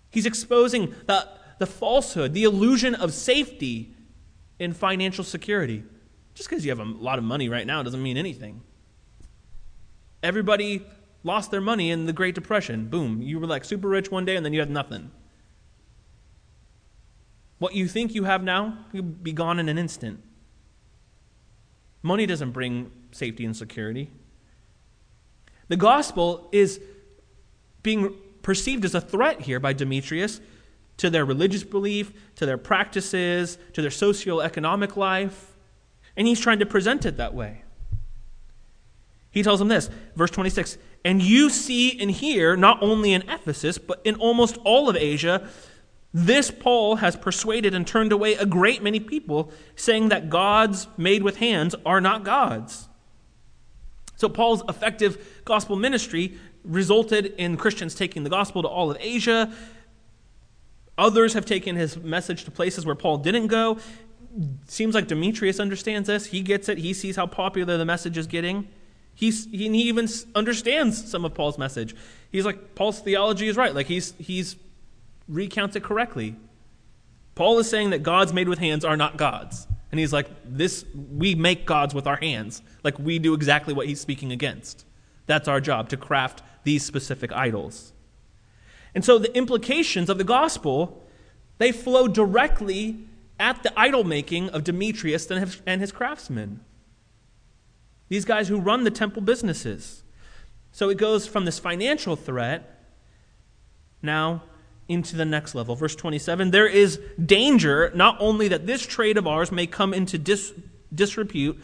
He's 0.09 0.25
exposing 0.25 0.93
the, 1.05 1.27
the 1.57 1.65
falsehood, 1.65 2.33
the 2.33 2.43
illusion 2.43 2.95
of 2.95 3.13
safety 3.13 3.93
in 4.59 4.73
financial 4.73 5.23
security. 5.23 5.83
Just 6.33 6.49
because 6.49 6.65
you 6.65 6.71
have 6.71 6.79
a 6.79 6.83
lot 6.83 7.17
of 7.17 7.23
money 7.23 7.49
right 7.49 7.65
now 7.65 7.81
doesn't 7.81 8.03
mean 8.03 8.17
anything. 8.17 8.61
Everybody 10.21 10.85
lost 11.23 11.51
their 11.51 11.61
money 11.61 11.91
in 11.91 12.05
the 12.05 12.13
Great 12.13 12.35
Depression. 12.35 12.87
Boom. 12.87 13.21
You 13.21 13.39
were 13.39 13.47
like 13.47 13.65
super 13.65 13.87
rich 13.87 14.11
one 14.11 14.25
day 14.25 14.35
and 14.35 14.45
then 14.45 14.53
you 14.53 14.59
had 14.59 14.69
nothing. 14.69 15.11
What 17.57 17.75
you 17.75 17.87
think 17.87 18.15
you 18.15 18.23
have 18.23 18.43
now 18.43 18.85
will 18.93 19.01
be 19.01 19.33
gone 19.33 19.59
in 19.59 19.67
an 19.67 19.77
instant. 19.77 20.23
Money 22.01 22.25
doesn't 22.25 22.51
bring 22.51 22.91
safety 23.11 23.45
and 23.45 23.55
security. 23.55 24.09
The 25.67 25.75
gospel 25.75 26.47
is 26.51 26.79
being 27.83 28.15
perceived 28.41 28.85
as 28.85 28.95
a 28.95 29.01
threat 29.01 29.41
here 29.41 29.59
by 29.59 29.73
Demetrius 29.73 30.39
to 30.97 31.09
their 31.09 31.25
religious 31.25 31.63
belief, 31.63 32.11
to 32.35 32.45
their 32.45 32.57
practices, 32.57 33.57
to 33.73 33.81
their 33.81 33.91
socio-economic 33.91 34.97
life, 34.97 35.55
and 36.15 36.27
he's 36.27 36.39
trying 36.39 36.59
to 36.59 36.65
present 36.65 37.05
it 37.05 37.17
that 37.17 37.33
way. 37.33 37.63
He 39.31 39.43
tells 39.43 39.59
them 39.59 39.67
this, 39.67 39.89
verse 40.15 40.31
26 40.31 40.77
And 41.05 41.21
you 41.21 41.49
see 41.49 41.99
and 41.99 42.11
hear, 42.11 42.57
not 42.57 42.81
only 42.83 43.13
in 43.13 43.23
Ephesus, 43.29 43.77
but 43.77 44.01
in 44.03 44.15
almost 44.15 44.57
all 44.65 44.89
of 44.89 44.95
Asia, 44.95 45.49
this 46.13 46.51
Paul 46.51 46.97
has 46.97 47.15
persuaded 47.15 47.73
and 47.73 47.85
turned 47.85 48.11
away 48.11 48.33
a 48.33 48.45
great 48.45 48.81
many 48.81 48.99
people, 48.99 49.51
saying 49.75 50.09
that 50.09 50.29
gods 50.29 50.87
made 50.97 51.23
with 51.23 51.37
hands 51.37 51.75
are 51.85 52.01
not 52.01 52.23
gods. 52.23 52.89
So, 54.15 54.27
Paul's 54.27 54.63
effective 54.67 55.41
gospel 55.45 55.77
ministry 55.77 56.37
resulted 56.65 57.27
in 57.37 57.55
Christians 57.55 57.95
taking 57.95 58.23
the 58.23 58.29
gospel 58.29 58.61
to 58.63 58.67
all 58.67 58.91
of 58.91 58.97
Asia. 58.99 59.53
Others 60.97 61.33
have 61.33 61.45
taken 61.45 61.77
his 61.77 61.95
message 61.95 62.43
to 62.43 62.51
places 62.51 62.85
where 62.85 62.95
Paul 62.95 63.19
didn't 63.19 63.47
go. 63.47 63.77
Seems 64.67 64.93
like 64.93 65.07
Demetrius 65.07 65.59
understands 65.59 66.07
this. 66.07 66.25
He 66.25 66.41
gets 66.41 66.67
it. 66.67 66.79
He 66.79 66.93
sees 66.93 67.15
how 67.15 67.27
popular 67.27 67.77
the 67.77 67.85
message 67.85 68.17
is 68.17 68.27
getting. 68.27 68.67
He's, 69.19 69.47
he, 69.47 69.67
even 69.67 70.07
understands 70.33 71.11
some 71.11 71.25
of 71.25 71.33
Paul's 71.33 71.57
message. 71.57 71.93
He's 72.31 72.45
like, 72.45 72.73
Paul's 72.73 73.01
theology 73.01 73.49
is 73.49 73.57
right. 73.57 73.75
Like, 73.75 73.87
he's, 73.87 74.13
he's 74.17 74.55
recounts 75.27 75.75
it 75.75 75.83
correctly. 75.83 76.37
Paul 77.35 77.59
is 77.59 77.69
saying 77.69 77.89
that 77.89 78.01
gods 78.01 78.31
made 78.31 78.47
with 78.47 78.59
hands 78.59 78.85
are 78.85 78.95
not 78.95 79.17
gods. 79.17 79.67
And 79.91 79.99
he's 79.99 80.13
like, 80.13 80.29
this, 80.45 80.85
we 80.95 81.35
make 81.35 81.65
gods 81.65 81.93
with 81.93 82.07
our 82.07 82.15
hands. 82.15 82.61
Like 82.81 82.97
we 82.97 83.19
do 83.19 83.33
exactly 83.33 83.73
what 83.73 83.87
he's 83.87 83.99
speaking 83.99 84.31
against. 84.31 84.85
That's 85.25 85.49
our 85.49 85.59
job, 85.59 85.89
to 85.89 85.97
craft 85.97 86.41
these 86.63 86.85
specific 86.85 87.33
idols. 87.33 87.91
And 88.95 89.03
so 89.03 89.17
the 89.19 89.35
implications 89.35 90.09
of 90.09 90.17
the 90.17 90.23
gospel, 90.23 91.05
they 91.57 91.73
flow 91.73 92.07
directly 92.07 92.99
at 93.37 93.63
the 93.63 93.77
idol 93.77 94.05
making 94.05 94.49
of 94.51 94.63
Demetrius 94.63 95.29
and 95.29 95.81
his 95.81 95.91
craftsmen. 95.91 96.61
These 98.09 98.25
guys 98.25 98.47
who 98.47 98.59
run 98.59 98.83
the 98.83 98.91
temple 98.91 99.21
businesses. 99.21 100.03
So 100.71 100.89
it 100.89 100.97
goes 100.97 101.25
from 101.25 101.45
this 101.45 101.59
financial 101.59 102.15
threat 102.15 102.83
now 104.01 104.43
into 104.87 105.15
the 105.15 105.25
next 105.25 105.55
level. 105.55 105.75
Verse 105.75 105.95
27 105.95 106.51
There 106.51 106.67
is 106.67 106.99
danger 107.23 107.91
not 107.95 108.17
only 108.19 108.47
that 108.49 108.65
this 108.65 108.85
trade 108.85 109.17
of 109.17 109.27
ours 109.27 109.51
may 109.51 109.67
come 109.67 109.93
into 109.93 110.17
dis- 110.17 110.53
disrepute, 110.93 111.59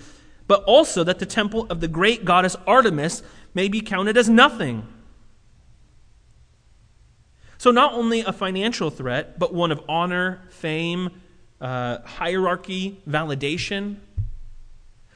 but 0.48 0.64
also 0.64 1.04
that 1.04 1.20
the 1.20 1.26
temple 1.26 1.66
of 1.70 1.82
the 1.82 1.88
great 1.88 2.24
goddess 2.24 2.56
Artemis 2.68 3.24
may 3.54 3.68
be 3.68 3.82
counted 3.82 4.16
as 4.16 4.30
nothing. 4.30 4.88
So, 7.58 7.72
not 7.72 7.94
only 7.94 8.20
a 8.20 8.34
financial 8.34 8.92
threat, 8.92 9.40
but 9.40 9.54
one 9.54 9.72
of 9.72 9.82
honor, 9.90 10.42
fame, 10.50 11.10
uh, 11.60 12.00
hierarchy, 12.02 13.02
validation. 13.10 13.96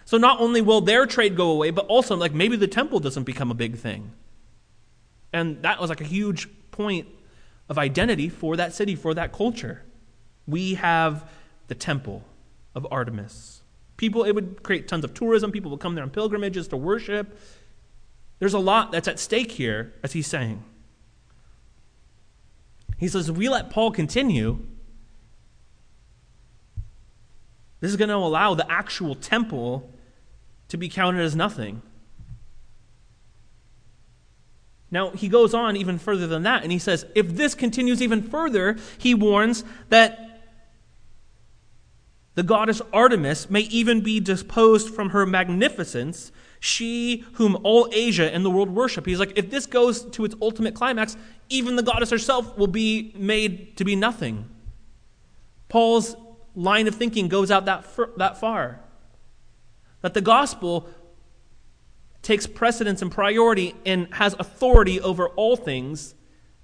So, 0.10 0.18
not 0.18 0.42
only 0.42 0.60
will 0.60 0.82
their 0.82 1.06
trade 1.06 1.36
go 1.36 1.52
away, 1.52 1.70
but 1.70 1.86
also, 1.86 2.16
like, 2.16 2.34
maybe 2.34 2.56
the 2.56 2.68
temple 2.68 3.00
doesn't 3.00 3.26
become 3.26 3.52
a 3.52 3.54
big 3.54 3.78
thing. 3.78 4.12
And 5.32 5.62
that 5.62 5.80
was 5.80 5.92
like 5.92 6.02
a 6.02 6.04
huge 6.04 6.48
point 6.72 7.08
of 7.70 7.78
identity 7.78 8.28
for 8.28 8.56
that 8.58 8.74
city, 8.74 8.96
for 8.96 9.14
that 9.14 9.32
culture. 9.32 9.84
We 10.48 10.74
have 10.74 11.30
the 11.68 11.76
temple 11.76 12.24
of 12.74 12.88
Artemis. 12.90 13.62
People, 13.98 14.24
it 14.24 14.32
would 14.32 14.64
create 14.64 14.88
tons 14.88 15.04
of 15.04 15.14
tourism. 15.14 15.52
People 15.52 15.70
would 15.70 15.80
come 15.80 15.94
there 15.94 16.04
on 16.04 16.10
pilgrimages 16.10 16.68
to 16.70 16.76
worship. 16.76 17.38
There's 18.40 18.56
a 18.56 18.60
lot 18.60 18.92
that's 18.92 19.08
at 19.08 19.20
stake 19.20 19.52
here, 19.52 19.94
as 20.02 20.14
he's 20.14 20.26
saying. 20.26 20.64
He 22.98 23.08
says, 23.08 23.30
if 23.30 23.38
we 23.38 23.48
let 23.48 23.70
Paul 23.70 23.92
continue, 23.92 24.66
this 27.80 27.92
is 27.92 27.96
going 27.96 28.10
to 28.10 28.16
allow 28.16 28.56
the 28.56 28.66
actual 28.72 29.14
temple 29.14 29.94
to 30.70 30.78
be 30.78 30.90
counted 30.90 31.22
as 31.22 31.36
nothing. 31.36 31.82
Now, 34.92 35.12
he 35.12 35.28
goes 35.28 35.54
on 35.54 35.76
even 35.76 36.00
further 36.00 36.26
than 36.26 36.44
that, 36.44 36.64
and 36.64 36.72
he 36.72 36.80
says, 36.80 37.06
if 37.14 37.36
this 37.36 37.54
continues 37.54 38.02
even 38.02 38.24
further, 38.24 38.76
he 38.98 39.14
warns 39.14 39.64
that 39.90 40.30
The 42.40 42.44
goddess 42.44 42.82
Artemis 42.94 43.50
may 43.50 43.62
even 43.64 44.00
be 44.00 44.22
disposed 44.22 44.96
from 44.96 45.10
her 45.10 45.26
magnificence, 45.26 46.32
she 46.62 47.26
whom 47.34 47.58
all 47.64 47.90
Asia 47.92 48.34
and 48.34 48.46
the 48.46 48.50
world 48.50 48.70
worship. 48.70 49.06
He's 49.06 49.20
like, 49.20 49.34
if 49.36 49.52
this 49.52 49.66
goes 49.66 50.04
to 50.12 50.24
its 50.24 50.36
ultimate 50.42 50.74
climax, 50.74 51.18
even 51.50 51.76
the 51.76 51.84
goddess 51.84 52.12
herself 52.12 52.58
will 52.58 52.68
be 52.68 53.14
made 53.18 53.76
to 53.76 53.84
be 53.84 53.94
nothing. 53.94 54.50
Paul's 55.68 56.16
line 56.56 56.88
of 56.88 56.96
thinking 56.96 57.28
goes 57.28 57.52
out 57.52 57.66
that, 57.66 57.86
that 58.16 58.40
far. 58.40 58.80
That 60.02 60.14
the 60.14 60.22
gospel 60.22 60.90
takes 62.22 62.48
precedence 62.48 63.02
and 63.02 63.12
priority 63.12 63.76
and 63.86 64.14
has 64.14 64.36
authority 64.40 65.00
over 65.02 65.30
all 65.30 65.56
things 65.56 66.16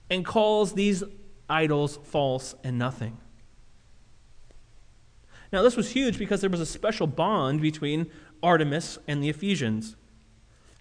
and 0.09 0.25
calls 0.25 0.73
these 0.73 1.03
idols 1.49 1.99
false 2.03 2.55
and 2.63 2.77
nothing. 2.77 3.17
Now, 5.51 5.61
this 5.61 5.77
was 5.77 5.91
huge 5.91 6.17
because 6.17 6.41
there 6.41 6.49
was 6.49 6.59
a 6.59 6.65
special 6.65 7.07
bond 7.07 7.61
between 7.61 8.11
Artemis 8.43 8.97
and 9.07 9.23
the 9.23 9.29
Ephesians. 9.29 9.95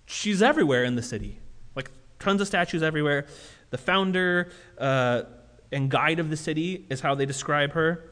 She's 0.07 0.43
everywhere 0.43 0.85
in 0.85 0.97
the 0.97 1.03
city, 1.03 1.39
like 1.77 1.91
tons 2.19 2.41
of 2.41 2.47
statues 2.47 2.83
everywhere. 2.83 3.27
The 3.71 3.79
founder 3.79 4.51
uh, 4.79 5.23
and 5.71 5.91
guide 5.91 6.19
of 6.19 6.31
the 6.31 6.37
city 6.37 6.87
is 6.91 7.01
how 7.01 7.15
they 7.15 7.27
describe 7.27 7.73
her. 7.73 8.11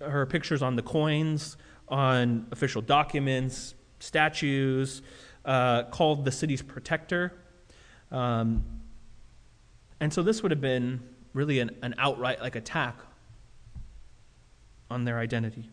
Her 0.00 0.26
pictures 0.26 0.62
on 0.62 0.76
the 0.76 0.82
coins, 0.82 1.56
on 1.88 2.46
official 2.50 2.82
documents, 2.82 3.74
statues, 3.98 5.02
uh, 5.44 5.84
called 5.84 6.24
the 6.24 6.32
city's 6.32 6.62
protector. 6.62 7.32
Um, 8.10 8.64
and 10.00 10.12
so 10.12 10.22
this 10.22 10.42
would 10.42 10.50
have 10.50 10.60
been 10.60 11.00
really 11.32 11.60
an, 11.60 11.70
an 11.82 11.94
outright 11.98 12.40
like 12.40 12.56
attack 12.56 12.96
on 14.90 15.04
their 15.04 15.18
identity. 15.18 15.70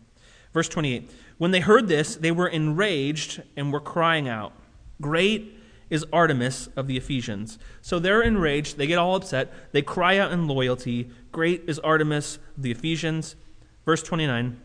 Verse 0.52 0.68
28 0.68 1.10
When 1.38 1.50
they 1.50 1.60
heard 1.60 1.88
this, 1.88 2.16
they 2.16 2.30
were 2.30 2.48
enraged 2.48 3.42
and 3.56 3.72
were 3.72 3.80
crying 3.80 4.28
out, 4.28 4.52
Great 5.00 5.58
is 5.90 6.04
Artemis 6.12 6.68
of 6.76 6.86
the 6.86 6.96
Ephesians. 6.96 7.58
So 7.82 7.98
they're 7.98 8.22
enraged. 8.22 8.78
They 8.78 8.86
get 8.86 8.98
all 8.98 9.16
upset. 9.16 9.52
They 9.72 9.82
cry 9.82 10.18
out 10.18 10.32
in 10.32 10.48
loyalty, 10.48 11.10
Great 11.30 11.64
is 11.66 11.78
Artemis 11.80 12.38
of 12.56 12.62
the 12.62 12.70
Ephesians. 12.70 13.36
Verse 13.84 14.02
29 14.02 14.60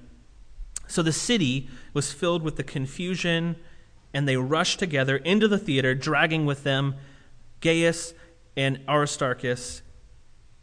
So 0.90 1.02
the 1.02 1.14
city 1.14 1.70
was 1.94 2.12
filled 2.12 2.44
with 2.44 2.58
the 2.58 2.64
confusion, 2.64 3.56
and 4.14 4.28
they 4.28 4.36
rushed 4.36 4.80
together 4.80 5.18
into 5.18 5.48
the 5.48 5.58
theater, 5.58 5.96
dragging 5.96 6.46
with 6.46 6.64
them 6.64 6.96
Gaius 7.62 8.14
and 8.58 8.80
Aristarchus, 8.90 9.84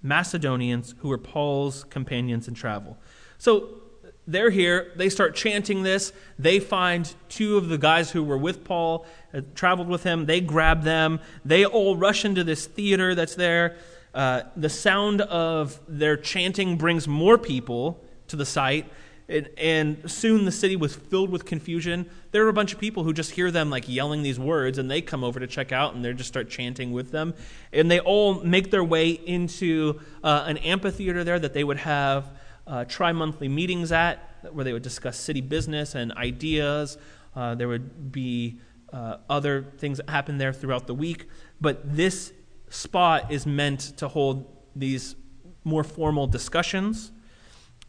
Macedonians 0.02 0.94
who 0.98 1.08
were 1.08 1.18
Paul's 1.18 1.84
companions 1.84 2.48
in 2.48 2.54
travel. 2.54 2.98
So 3.38 3.80
they're 4.26 4.50
here. 4.50 4.92
They 4.96 5.08
start 5.08 5.36
chanting 5.36 5.82
this. 5.82 6.12
They 6.38 6.58
find 6.58 7.12
two 7.28 7.56
of 7.56 7.68
the 7.68 7.78
guys 7.78 8.10
who 8.10 8.24
were 8.24 8.38
with 8.38 8.64
Paul, 8.64 9.06
uh, 9.32 9.42
traveled 9.54 9.88
with 9.88 10.02
him. 10.02 10.26
They 10.26 10.40
grab 10.40 10.82
them. 10.82 11.20
They 11.44 11.64
all 11.64 11.96
rush 11.96 12.24
into 12.24 12.42
this 12.42 12.66
theater 12.66 13.14
that's 13.14 13.36
there. 13.36 13.76
Uh, 14.12 14.42
the 14.56 14.68
sound 14.68 15.20
of 15.20 15.78
their 15.86 16.16
chanting 16.16 16.76
brings 16.76 17.06
more 17.06 17.38
people 17.38 18.02
to 18.28 18.36
the 18.36 18.46
site. 18.46 18.90
And, 19.28 19.48
and, 19.58 20.10
soon 20.10 20.44
the 20.44 20.52
city 20.52 20.76
was 20.76 20.94
filled 20.94 21.30
with 21.30 21.44
confusion. 21.44 22.08
There 22.30 22.44
are 22.46 22.48
a 22.48 22.52
bunch 22.52 22.72
of 22.72 22.78
people 22.78 23.02
who 23.02 23.12
just 23.12 23.32
hear 23.32 23.50
them 23.50 23.70
like 23.70 23.88
yelling 23.88 24.22
these 24.22 24.38
words, 24.38 24.78
and 24.78 24.88
they 24.88 25.02
come 25.02 25.24
over 25.24 25.40
to 25.40 25.48
check 25.48 25.72
out, 25.72 25.94
and 25.94 26.04
they 26.04 26.12
just 26.12 26.28
start 26.28 26.48
chanting 26.48 26.92
with 26.92 27.10
them. 27.10 27.34
And 27.72 27.90
they 27.90 27.98
all 27.98 28.34
make 28.44 28.70
their 28.70 28.84
way 28.84 29.10
into 29.10 30.00
uh, 30.22 30.44
an 30.46 30.58
amphitheater 30.58 31.24
there 31.24 31.40
that 31.40 31.54
they 31.54 31.64
would 31.64 31.78
have 31.78 32.30
uh, 32.66 32.84
tri 32.84 33.12
monthly 33.12 33.48
meetings 33.48 33.90
at, 33.90 34.18
where 34.52 34.64
they 34.64 34.72
would 34.72 34.82
discuss 34.82 35.18
city 35.18 35.40
business 35.40 35.96
and 35.96 36.12
ideas. 36.12 36.96
Uh, 37.34 37.54
there 37.56 37.68
would 37.68 38.12
be 38.12 38.60
uh, 38.92 39.16
other 39.28 39.72
things 39.78 39.98
that 39.98 40.08
happen 40.08 40.38
there 40.38 40.52
throughout 40.52 40.86
the 40.86 40.94
week. 40.94 41.28
But 41.60 41.96
this 41.96 42.32
spot 42.68 43.32
is 43.32 43.46
meant 43.46 43.96
to 43.98 44.08
hold 44.08 44.46
these 44.74 45.16
more 45.64 45.84
formal 45.84 46.26
discussions. 46.26 47.10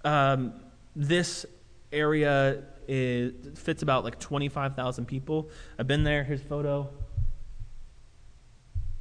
Um, 0.04 0.54
this 0.98 1.46
area 1.92 2.64
is, 2.88 3.34
fits 3.58 3.84
about 3.84 4.04
like 4.04 4.20
25,000 4.20 5.06
people. 5.06 5.50
I've 5.78 5.88
been 5.88 6.04
there. 6.04 6.24
Here's 6.24 6.42
a 6.42 6.46
photo. 6.46 6.90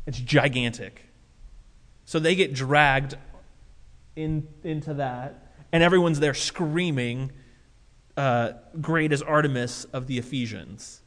It's 0.06 0.18
gigantic. 0.18 1.02
So 2.04 2.18
they 2.18 2.34
get 2.34 2.52
dragged 2.52 3.16
in, 4.14 4.46
into 4.62 4.94
that 4.94 5.46
and 5.72 5.82
everyone's 5.82 6.20
there 6.20 6.34
screaming, 6.34 7.32
uh, 8.16 8.52
Great 8.80 9.12
is 9.12 9.22
Artemis 9.22 9.84
of 9.86 10.06
the 10.06 10.18
Ephesians. 10.18 11.02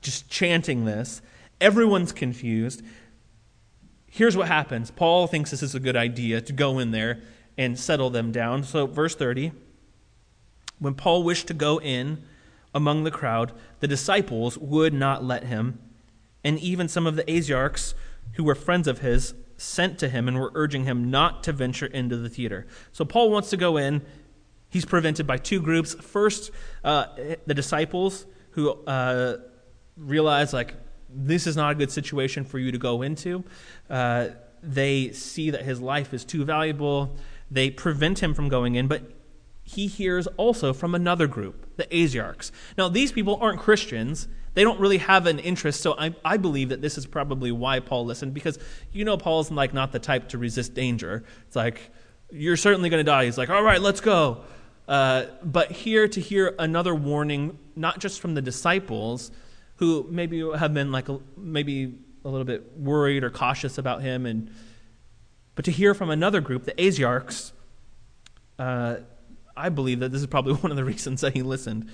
Just 0.00 0.28
chanting 0.28 0.84
this. 0.84 1.22
Everyone's 1.60 2.12
confused. 2.12 2.82
Here's 4.06 4.36
what 4.36 4.48
happens 4.48 4.90
Paul 4.90 5.26
thinks 5.26 5.50
this 5.50 5.62
is 5.62 5.74
a 5.74 5.80
good 5.80 5.96
idea 5.96 6.40
to 6.40 6.52
go 6.52 6.78
in 6.78 6.90
there 6.90 7.20
and 7.56 7.78
settle 7.78 8.10
them 8.10 8.32
down. 8.32 8.62
So, 8.62 8.86
verse 8.86 9.14
30 9.14 9.52
when 10.78 10.94
Paul 10.94 11.22
wished 11.22 11.46
to 11.48 11.54
go 11.54 11.80
in 11.80 12.22
among 12.74 13.04
the 13.04 13.10
crowd, 13.10 13.52
the 13.80 13.88
disciples 13.88 14.56
would 14.58 14.92
not 14.92 15.24
let 15.24 15.44
him, 15.44 15.78
and 16.44 16.58
even 16.58 16.88
some 16.88 17.06
of 17.06 17.16
the 17.16 17.24
Asiarchs 17.24 17.94
who 18.34 18.44
were 18.44 18.54
friends 18.54 18.86
of 18.86 19.00
his 19.00 19.34
sent 19.56 19.98
to 19.98 20.08
him 20.08 20.28
and 20.28 20.38
were 20.38 20.52
urging 20.54 20.84
him 20.84 21.10
not 21.10 21.42
to 21.42 21.52
venture 21.52 21.86
into 21.86 22.16
the 22.16 22.28
theater. 22.28 22.66
So 22.92 23.04
Paul 23.04 23.30
wants 23.30 23.50
to 23.50 23.56
go 23.56 23.76
in. 23.76 24.02
He's 24.68 24.84
prevented 24.84 25.26
by 25.26 25.38
two 25.38 25.60
groups. 25.60 25.94
First, 25.94 26.52
uh, 26.84 27.06
the 27.46 27.54
disciples 27.54 28.26
who 28.50 28.70
uh, 28.70 29.38
realize, 29.96 30.52
like, 30.52 30.74
this 31.10 31.46
is 31.46 31.56
not 31.56 31.72
a 31.72 31.74
good 31.74 31.90
situation 31.90 32.44
for 32.44 32.58
you 32.58 32.70
to 32.70 32.78
go 32.78 33.02
into. 33.02 33.42
Uh, 33.90 34.28
they 34.62 35.10
see 35.12 35.50
that 35.50 35.62
his 35.62 35.80
life 35.80 36.14
is 36.14 36.24
too 36.24 36.44
valuable. 36.44 37.16
They 37.50 37.70
prevent 37.70 38.22
him 38.22 38.34
from 38.34 38.48
going 38.48 38.74
in, 38.74 38.86
but 38.88 39.02
he 39.68 39.86
hears 39.86 40.26
also 40.38 40.72
from 40.72 40.94
another 40.94 41.26
group, 41.26 41.76
the 41.76 41.84
Asiarchs. 41.84 42.50
Now, 42.78 42.88
these 42.88 43.12
people 43.12 43.38
aren't 43.40 43.60
Christians. 43.60 44.26
They 44.54 44.64
don't 44.64 44.80
really 44.80 44.96
have 44.96 45.26
an 45.26 45.38
interest, 45.38 45.82
so 45.82 45.94
I, 45.98 46.14
I 46.24 46.38
believe 46.38 46.70
that 46.70 46.80
this 46.80 46.96
is 46.96 47.04
probably 47.04 47.52
why 47.52 47.80
Paul 47.80 48.06
listened, 48.06 48.32
because 48.32 48.58
you 48.92 49.04
know 49.04 49.18
Paul's 49.18 49.50
like 49.50 49.74
not 49.74 49.92
the 49.92 49.98
type 49.98 50.30
to 50.30 50.38
resist 50.38 50.72
danger. 50.72 51.22
It's 51.46 51.54
like, 51.54 51.90
you're 52.30 52.56
certainly 52.56 52.88
going 52.88 53.00
to 53.00 53.04
die. 53.04 53.26
He's 53.26 53.36
like, 53.36 53.50
all 53.50 53.62
right, 53.62 53.80
let's 53.80 54.00
go. 54.00 54.44
Uh, 54.88 55.26
but 55.44 55.70
here 55.70 56.08
to 56.08 56.20
hear 56.20 56.54
another 56.58 56.94
warning, 56.94 57.58
not 57.76 57.98
just 57.98 58.20
from 58.20 58.34
the 58.34 58.42
disciples, 58.42 59.30
who 59.76 60.06
maybe 60.10 60.40
have 60.56 60.72
been 60.72 60.90
like 60.90 61.10
a, 61.10 61.20
maybe 61.36 61.98
a 62.24 62.28
little 62.28 62.46
bit 62.46 62.78
worried 62.78 63.22
or 63.22 63.28
cautious 63.30 63.76
about 63.76 64.00
him, 64.00 64.24
and 64.24 64.50
but 65.54 65.66
to 65.66 65.70
hear 65.70 65.92
from 65.92 66.08
another 66.08 66.40
group, 66.40 66.64
the 66.64 66.72
Asiarchs, 66.72 67.52
uh, 68.58 68.96
I 69.58 69.68
believe 69.68 70.00
that 70.00 70.12
this 70.12 70.20
is 70.20 70.26
probably 70.26 70.54
one 70.62 70.70
of 70.70 70.76
the 70.76 70.84
reasons 70.84 71.20
that 71.20 71.34
he 71.34 71.42
listened. 71.42 71.90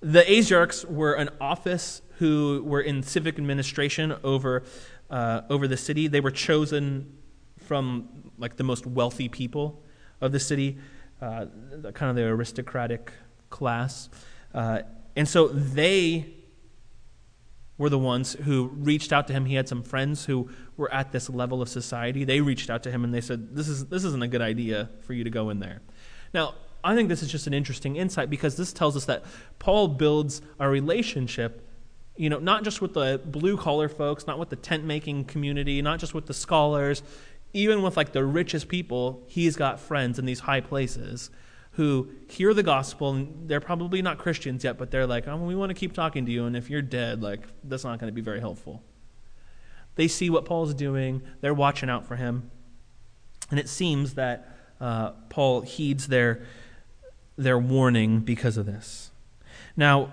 The 0.00 0.22
Asiarchs 0.22 0.84
were 0.84 1.14
an 1.14 1.30
office 1.40 2.02
who 2.18 2.62
were 2.64 2.80
in 2.80 3.02
civic 3.02 3.38
administration 3.38 4.14
over, 4.22 4.62
uh, 5.10 5.42
over 5.50 5.66
the 5.66 5.76
city. 5.76 6.06
They 6.06 6.20
were 6.20 6.30
chosen 6.30 7.16
from 7.58 8.30
like 8.38 8.56
the 8.56 8.64
most 8.64 8.86
wealthy 8.86 9.28
people 9.28 9.82
of 10.20 10.30
the 10.32 10.38
city, 10.38 10.78
uh, 11.20 11.46
kind 11.94 12.10
of 12.10 12.16
the 12.16 12.24
aristocratic 12.24 13.12
class. 13.50 14.08
Uh, 14.54 14.82
and 15.16 15.26
so 15.26 15.48
they 15.48 16.34
were 17.76 17.88
the 17.88 17.98
ones 17.98 18.34
who 18.44 18.68
reached 18.74 19.12
out 19.12 19.26
to 19.28 19.32
him. 19.32 19.46
He 19.46 19.54
had 19.54 19.68
some 19.68 19.82
friends 19.82 20.26
who 20.26 20.48
were 20.76 20.92
at 20.92 21.12
this 21.12 21.30
level 21.30 21.62
of 21.62 21.68
society. 21.68 22.24
They 22.24 22.40
reached 22.40 22.70
out 22.70 22.82
to 22.84 22.90
him 22.90 23.04
and 23.04 23.14
they 23.14 23.20
said, 23.20 23.54
"This 23.54 23.68
is 23.68 23.86
this 23.86 24.04
isn't 24.04 24.22
a 24.22 24.28
good 24.28 24.42
idea 24.42 24.90
for 25.02 25.12
you 25.12 25.24
to 25.24 25.30
go 25.30 25.50
in 25.50 25.60
there." 25.60 25.80
Now, 26.34 26.54
I 26.88 26.94
think 26.94 27.10
this 27.10 27.22
is 27.22 27.30
just 27.30 27.46
an 27.46 27.52
interesting 27.52 27.96
insight 27.96 28.30
because 28.30 28.56
this 28.56 28.72
tells 28.72 28.96
us 28.96 29.04
that 29.04 29.22
Paul 29.58 29.88
builds 29.88 30.40
a 30.58 30.66
relationship, 30.70 31.68
you 32.16 32.30
know, 32.30 32.38
not 32.38 32.64
just 32.64 32.80
with 32.80 32.94
the 32.94 33.20
blue 33.26 33.58
collar 33.58 33.90
folks, 33.90 34.26
not 34.26 34.38
with 34.38 34.48
the 34.48 34.56
tent 34.56 34.84
making 34.84 35.26
community, 35.26 35.82
not 35.82 36.00
just 36.00 36.14
with 36.14 36.24
the 36.24 36.32
scholars, 36.32 37.02
even 37.52 37.82
with 37.82 37.98
like 37.98 38.12
the 38.12 38.24
richest 38.24 38.68
people, 38.68 39.22
he's 39.26 39.54
got 39.54 39.78
friends 39.78 40.18
in 40.18 40.24
these 40.24 40.40
high 40.40 40.62
places 40.62 41.28
who 41.72 42.08
hear 42.26 42.54
the 42.54 42.62
gospel 42.62 43.10
and 43.10 43.50
they're 43.50 43.60
probably 43.60 44.00
not 44.00 44.16
Christians 44.16 44.64
yet, 44.64 44.78
but 44.78 44.90
they're 44.90 45.06
like, 45.06 45.28
oh, 45.28 45.36
we 45.36 45.54
want 45.54 45.68
to 45.68 45.74
keep 45.74 45.92
talking 45.92 46.24
to 46.24 46.32
you, 46.32 46.46
and 46.46 46.56
if 46.56 46.70
you're 46.70 46.80
dead, 46.80 47.22
like, 47.22 47.42
that's 47.64 47.84
not 47.84 47.98
going 47.98 48.08
to 48.08 48.14
be 48.14 48.22
very 48.22 48.40
helpful. 48.40 48.82
They 49.96 50.08
see 50.08 50.30
what 50.30 50.46
Paul's 50.46 50.72
doing, 50.72 51.20
they're 51.42 51.52
watching 51.52 51.90
out 51.90 52.06
for 52.06 52.16
him. 52.16 52.50
And 53.50 53.60
it 53.60 53.68
seems 53.68 54.14
that 54.14 54.56
uh, 54.80 55.10
Paul 55.28 55.60
heeds 55.60 56.08
their 56.08 56.46
their 57.38 57.58
warning 57.58 58.20
because 58.20 58.58
of 58.58 58.66
this. 58.66 59.10
Now, 59.76 60.12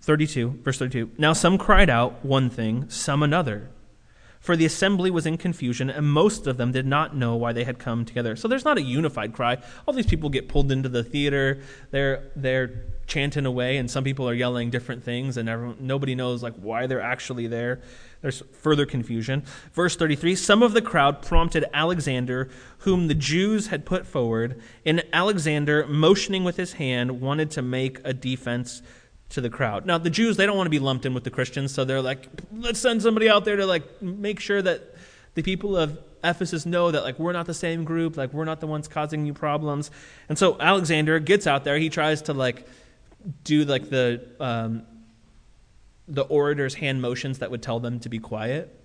32, 0.00 0.60
verse 0.64 0.78
32. 0.78 1.12
Now 1.16 1.32
some 1.32 1.58
cried 1.58 1.88
out 1.88 2.24
one 2.24 2.50
thing, 2.50 2.88
some 2.90 3.22
another. 3.22 3.68
for 4.42 4.56
the 4.56 4.66
assembly 4.66 5.08
was 5.08 5.24
in 5.24 5.38
confusion, 5.38 5.88
and 5.88 6.04
most 6.04 6.48
of 6.48 6.56
them 6.56 6.72
did 6.72 6.84
not 6.84 7.16
know 7.16 7.36
why 7.36 7.52
they 7.52 7.62
had 7.62 7.78
come 7.78 8.04
together. 8.04 8.34
So 8.34 8.48
there's 8.48 8.64
not 8.64 8.76
a 8.76 8.82
unified 8.82 9.32
cry. 9.32 9.58
All 9.86 9.94
these 9.94 10.04
people 10.04 10.30
get 10.30 10.48
pulled 10.48 10.72
into 10.72 10.88
the 10.88 11.04
theater. 11.04 11.62
They're 11.92 12.24
they're 12.34 12.86
chanting 13.06 13.46
away, 13.46 13.76
and 13.76 13.88
some 13.88 14.02
people 14.02 14.28
are 14.28 14.34
yelling 14.34 14.70
different 14.70 15.04
things, 15.04 15.36
and 15.36 15.48
everyone, 15.48 15.76
nobody 15.78 16.16
knows 16.16 16.42
like 16.42 16.56
why 16.56 16.88
they're 16.88 17.00
actually 17.00 17.46
there. 17.46 17.82
There's 18.22 18.42
further 18.52 18.86
confusion. 18.86 19.44
Verse 19.72 19.96
33 19.96 20.36
Some 20.36 20.62
of 20.62 20.72
the 20.72 20.80
crowd 20.80 21.22
prompted 21.22 21.64
Alexander, 21.74 22.48
whom 22.78 23.08
the 23.08 23.14
Jews 23.14 23.66
had 23.66 23.84
put 23.84 24.06
forward, 24.06 24.60
and 24.86 25.04
Alexander, 25.12 25.86
motioning 25.86 26.44
with 26.44 26.56
his 26.56 26.74
hand, 26.74 27.20
wanted 27.20 27.50
to 27.52 27.62
make 27.62 28.00
a 28.04 28.14
defense 28.14 28.80
to 29.30 29.40
the 29.40 29.50
crowd. 29.50 29.86
Now, 29.86 29.98
the 29.98 30.10
Jews, 30.10 30.36
they 30.36 30.46
don't 30.46 30.56
want 30.56 30.66
to 30.66 30.70
be 30.70 30.78
lumped 30.78 31.04
in 31.04 31.14
with 31.14 31.24
the 31.24 31.30
Christians, 31.30 31.74
so 31.74 31.84
they're 31.84 32.02
like, 32.02 32.28
let's 32.54 32.78
send 32.78 33.02
somebody 33.02 33.28
out 33.28 33.44
there 33.44 33.56
to 33.56 33.66
like 33.66 34.00
make 34.00 34.40
sure 34.40 34.62
that 34.62 34.94
the 35.34 35.42
people 35.42 35.76
of 35.76 35.98
Ephesus 36.22 36.66
know 36.66 36.90
that 36.90 37.02
like 37.02 37.18
we're 37.18 37.32
not 37.32 37.46
the 37.46 37.54
same 37.54 37.84
group, 37.84 38.16
like 38.16 38.32
we're 38.32 38.44
not 38.44 38.60
the 38.60 38.66
ones 38.66 38.86
causing 38.86 39.26
you 39.26 39.34
problems. 39.34 39.90
And 40.28 40.38
so 40.38 40.56
Alexander 40.60 41.18
gets 41.18 41.46
out 41.46 41.64
there, 41.64 41.78
he 41.78 41.88
tries 41.88 42.22
to 42.22 42.34
like 42.34 42.66
do 43.44 43.64
like 43.64 43.90
the 43.90 44.22
um, 44.38 44.82
the 46.12 46.22
orator's 46.22 46.74
hand 46.74 47.00
motions 47.00 47.38
that 47.38 47.50
would 47.50 47.62
tell 47.62 47.80
them 47.80 47.98
to 48.00 48.08
be 48.08 48.18
quiet. 48.18 48.78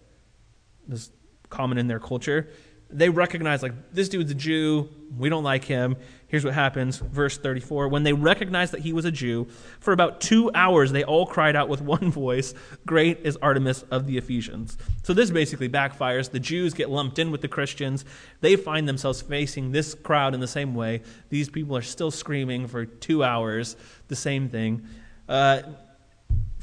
This 0.87 1.01
is 1.01 1.11
common 1.49 1.77
in 1.77 1.87
their 1.87 1.99
culture 1.99 2.49
they 2.89 3.09
recognize 3.09 3.61
like 3.61 3.73
this 3.91 4.07
dude's 4.07 4.31
a 4.31 4.35
Jew, 4.35 4.89
we 5.17 5.29
don't 5.29 5.43
like 5.43 5.63
him. 5.65 5.97
Here's 6.27 6.43
what 6.43 6.53
happens, 6.53 6.97
verse 6.97 7.37
34. 7.37 7.87
When 7.89 8.03
they 8.03 8.13
recognized 8.13 8.73
that 8.73 8.81
he 8.81 8.93
was 8.93 9.05
a 9.05 9.11
Jew, 9.11 9.47
for 9.79 9.93
about 9.93 10.21
2 10.21 10.51
hours 10.53 10.91
they 10.91 11.03
all 11.03 11.25
cried 11.25 11.55
out 11.55 11.69
with 11.69 11.81
one 11.97 12.11
voice, 12.11 12.53
"Great 12.85 13.19
is 13.23 13.37
Artemis 13.37 13.83
of 13.91 14.07
the 14.07 14.17
Ephesians." 14.17 14.77
So 15.03 15.13
this 15.13 15.31
basically 15.31 15.69
backfires. 15.69 16.31
The 16.31 16.39
Jews 16.39 16.73
get 16.73 16.89
lumped 16.89 17.19
in 17.19 17.31
with 17.31 17.41
the 17.41 17.47
Christians. 17.47 18.05
They 18.41 18.55
find 18.55 18.87
themselves 18.87 19.21
facing 19.21 19.71
this 19.71 19.93
crowd 19.93 20.33
in 20.33 20.39
the 20.39 20.47
same 20.47 20.73
way. 20.73 21.01
These 21.29 21.49
people 21.49 21.75
are 21.75 21.81
still 21.81 22.11
screaming 22.11 22.67
for 22.67 22.85
2 22.85 23.23
hours 23.23 23.75
the 24.07 24.15
same 24.15 24.49
thing. 24.49 24.85
Uh, 25.27 25.61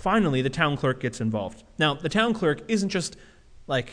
finally, 0.05 0.43
the 0.43 0.51
town 0.51 0.77
clerk 0.77 1.01
gets 1.01 1.19
involved. 1.19 1.65
Now, 1.79 1.95
the 1.95 2.11
town 2.11 2.35
clerk 2.35 2.61
isn't 2.69 2.91
just 2.91 3.17
like 3.67 3.89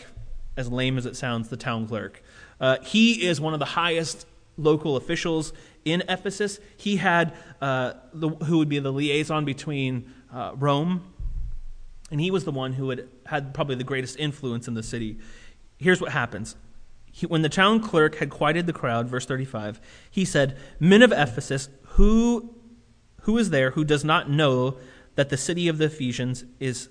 as 0.58 0.70
lame 0.70 0.98
as 0.98 1.06
it 1.06 1.16
sounds, 1.16 1.48
the 1.48 1.56
town 1.56 1.88
clerk. 1.88 2.22
Uh, 2.60 2.80
he 2.84 3.26
is 3.26 3.40
one 3.40 3.54
of 3.54 3.60
the 3.60 3.66
highest 3.66 4.28
local 4.58 4.98
officials 4.98 5.54
in 5.86 6.04
Ephesus. 6.10 6.60
He 6.76 6.98
had 6.98 7.34
uh, 7.62 7.94
the, 8.14 8.28
who 8.28 8.58
would 8.58 8.68
be 8.68 8.80
the 8.80 8.92
liaison 8.92 9.46
between 9.46 10.12
uh, 10.34 10.52
Rome, 10.58 11.14
and 12.12 12.20
he 12.20 12.30
was 12.30 12.44
the 12.44 12.52
one 12.52 12.74
who 12.74 12.90
had 12.90 13.08
had 13.28 13.54
probably 13.54 13.76
the 13.76 13.86
greatest 13.86 14.20
influence 14.20 14.68
in 14.68 14.74
the 14.74 14.84
city. 14.84 15.18
Here's 15.78 16.02
what 16.02 16.12
happens. 16.12 16.58
He, 17.10 17.26
when 17.26 17.42
the 17.42 17.50
town 17.50 17.80
clerk 17.80 18.16
had 18.16 18.30
quieted 18.30 18.68
the 18.68 18.74
crowd, 18.74 19.08
verse 19.08 19.26
35, 19.26 19.80
he 20.12 20.26
said, 20.26 20.58
Men 20.78 21.04
of 21.04 21.14
Ephesus, 21.14 21.70
who, 21.96 22.54
who 23.22 23.38
is 23.38 23.50
there 23.50 23.72
who 23.72 23.86
does 23.86 24.04
not 24.04 24.30
know 24.30 24.78
that 25.22 25.30
the 25.30 25.38
city 25.38 25.68
of 25.68 25.78
the 25.78 25.86
Ephesians 25.86 26.46
is 26.60 26.90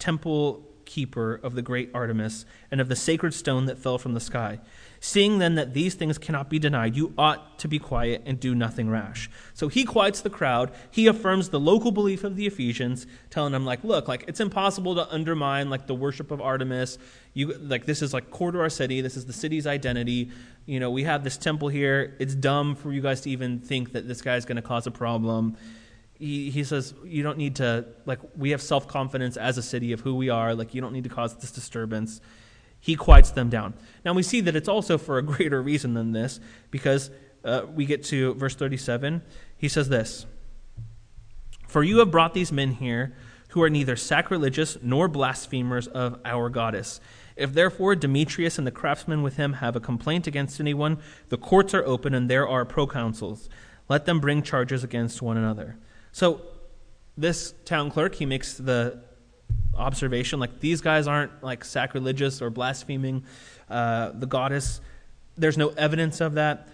temple 0.00 0.66
keeper 0.84 1.36
of 1.44 1.54
the 1.54 1.62
great 1.62 1.88
Artemis 1.94 2.44
and 2.72 2.80
of 2.80 2.88
the 2.88 2.96
sacred 2.96 3.32
stone 3.32 3.66
that 3.66 3.78
fell 3.78 3.98
from 3.98 4.14
the 4.14 4.20
sky. 4.20 4.58
Seeing 4.98 5.38
then 5.38 5.54
that 5.54 5.74
these 5.74 5.94
things 5.94 6.18
cannot 6.18 6.50
be 6.50 6.58
denied, 6.58 6.96
you 6.96 7.14
ought 7.16 7.56
to 7.60 7.68
be 7.68 7.78
quiet 7.78 8.22
and 8.26 8.40
do 8.40 8.52
nothing 8.52 8.90
rash. 8.90 9.30
So 9.54 9.68
he 9.68 9.84
quiets 9.84 10.22
the 10.22 10.28
crowd. 10.28 10.72
He 10.90 11.06
affirms 11.06 11.50
the 11.50 11.60
local 11.60 11.92
belief 11.92 12.24
of 12.24 12.34
the 12.34 12.48
Ephesians, 12.48 13.06
telling 13.30 13.52
them 13.52 13.64
like, 13.64 13.84
look, 13.84 14.08
like 14.08 14.24
it's 14.26 14.40
impossible 14.40 14.96
to 14.96 15.08
undermine 15.08 15.70
like 15.70 15.86
the 15.86 15.94
worship 15.94 16.32
of 16.32 16.40
Artemis. 16.40 16.98
You 17.32 17.52
like 17.58 17.86
this 17.86 18.02
is 18.02 18.12
like 18.12 18.32
core 18.32 18.50
to 18.50 18.58
our 18.58 18.70
city. 18.70 19.02
This 19.02 19.16
is 19.16 19.24
the 19.24 19.32
city's 19.32 19.68
identity. 19.68 20.32
You 20.66 20.80
know, 20.80 20.90
we 20.90 21.04
have 21.04 21.22
this 21.22 21.36
temple 21.36 21.68
here. 21.68 22.16
It's 22.18 22.34
dumb 22.34 22.74
for 22.74 22.92
you 22.92 23.02
guys 23.02 23.20
to 23.20 23.30
even 23.30 23.60
think 23.60 23.92
that 23.92 24.08
this 24.08 24.20
guy's 24.20 24.44
going 24.44 24.56
to 24.56 24.62
cause 24.62 24.88
a 24.88 24.90
problem 24.90 25.56
he, 26.18 26.64
says 26.64 26.94
you 27.04 27.22
don't 27.22 27.38
need 27.38 27.56
to 27.56 27.86
like 28.04 28.18
we 28.36 28.50
have 28.50 28.60
self-confidence 28.60 29.36
as 29.36 29.56
a 29.56 29.62
city 29.62 29.92
of 29.92 30.00
who 30.00 30.14
we 30.14 30.28
are. 30.30 30.54
Like 30.54 30.74
you 30.74 30.80
don't 30.80 30.92
need 30.92 31.04
to 31.04 31.10
cause 31.10 31.34
this 31.36 31.52
disturbance. 31.52 32.20
He 32.80 32.96
quiets 32.96 33.30
them 33.30 33.48
down. 33.48 33.74
Now 34.04 34.12
we 34.12 34.22
see 34.22 34.40
that 34.42 34.56
it's 34.56 34.68
also 34.68 34.98
for 34.98 35.18
a 35.18 35.22
greater 35.22 35.62
reason 35.62 35.94
than 35.94 36.12
this 36.12 36.40
because 36.70 37.10
uh, 37.44 37.62
we 37.72 37.86
get 37.86 38.02
to 38.04 38.34
verse 38.34 38.56
37 38.56 39.22
he 39.56 39.68
says 39.68 39.88
this 39.88 40.26
for 41.68 41.84
you 41.84 41.98
have 41.98 42.10
brought 42.10 42.34
these 42.34 42.50
men 42.50 42.72
here 42.72 43.14
who 43.50 43.62
are 43.62 43.70
neither 43.70 43.94
sacrilegious 43.94 44.78
nor 44.82 45.06
blasphemers 45.06 45.86
of 45.86 46.18
our 46.24 46.48
goddess. 46.48 47.00
If 47.36 47.52
therefore 47.52 47.94
Demetrius 47.94 48.58
and 48.58 48.66
the 48.66 48.72
craftsmen 48.72 49.22
with 49.22 49.36
him 49.36 49.54
have 49.54 49.76
a 49.76 49.80
complaint 49.80 50.26
against 50.26 50.60
anyone, 50.60 50.98
the 51.28 51.36
courts 51.36 51.74
are 51.74 51.84
open 51.84 52.14
and 52.14 52.28
there 52.28 52.48
are 52.48 52.64
proconsuls. 52.64 53.48
Let 53.88 54.06
them 54.06 54.18
bring 54.18 54.42
charges 54.42 54.82
against 54.82 55.22
one 55.22 55.36
another. 55.36 55.78
So 56.18 56.40
this 57.16 57.54
town 57.64 57.92
clerk, 57.92 58.16
he 58.16 58.26
makes 58.26 58.54
the 58.54 59.04
observation 59.76 60.40
like 60.40 60.58
these 60.58 60.80
guys 60.80 61.06
aren't 61.06 61.44
like 61.44 61.64
sacrilegious 61.64 62.42
or 62.42 62.50
blaspheming 62.50 63.22
uh, 63.70 64.10
the 64.14 64.26
goddess. 64.26 64.80
There's 65.36 65.56
no 65.56 65.68
evidence 65.68 66.20
of 66.20 66.34
that. 66.34 66.66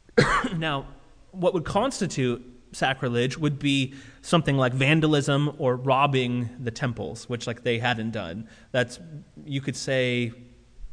now, 0.58 0.84
what 1.30 1.54
would 1.54 1.64
constitute 1.64 2.44
sacrilege 2.72 3.38
would 3.38 3.58
be 3.58 3.94
something 4.20 4.58
like 4.58 4.74
vandalism 4.74 5.54
or 5.56 5.76
robbing 5.76 6.50
the 6.60 6.70
temples, 6.70 7.26
which 7.30 7.46
like 7.46 7.62
they 7.62 7.78
hadn't 7.78 8.10
done. 8.10 8.46
That's 8.72 9.00
you 9.46 9.62
could 9.62 9.76
say 9.76 10.34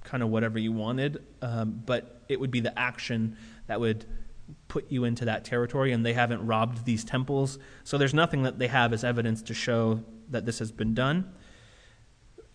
kind 0.06 0.24
of 0.24 0.30
whatever 0.30 0.58
you 0.58 0.72
wanted, 0.72 1.22
um, 1.42 1.84
but 1.86 2.22
it 2.30 2.40
would 2.40 2.50
be 2.50 2.62
the 2.62 2.80
action 2.80 3.36
that 3.68 3.82
would 3.82 4.06
put 4.68 4.92
you 4.92 5.04
into 5.04 5.26
that 5.26 5.46
territory, 5.46 5.92
and 5.92 6.06
they 6.06 6.14
haven't 6.14 6.46
robbed 6.46 6.86
these 6.86 7.04
temples. 7.04 7.60
So 7.84 7.98
there's 7.98 8.14
nothing 8.14 8.44
that 8.44 8.60
they 8.60 8.68
have 8.68 8.94
as 8.94 9.04
evidence 9.04 9.42
to 9.44 9.54
show 9.54 10.04
that 10.30 10.46
this 10.46 10.60
has 10.60 10.72
been 10.72 10.94
done. 10.94 11.34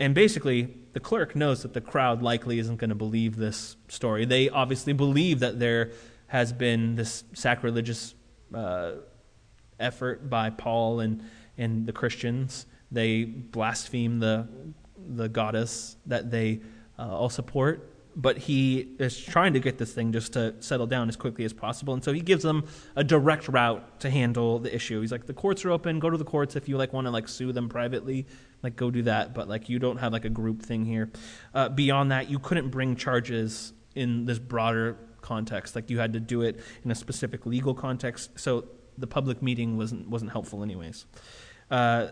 And 0.01 0.15
basically, 0.15 0.77
the 0.93 1.01
clerk 1.01 1.37
knows 1.37 1.63
that 1.63 1.73
the 1.73 1.81
crowd 1.81 2.23
likely 2.23 2.59
isn't 2.59 2.77
going 2.77 2.91
to 2.91 2.97
believe 2.97 3.37
this 3.37 3.77
story. 3.89 4.25
They 4.25 4.49
obviously 4.49 4.93
believe 4.93 5.41
that 5.41 5.59
there 5.59 5.93
has 6.27 6.53
been 6.53 6.97
this 6.97 7.25
sacrilegious 7.33 8.15
uh, 8.53 8.93
effort 9.79 10.29
by 10.29 10.51
Paul 10.51 11.01
and, 11.01 11.23
and 11.57 11.87
the 11.87 11.93
Christians. 11.93 12.67
They 12.91 13.25
blaspheme 13.25 14.19
the, 14.19 14.49
the 14.97 15.29
goddess 15.29 15.97
that 16.07 16.31
they 16.31 16.61
uh, 16.99 17.17
all 17.17 17.29
support 17.31 17.94
but 18.17 18.39
he 18.39 18.89
is 18.99 19.19
trying 19.19 19.53
to 19.55 19.61
get 19.61 19.79
this 19.79 19.93
thing 19.93 20.13
just 20.13 20.35
to 20.35 20.55
settle 20.61 20.87
down 20.87 21.09
as 21.09 21.17
quickly 21.17 21.45
as 21.45 21.53
possible. 21.53 21.95
And 21.95 22.05
so 22.05 22.13
he 22.13 22.21
gives 22.21 22.43
them 22.43 22.65
a 22.97 23.03
direct 23.03 23.49
route 23.49 24.01
to 24.01 24.11
handle 24.11 24.59
the 24.59 24.75
issue. 24.75 25.01
He's 25.01 25.13
like, 25.13 25.27
the 25.27 25.35
courts 25.35 25.65
are 25.65 25.71
open. 25.71 25.99
Go 25.99 26.11
to 26.11 26.17
the 26.17 26.25
courts 26.25 26.57
if 26.57 26.69
you 26.69 26.77
like 26.77 26.93
want 26.93 27.07
to 27.07 27.11
like 27.11 27.29
sue 27.29 27.53
them 27.53 27.69
privately. 27.69 28.27
Like, 28.63 28.77
go 28.77 28.91
do 28.91 29.03
that. 29.03 29.35
But 29.35 29.49
like, 29.49 29.69
you 29.69 29.79
don't 29.79 29.99
have 29.99 30.13
like 30.13 30.25
a 30.25 30.31
group 30.31 30.63
thing 30.63 30.85
here. 30.85 31.11
Uh, 31.53 31.69
beyond 31.69 32.13
that, 32.13 32.31
you 32.31 32.39
couldn't 32.39 32.71
bring 32.71 32.97
charges 32.97 33.73
in 33.95 34.27
this 34.27 34.39
broader 34.39 34.97
context. 35.21 35.75
Like, 35.75 35.91
you 35.91 35.99
had 35.99 36.13
to 36.13 36.21
do 36.21 36.43
it 36.43 36.61
in 36.85 36.91
a 36.91 36.95
specific 36.95 37.47
legal 37.47 37.75
context. 37.75 38.39
So 38.39 38.67
the 38.97 39.07
public 39.07 39.43
meeting 39.43 39.77
wasn't 39.77 40.09
wasn't 40.09 40.31
helpful, 40.33 40.63
anyways. 40.63 41.05
Uh, 41.71 42.09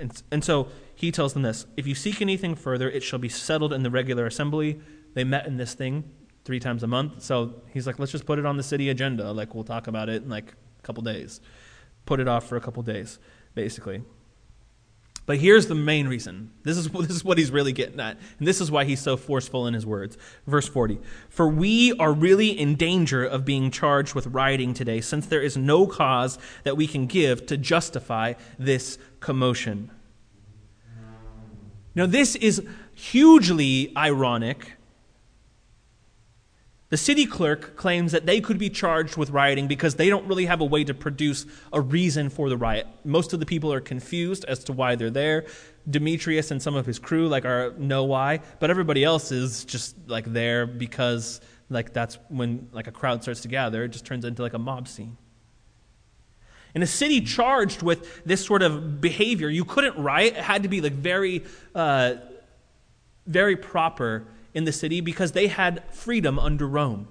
and, 0.00 0.22
and 0.30 0.44
so 0.44 0.68
he 0.94 1.10
tells 1.12 1.32
them 1.32 1.42
this: 1.42 1.66
If 1.76 1.86
you 1.86 1.94
seek 1.94 2.20
anything 2.20 2.54
further, 2.54 2.90
it 2.90 3.02
shall 3.02 3.18
be 3.18 3.28
settled 3.28 3.72
in 3.72 3.82
the 3.82 3.90
regular 3.90 4.26
assembly 4.26 4.80
they 5.14 5.24
met 5.24 5.46
in 5.46 5.56
this 5.56 5.74
thing 5.74 6.04
three 6.44 6.60
times 6.60 6.82
a 6.82 6.86
month. 6.86 7.22
So 7.22 7.54
he's 7.72 7.86
like, 7.86 7.98
let's 7.98 8.12
just 8.12 8.24
put 8.24 8.38
it 8.38 8.46
on 8.46 8.56
the 8.56 8.62
city 8.62 8.88
agenda. 8.88 9.32
Like, 9.32 9.54
we'll 9.54 9.64
talk 9.64 9.86
about 9.86 10.08
it 10.08 10.22
in 10.22 10.28
like 10.30 10.54
a 10.78 10.82
couple 10.82 11.02
days. 11.02 11.40
Put 12.06 12.20
it 12.20 12.28
off 12.28 12.48
for 12.48 12.56
a 12.56 12.60
couple 12.60 12.82
days, 12.82 13.18
basically. 13.54 14.02
But 15.28 15.36
here's 15.36 15.66
the 15.66 15.74
main 15.74 16.08
reason. 16.08 16.52
This 16.62 16.78
is, 16.78 16.88
this 16.88 17.10
is 17.10 17.22
what 17.22 17.36
he's 17.36 17.50
really 17.50 17.72
getting 17.72 18.00
at. 18.00 18.16
And 18.38 18.48
this 18.48 18.62
is 18.62 18.70
why 18.70 18.84
he's 18.84 18.98
so 18.98 19.18
forceful 19.18 19.66
in 19.66 19.74
his 19.74 19.84
words. 19.84 20.16
Verse 20.46 20.66
40 20.66 20.98
For 21.28 21.46
we 21.46 21.92
are 21.98 22.14
really 22.14 22.48
in 22.48 22.76
danger 22.76 23.26
of 23.26 23.44
being 23.44 23.70
charged 23.70 24.14
with 24.14 24.26
rioting 24.28 24.72
today, 24.72 25.02
since 25.02 25.26
there 25.26 25.42
is 25.42 25.54
no 25.54 25.86
cause 25.86 26.38
that 26.64 26.78
we 26.78 26.86
can 26.86 27.04
give 27.04 27.44
to 27.44 27.58
justify 27.58 28.32
this 28.58 28.96
commotion. 29.20 29.90
Now, 31.94 32.06
this 32.06 32.34
is 32.36 32.62
hugely 32.94 33.92
ironic 33.98 34.77
the 36.90 36.96
city 36.96 37.26
clerk 37.26 37.76
claims 37.76 38.12
that 38.12 38.24
they 38.24 38.40
could 38.40 38.58
be 38.58 38.70
charged 38.70 39.16
with 39.16 39.30
rioting 39.30 39.68
because 39.68 39.96
they 39.96 40.08
don't 40.08 40.26
really 40.26 40.46
have 40.46 40.60
a 40.62 40.64
way 40.64 40.84
to 40.84 40.94
produce 40.94 41.44
a 41.72 41.80
reason 41.80 42.30
for 42.30 42.48
the 42.48 42.56
riot. 42.56 42.86
Most 43.04 43.34
of 43.34 43.40
the 43.40 43.46
people 43.46 43.70
are 43.72 43.80
confused 43.80 44.46
as 44.46 44.64
to 44.64 44.72
why 44.72 44.96
they're 44.96 45.10
there. 45.10 45.44
Demetrius 45.88 46.50
and 46.50 46.62
some 46.62 46.74
of 46.74 46.86
his 46.86 46.98
crew 46.98 47.28
like 47.28 47.44
are 47.44 47.72
know 47.76 48.04
why, 48.04 48.40
but 48.58 48.70
everybody 48.70 49.04
else 49.04 49.30
is 49.32 49.64
just 49.64 49.96
like 50.06 50.24
there 50.32 50.66
because 50.66 51.40
like 51.68 51.92
that's 51.92 52.18
when 52.28 52.68
like 52.72 52.86
a 52.86 52.92
crowd 52.92 53.22
starts 53.22 53.42
to 53.42 53.48
gather, 53.48 53.84
it 53.84 53.88
just 53.88 54.06
turns 54.06 54.24
into 54.24 54.40
like 54.40 54.54
a 54.54 54.58
mob 54.58 54.88
scene. 54.88 55.18
In 56.74 56.82
a 56.82 56.86
city 56.86 57.20
charged 57.20 57.82
with 57.82 58.24
this 58.24 58.44
sort 58.44 58.62
of 58.62 59.00
behavior, 59.00 59.48
you 59.48 59.64
couldn't 59.64 59.96
riot. 60.02 60.34
It 60.34 60.42
had 60.42 60.62
to 60.62 60.68
be 60.68 60.80
like 60.80 60.92
very 60.92 61.44
uh, 61.74 62.14
very 63.26 63.56
proper 63.56 64.26
in 64.54 64.64
the 64.64 64.72
city 64.72 65.00
because 65.00 65.32
they 65.32 65.46
had 65.46 65.82
freedom 65.94 66.38
under 66.38 66.66
Rome. 66.66 67.08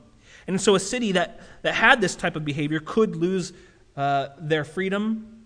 And 0.48 0.60
so 0.60 0.76
a 0.76 0.80
city 0.80 1.12
that, 1.14 1.40
that 1.62 1.76
had 1.76 2.02
this 2.02 2.16
type 2.16 2.36
of 2.36 2.46
behavior 2.46 2.80
could 2.80 3.16
lose 3.16 3.54
uh, 3.96 4.30
their 4.40 4.64
freedom 4.64 5.38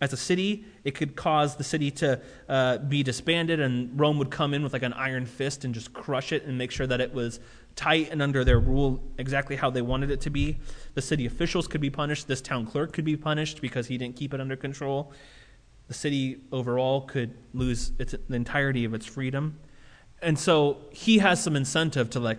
as 0.00 0.12
a 0.12 0.16
city. 0.16 0.64
It 0.84 0.94
could 0.94 1.16
cause 1.16 1.56
the 1.56 1.64
city 1.64 1.90
to 1.92 2.20
uh, 2.48 2.78
be 2.78 3.02
disbanded, 3.02 3.60
and 3.60 3.98
Rome 3.98 4.18
would 4.18 4.30
come 4.30 4.54
in 4.54 4.62
with 4.62 4.72
like 4.72 4.82
an 4.82 4.92
iron 4.92 5.26
fist 5.26 5.64
and 5.64 5.74
just 5.74 5.92
crush 5.92 6.32
it 6.32 6.44
and 6.44 6.56
make 6.56 6.70
sure 6.70 6.86
that 6.86 7.00
it 7.00 7.12
was 7.12 7.40
tight 7.74 8.08
and 8.10 8.22
under 8.22 8.42
their 8.42 8.58
rule 8.58 9.02
exactly 9.18 9.56
how 9.56 9.70
they 9.70 9.82
wanted 9.82 10.10
it 10.10 10.20
to 10.22 10.30
be. 10.30 10.58
The 10.94 11.02
city 11.02 11.26
officials 11.26 11.68
could 11.68 11.80
be 11.80 11.90
punished. 11.90 12.26
This 12.26 12.40
town 12.40 12.66
clerk 12.66 12.92
could 12.92 13.04
be 13.04 13.16
punished 13.16 13.60
because 13.60 13.86
he 13.86 13.98
didn't 13.98 14.16
keep 14.16 14.32
it 14.32 14.40
under 14.40 14.56
control. 14.56 15.12
The 15.88 15.94
city 15.94 16.38
overall 16.52 17.02
could 17.02 17.36
lose 17.52 17.92
its, 17.98 18.14
the 18.28 18.34
entirety 18.34 18.84
of 18.84 18.94
its 18.94 19.06
freedom. 19.06 19.58
And 20.22 20.38
so 20.38 20.78
he 20.90 21.18
has 21.18 21.42
some 21.42 21.56
incentive 21.56 22.10
to 22.10 22.20
like 22.20 22.38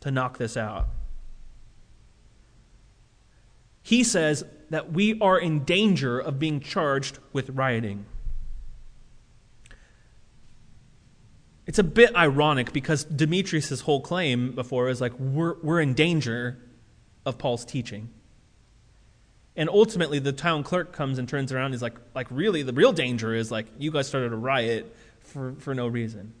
to 0.00 0.10
knock 0.10 0.38
this 0.38 0.56
out. 0.56 0.88
He 3.82 4.02
says 4.02 4.44
that 4.70 4.92
we 4.92 5.20
are 5.20 5.38
in 5.38 5.64
danger 5.64 6.18
of 6.18 6.38
being 6.38 6.60
charged 6.60 7.18
with 7.32 7.50
rioting. 7.50 8.06
It's 11.66 11.78
a 11.78 11.84
bit 11.84 12.14
ironic 12.14 12.72
because 12.72 13.04
Demetrius' 13.04 13.82
whole 13.82 14.00
claim 14.00 14.52
before 14.52 14.88
is 14.88 15.00
like, 15.00 15.18
we're, 15.18 15.56
we're 15.62 15.80
in 15.80 15.94
danger 15.94 16.58
of 17.24 17.38
Paul's 17.38 17.64
teaching. 17.64 18.10
And 19.56 19.68
ultimately, 19.68 20.18
the 20.18 20.32
town 20.32 20.62
clerk 20.62 20.92
comes 20.92 21.18
and 21.18 21.28
turns 21.28 21.52
around 21.52 21.66
and 21.66 21.74
he's 21.74 21.82
like, 21.82 21.96
like, 22.14 22.26
really, 22.30 22.62
the 22.62 22.72
real 22.72 22.92
danger 22.92 23.34
is 23.34 23.50
like, 23.50 23.66
you 23.78 23.90
guys 23.90 24.08
started 24.08 24.32
a 24.32 24.36
riot 24.36 24.94
for, 25.20 25.54
for 25.58 25.74
no 25.74 25.86
reason. 25.86 26.34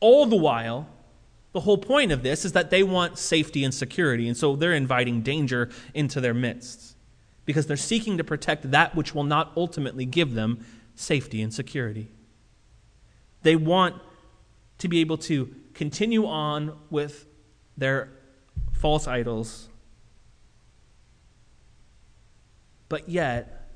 All 0.00 0.26
the 0.26 0.36
while, 0.36 0.88
the 1.52 1.60
whole 1.60 1.78
point 1.78 2.12
of 2.12 2.22
this 2.22 2.44
is 2.44 2.52
that 2.52 2.70
they 2.70 2.82
want 2.82 3.18
safety 3.18 3.64
and 3.64 3.72
security, 3.72 4.28
and 4.28 4.36
so 4.36 4.56
they're 4.56 4.74
inviting 4.74 5.22
danger 5.22 5.70
into 5.94 6.20
their 6.20 6.34
midst 6.34 6.96
because 7.46 7.66
they're 7.66 7.76
seeking 7.76 8.18
to 8.18 8.24
protect 8.24 8.70
that 8.72 8.94
which 8.94 9.14
will 9.14 9.24
not 9.24 9.52
ultimately 9.56 10.04
give 10.04 10.34
them 10.34 10.64
safety 10.94 11.40
and 11.40 11.54
security. 11.54 12.10
They 13.42 13.56
want 13.56 13.94
to 14.78 14.88
be 14.88 15.00
able 15.00 15.16
to 15.18 15.54
continue 15.72 16.26
on 16.26 16.76
with 16.90 17.26
their 17.76 18.10
false 18.72 19.06
idols, 19.06 19.68
but 22.88 23.08
yet 23.08 23.70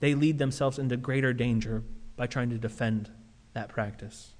they 0.00 0.14
lead 0.14 0.38
themselves 0.38 0.78
into 0.78 0.96
greater 0.96 1.32
danger 1.32 1.84
by 2.16 2.26
trying 2.26 2.50
to 2.50 2.58
defend 2.58 3.10
that 3.54 3.68
practice. 3.68 4.34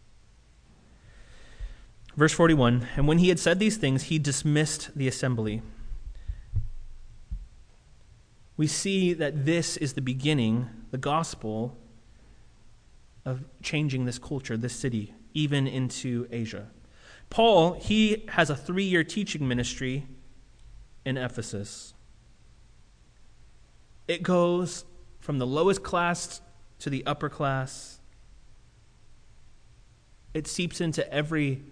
Verse 2.17 2.33
41 2.33 2.87
And 2.97 3.09
when 3.09 3.19
he 3.19 3.29
had 3.29 3.39
said 3.39 3.59
these 3.59 3.77
things, 3.77 4.05
he 4.05 4.19
dismissed 4.19 4.91
the 4.97 5.09
assembly. 5.09 5.62
We 8.57 8.67
see 8.67 9.15
that 9.15 9.45
this 9.45 9.77
is 9.77 9.95
the 9.95 10.01
beginning, 10.01 10.69
the 10.93 10.99
gospel 10.99 11.77
of 13.25 13.45
changing 13.62 14.05
this 14.05 14.19
culture, 14.19 14.57
this 14.57 14.75
city, 14.75 15.15
even 15.33 15.67
into 15.67 16.29
Asia. 16.31 16.69
Paul, 17.31 17.73
he 17.73 18.25
has 18.29 18.51
a 18.51 18.57
three 18.57 18.85
year 18.85 19.03
teaching 19.03 19.49
ministry 19.49 20.07
in 21.05 21.17
Ephesus. 21.17 21.95
It 24.07 24.23
goes 24.23 24.85
from 25.19 25.39
the 25.39 25.47
lowest 25.47 25.83
class 25.83 26.41
to 26.81 26.91
the 26.91 27.05
upper 27.07 27.29
class. 27.29 27.99
It 30.35 30.47
seeps 30.47 30.80
into 30.80 31.11
every 31.12 31.62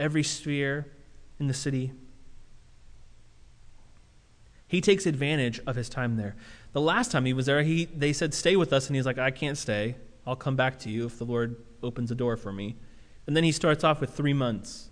every 0.00 0.22
sphere 0.22 0.90
in 1.38 1.46
the 1.46 1.54
city. 1.54 1.92
He 4.66 4.80
takes 4.80 5.06
advantage 5.06 5.60
of 5.66 5.76
his 5.76 5.88
time 5.88 6.16
there. 6.16 6.34
The 6.72 6.80
last 6.80 7.12
time 7.12 7.26
he 7.26 7.32
was 7.32 7.46
there, 7.46 7.62
he, 7.62 7.84
they 7.84 8.12
said, 8.12 8.34
Stay 8.34 8.56
with 8.56 8.72
us. 8.72 8.88
And 8.88 8.96
he's 8.96 9.06
like, 9.06 9.18
I 9.18 9.30
can't 9.30 9.56
stay. 9.56 9.96
I'll 10.26 10.36
come 10.36 10.56
back 10.56 10.78
to 10.80 10.90
you 10.90 11.06
if 11.06 11.18
the 11.18 11.24
Lord 11.24 11.56
opens 11.82 12.10
a 12.10 12.14
door 12.14 12.36
for 12.36 12.50
me. 12.50 12.76
And 13.26 13.36
then 13.36 13.44
he 13.44 13.52
starts 13.52 13.84
off 13.84 14.00
with 14.00 14.10
three 14.10 14.32
months. 14.32 14.90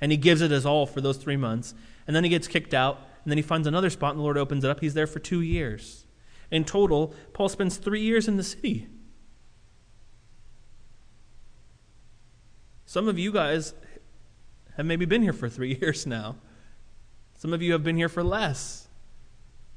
And 0.00 0.12
he 0.12 0.16
gives 0.16 0.40
it 0.40 0.52
his 0.52 0.64
all 0.64 0.86
for 0.86 1.00
those 1.00 1.16
three 1.16 1.36
months. 1.36 1.74
And 2.06 2.16
then 2.16 2.24
he 2.24 2.30
gets 2.30 2.48
kicked 2.48 2.72
out. 2.72 3.00
And 3.24 3.30
then 3.30 3.36
he 3.36 3.42
finds 3.42 3.66
another 3.66 3.90
spot, 3.90 4.12
and 4.12 4.20
the 4.20 4.22
Lord 4.22 4.38
opens 4.38 4.64
it 4.64 4.70
up. 4.70 4.80
He's 4.80 4.94
there 4.94 5.06
for 5.06 5.18
two 5.18 5.42
years. 5.42 6.06
In 6.50 6.64
total, 6.64 7.14
Paul 7.34 7.50
spends 7.50 7.76
three 7.76 8.00
years 8.00 8.26
in 8.26 8.38
the 8.38 8.42
city. 8.42 8.86
Some 12.88 13.06
of 13.06 13.18
you 13.18 13.32
guys 13.32 13.74
have 14.78 14.86
maybe 14.86 15.04
been 15.04 15.20
here 15.20 15.34
for 15.34 15.50
three 15.50 15.76
years 15.82 16.06
now. 16.06 16.36
Some 17.34 17.52
of 17.52 17.60
you 17.60 17.72
have 17.72 17.84
been 17.84 17.98
here 17.98 18.08
for 18.08 18.24
less. 18.24 18.88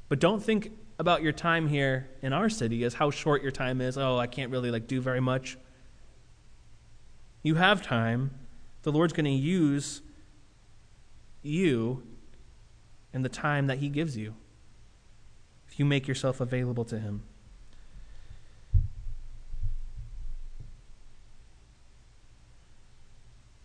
But 0.08 0.18
don't 0.18 0.42
think 0.42 0.72
about 0.98 1.22
your 1.22 1.32
time 1.32 1.68
here 1.68 2.08
in 2.22 2.32
our 2.32 2.48
city 2.48 2.84
as 2.84 2.94
how 2.94 3.10
short 3.10 3.42
your 3.42 3.50
time 3.50 3.82
is. 3.82 3.98
Oh, 3.98 4.16
I 4.16 4.26
can't 4.26 4.50
really 4.50 4.70
like 4.70 4.86
do 4.86 4.98
very 5.02 5.20
much. 5.20 5.58
You 7.42 7.56
have 7.56 7.82
time. 7.82 8.30
The 8.80 8.90
Lord's 8.90 9.12
going 9.12 9.26
to 9.26 9.30
use 9.30 10.00
you 11.42 12.04
and 13.12 13.22
the 13.22 13.28
time 13.28 13.66
that 13.66 13.76
he 13.76 13.90
gives 13.90 14.16
you 14.16 14.34
if 15.68 15.78
you 15.78 15.84
make 15.84 16.08
yourself 16.08 16.40
available 16.40 16.86
to 16.86 16.98
him. 16.98 17.24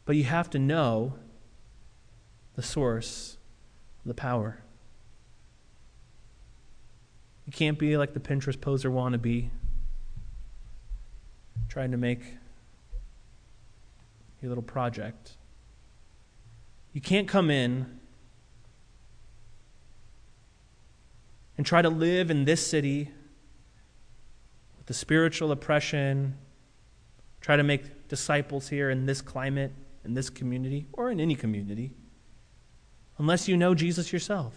But 0.07 0.15
you 0.15 0.23
have 0.23 0.49
to 0.51 0.59
know 0.59 1.13
the 2.55 2.63
source 2.63 3.37
the 4.07 4.13
power. 4.13 4.61
You 7.45 7.51
can't 7.51 7.77
be 7.77 7.97
like 7.97 8.13
the 8.13 8.19
Pinterest 8.21 8.59
poser 8.59 8.89
wannabe, 8.89 9.49
trying 11.67 11.91
to 11.91 11.97
make 11.97 12.21
your 14.41 14.49
little 14.49 14.63
project. 14.63 15.33
You 16.93 17.01
can't 17.01 17.27
come 17.27 17.51
in 17.51 17.99
and 21.57 21.65
try 21.65 21.81
to 21.81 21.89
live 21.89 22.31
in 22.31 22.45
this 22.45 22.65
city 22.65 23.11
with 24.77 24.85
the 24.85 24.93
spiritual 24.93 25.51
oppression, 25.51 26.37
try 27.41 27.57
to 27.57 27.63
make 27.63 28.07
disciples 28.07 28.69
here 28.69 28.89
in 28.89 29.05
this 29.05 29.21
climate, 29.21 29.73
in 30.07 30.15
this 30.15 30.29
community, 30.29 30.87
or 30.93 31.11
in 31.11 31.19
any 31.19 31.35
community 31.35 31.93
unless 33.17 33.47
you 33.47 33.57
know 33.57 33.73
Jesus 33.73 34.13
yourself. 34.13 34.53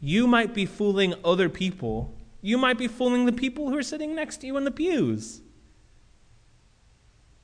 You 0.00 0.26
might 0.26 0.52
be 0.52 0.66
fooling 0.66 1.14
other 1.24 1.48
people. 1.48 2.14
You 2.40 2.58
might 2.58 2.78
be 2.78 2.88
fooling 2.88 3.24
the 3.24 3.32
people 3.32 3.68
who 3.68 3.76
are 3.76 3.82
sitting 3.82 4.14
next 4.14 4.38
to 4.38 4.46
you 4.46 4.56
in 4.56 4.64
the 4.64 4.70
pews. 4.70 5.40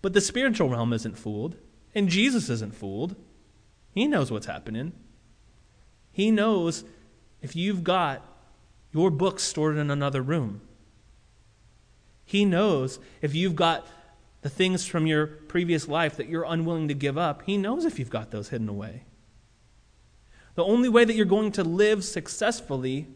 But 0.02 0.12
the 0.12 0.20
spiritual 0.20 0.68
realm 0.68 0.92
isn't 0.92 1.18
fooled, 1.18 1.56
and 1.94 2.09
Jesus 2.09 2.48
isn't 2.48 2.74
fooled. 2.74 3.14
He 3.92 4.06
knows 4.06 4.30
what's 4.30 4.46
happening. 4.46 4.92
He 6.11 6.30
knows 6.30 6.84
if 7.40 7.54
you've 7.54 7.84
got 7.84 8.24
your 8.92 9.11
books 9.11 9.44
stored 9.44 9.76
in 9.76 9.90
another 9.90 10.22
room. 10.22 10.61
He 12.24 12.44
knows 12.44 12.98
if 13.22 13.34
you've 13.34 13.56
got 13.56 13.86
the 14.43 14.49
things 14.49 14.86
from 14.86 15.07
your 15.07 15.26
previous 15.26 15.89
life 15.89 16.16
that 16.16 16.28
you're 16.28 16.45
unwilling 16.45 16.89
to 16.89 16.95
give 16.95 17.18
up, 17.18 17.43
He 17.45 17.57
knows 17.57 17.84
if 17.84 17.99
you've 17.99 18.11
got 18.11 18.30
those 18.30 18.51
hidden 18.51 18.68
away. 18.68 19.05
The 20.55 20.64
only 20.64 20.89
way 20.89 21.05
that 21.05 21.14
you're 21.14 21.26
going 21.26 21.53
to 21.53 21.64
live 21.64 22.05
successfully, 22.05 23.07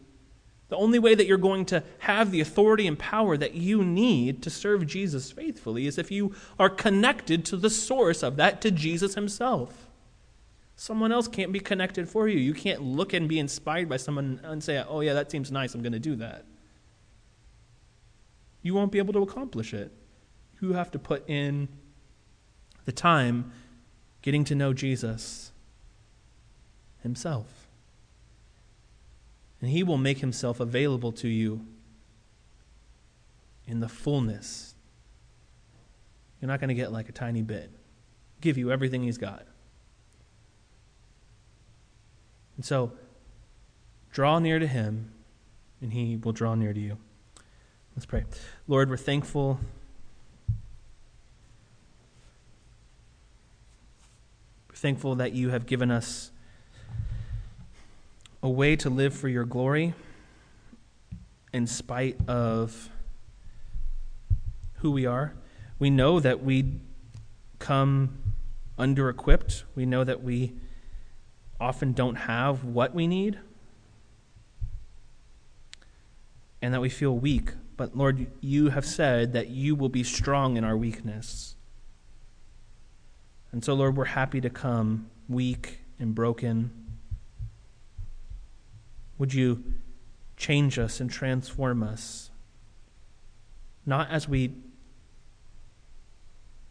the 0.69 0.77
only 0.77 0.99
way 0.99 1.15
that 1.15 1.25
you're 1.25 1.37
going 1.37 1.65
to 1.65 1.83
have 1.99 2.31
the 2.31 2.41
authority 2.41 2.87
and 2.87 2.97
power 2.97 3.37
that 3.37 3.53
you 3.53 3.83
need 3.83 4.41
to 4.43 4.49
serve 4.49 4.87
Jesus 4.87 5.31
faithfully 5.31 5.87
is 5.87 5.97
if 5.97 6.11
you 6.11 6.35
are 6.59 6.69
connected 6.69 7.45
to 7.45 7.57
the 7.57 7.69
source 7.69 8.23
of 8.23 8.35
that, 8.37 8.61
to 8.61 8.71
Jesus 8.71 9.15
Himself. 9.15 9.87
Someone 10.75 11.11
else 11.11 11.27
can't 11.27 11.51
be 11.51 11.59
connected 11.59 12.09
for 12.09 12.27
you. 12.27 12.39
You 12.39 12.53
can't 12.53 12.81
look 12.81 13.13
and 13.13 13.29
be 13.29 13.39
inspired 13.39 13.87
by 13.87 13.97
someone 13.97 14.41
and 14.43 14.63
say, 14.63 14.83
oh, 14.87 15.01
yeah, 15.01 15.13
that 15.13 15.29
seems 15.29 15.51
nice, 15.51 15.75
I'm 15.75 15.81
going 15.81 15.93
to 15.93 15.99
do 15.99 16.15
that. 16.17 16.45
You 18.61 18.73
won't 18.73 18.91
be 18.91 18.97
able 18.97 19.13
to 19.13 19.21
accomplish 19.21 19.73
it 19.73 19.91
you 20.63 20.73
have 20.73 20.89
to 20.91 20.99
put 20.99 21.29
in 21.29 21.67
the 22.85 22.91
time 22.91 23.51
getting 24.21 24.45
to 24.45 24.55
know 24.55 24.73
Jesus 24.73 25.51
himself. 27.01 27.67
And 29.61 29.69
he 29.69 29.83
will 29.83 29.97
make 29.97 30.19
himself 30.19 30.59
available 30.59 31.11
to 31.13 31.27
you 31.27 31.65
in 33.67 33.81
the 33.81 33.89
fullness. 33.89 34.75
You're 36.41 36.47
not 36.47 36.59
going 36.59 36.69
to 36.69 36.73
get 36.73 36.91
like 36.91 37.09
a 37.09 37.13
tiny 37.13 37.41
bit. 37.41 37.69
Give 38.41 38.57
you 38.57 38.71
everything 38.71 39.03
he's 39.03 39.17
got. 39.17 39.45
And 42.55 42.65
so, 42.65 42.91
draw 44.11 44.39
near 44.39 44.59
to 44.59 44.67
him, 44.67 45.11
and 45.81 45.91
he 45.91 46.17
will 46.17 46.33
draw 46.33 46.55
near 46.55 46.73
to 46.73 46.79
you. 46.79 46.97
Let's 47.95 48.05
pray. 48.05 48.25
Lord, 48.67 48.89
we're 48.89 48.97
thankful. 48.97 49.59
Thankful 54.83 55.15
that 55.15 55.31
you 55.31 55.47
have 55.47 55.65
given 55.65 55.89
us 55.89 56.29
a 58.41 58.49
way 58.49 58.75
to 58.75 58.89
live 58.89 59.13
for 59.13 59.29
your 59.29 59.45
glory 59.45 59.93
in 61.53 61.65
spite 61.65 62.17
of 62.27 62.89
who 64.79 64.91
we 64.91 65.05
are. 65.05 65.33
We 65.79 65.89
know 65.89 66.19
that 66.19 66.43
we 66.43 66.81
come 67.59 68.17
under 68.77 69.07
equipped. 69.07 69.63
We 69.73 69.85
know 69.85 70.03
that 70.03 70.21
we 70.21 70.51
often 71.61 71.93
don't 71.93 72.15
have 72.15 72.65
what 72.65 72.93
we 72.93 73.07
need 73.07 73.39
and 76.61 76.73
that 76.73 76.81
we 76.81 76.89
feel 76.89 77.17
weak. 77.17 77.51
But 77.77 77.95
Lord, 77.95 78.27
you 78.41 78.71
have 78.71 78.85
said 78.85 79.31
that 79.31 79.47
you 79.47 79.75
will 79.75 79.87
be 79.87 80.03
strong 80.03 80.57
in 80.57 80.65
our 80.65 80.75
weakness. 80.75 81.55
And 83.53 83.63
so, 83.63 83.75
Lord, 83.75 83.95
we're 83.95 84.05
happy 84.05 84.41
to 84.41 84.49
come 84.49 85.11
weak 85.29 85.79
and 85.99 86.13
broken. 86.15 86.71
Would 89.19 89.33
you 89.33 89.63
change 90.35 90.79
us 90.79 90.99
and 90.99 91.09
transform 91.09 91.83
us? 91.83 92.31
Not 93.85 94.09
as 94.09 94.27
we 94.27 94.55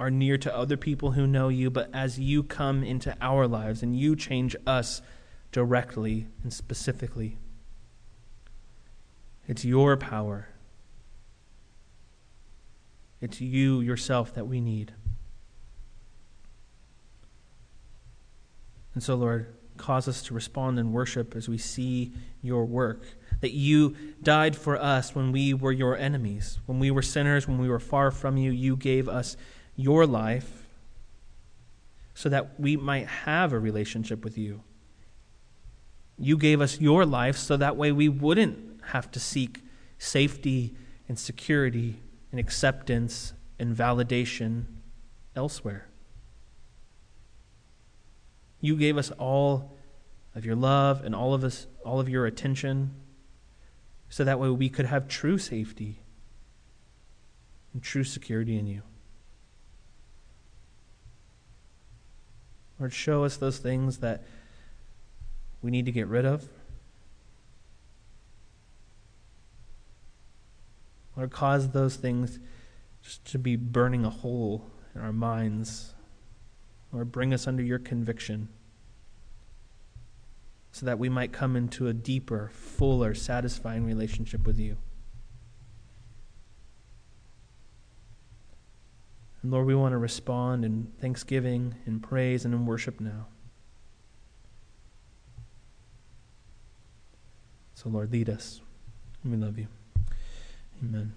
are 0.00 0.10
near 0.10 0.36
to 0.36 0.54
other 0.54 0.76
people 0.76 1.12
who 1.12 1.24
know 1.24 1.48
you, 1.48 1.70
but 1.70 1.88
as 1.94 2.18
you 2.18 2.42
come 2.42 2.82
into 2.82 3.16
our 3.20 3.46
lives 3.46 3.84
and 3.84 3.96
you 3.96 4.16
change 4.16 4.56
us 4.66 5.00
directly 5.52 6.26
and 6.42 6.52
specifically. 6.52 7.38
It's 9.46 9.64
your 9.64 9.96
power. 9.96 10.48
It's 13.20 13.40
you 13.40 13.80
yourself 13.80 14.34
that 14.34 14.48
we 14.48 14.60
need. 14.60 14.94
And 18.94 19.02
so, 19.02 19.14
Lord, 19.14 19.54
cause 19.76 20.06
us 20.06 20.22
to 20.24 20.34
respond 20.34 20.78
in 20.78 20.92
worship 20.92 21.34
as 21.34 21.48
we 21.48 21.58
see 21.58 22.12
your 22.42 22.64
work. 22.64 23.04
That 23.40 23.52
you 23.52 23.96
died 24.22 24.54
for 24.54 24.76
us 24.76 25.14
when 25.14 25.32
we 25.32 25.54
were 25.54 25.72
your 25.72 25.96
enemies. 25.96 26.58
When 26.66 26.78
we 26.78 26.90
were 26.90 27.02
sinners, 27.02 27.48
when 27.48 27.58
we 27.58 27.68
were 27.68 27.80
far 27.80 28.10
from 28.10 28.36
you, 28.36 28.52
you 28.52 28.76
gave 28.76 29.08
us 29.08 29.36
your 29.74 30.06
life 30.06 30.66
so 32.14 32.28
that 32.28 32.60
we 32.60 32.76
might 32.76 33.06
have 33.06 33.52
a 33.52 33.58
relationship 33.58 34.22
with 34.22 34.36
you. 34.36 34.62
You 36.18 36.36
gave 36.36 36.60
us 36.60 36.80
your 36.80 37.04
life 37.04 37.36
so 37.36 37.56
that 37.56 37.76
way 37.76 37.90
we 37.90 38.08
wouldn't 38.08 38.82
have 38.88 39.10
to 39.12 39.20
seek 39.20 39.60
safety 39.98 40.76
and 41.08 41.18
security 41.18 41.96
and 42.30 42.38
acceptance 42.38 43.32
and 43.58 43.74
validation 43.74 44.66
elsewhere. 45.34 45.88
You 48.62 48.76
gave 48.76 48.96
us 48.96 49.10
all 49.18 49.76
of 50.34 50.46
your 50.46 50.56
love 50.56 51.04
and 51.04 51.14
all 51.14 51.34
of 51.34 51.44
us 51.44 51.66
all 51.84 52.00
of 52.00 52.08
your 52.08 52.24
attention 52.24 52.94
so 54.08 54.24
that 54.24 54.38
way 54.38 54.48
we 54.48 54.70
could 54.70 54.86
have 54.86 55.08
true 55.08 55.36
safety 55.36 55.98
and 57.74 57.82
true 57.82 58.04
security 58.04 58.56
in 58.56 58.66
you. 58.66 58.82
Lord, 62.78 62.92
show 62.92 63.24
us 63.24 63.36
those 63.36 63.58
things 63.58 63.98
that 63.98 64.24
we 65.60 65.70
need 65.70 65.86
to 65.86 65.92
get 65.92 66.06
rid 66.06 66.24
of. 66.24 66.48
Lord, 71.16 71.30
cause 71.30 71.70
those 71.70 71.96
things 71.96 72.38
just 73.02 73.24
to 73.26 73.38
be 73.38 73.56
burning 73.56 74.04
a 74.04 74.10
hole 74.10 74.70
in 74.94 75.00
our 75.00 75.12
minds. 75.12 75.91
Lord, 76.92 77.10
bring 77.10 77.32
us 77.32 77.46
under 77.46 77.62
your 77.62 77.78
conviction 77.78 78.48
so 80.72 80.86
that 80.86 80.98
we 80.98 81.08
might 81.08 81.32
come 81.32 81.56
into 81.56 81.88
a 81.88 81.92
deeper, 81.92 82.50
fuller, 82.54 83.14
satisfying 83.14 83.84
relationship 83.84 84.46
with 84.46 84.58
you. 84.58 84.76
And 89.42 89.50
Lord, 89.50 89.66
we 89.66 89.74
want 89.74 89.92
to 89.92 89.98
respond 89.98 90.64
in 90.64 90.92
thanksgiving, 91.00 91.74
in 91.86 92.00
praise, 92.00 92.44
and 92.44 92.54
in 92.54 92.64
worship 92.64 93.00
now. 93.00 93.26
So, 97.74 97.88
Lord, 97.88 98.12
lead 98.12 98.30
us. 98.30 98.60
We 99.24 99.36
love 99.36 99.58
you. 99.58 99.66
Amen. 100.82 101.12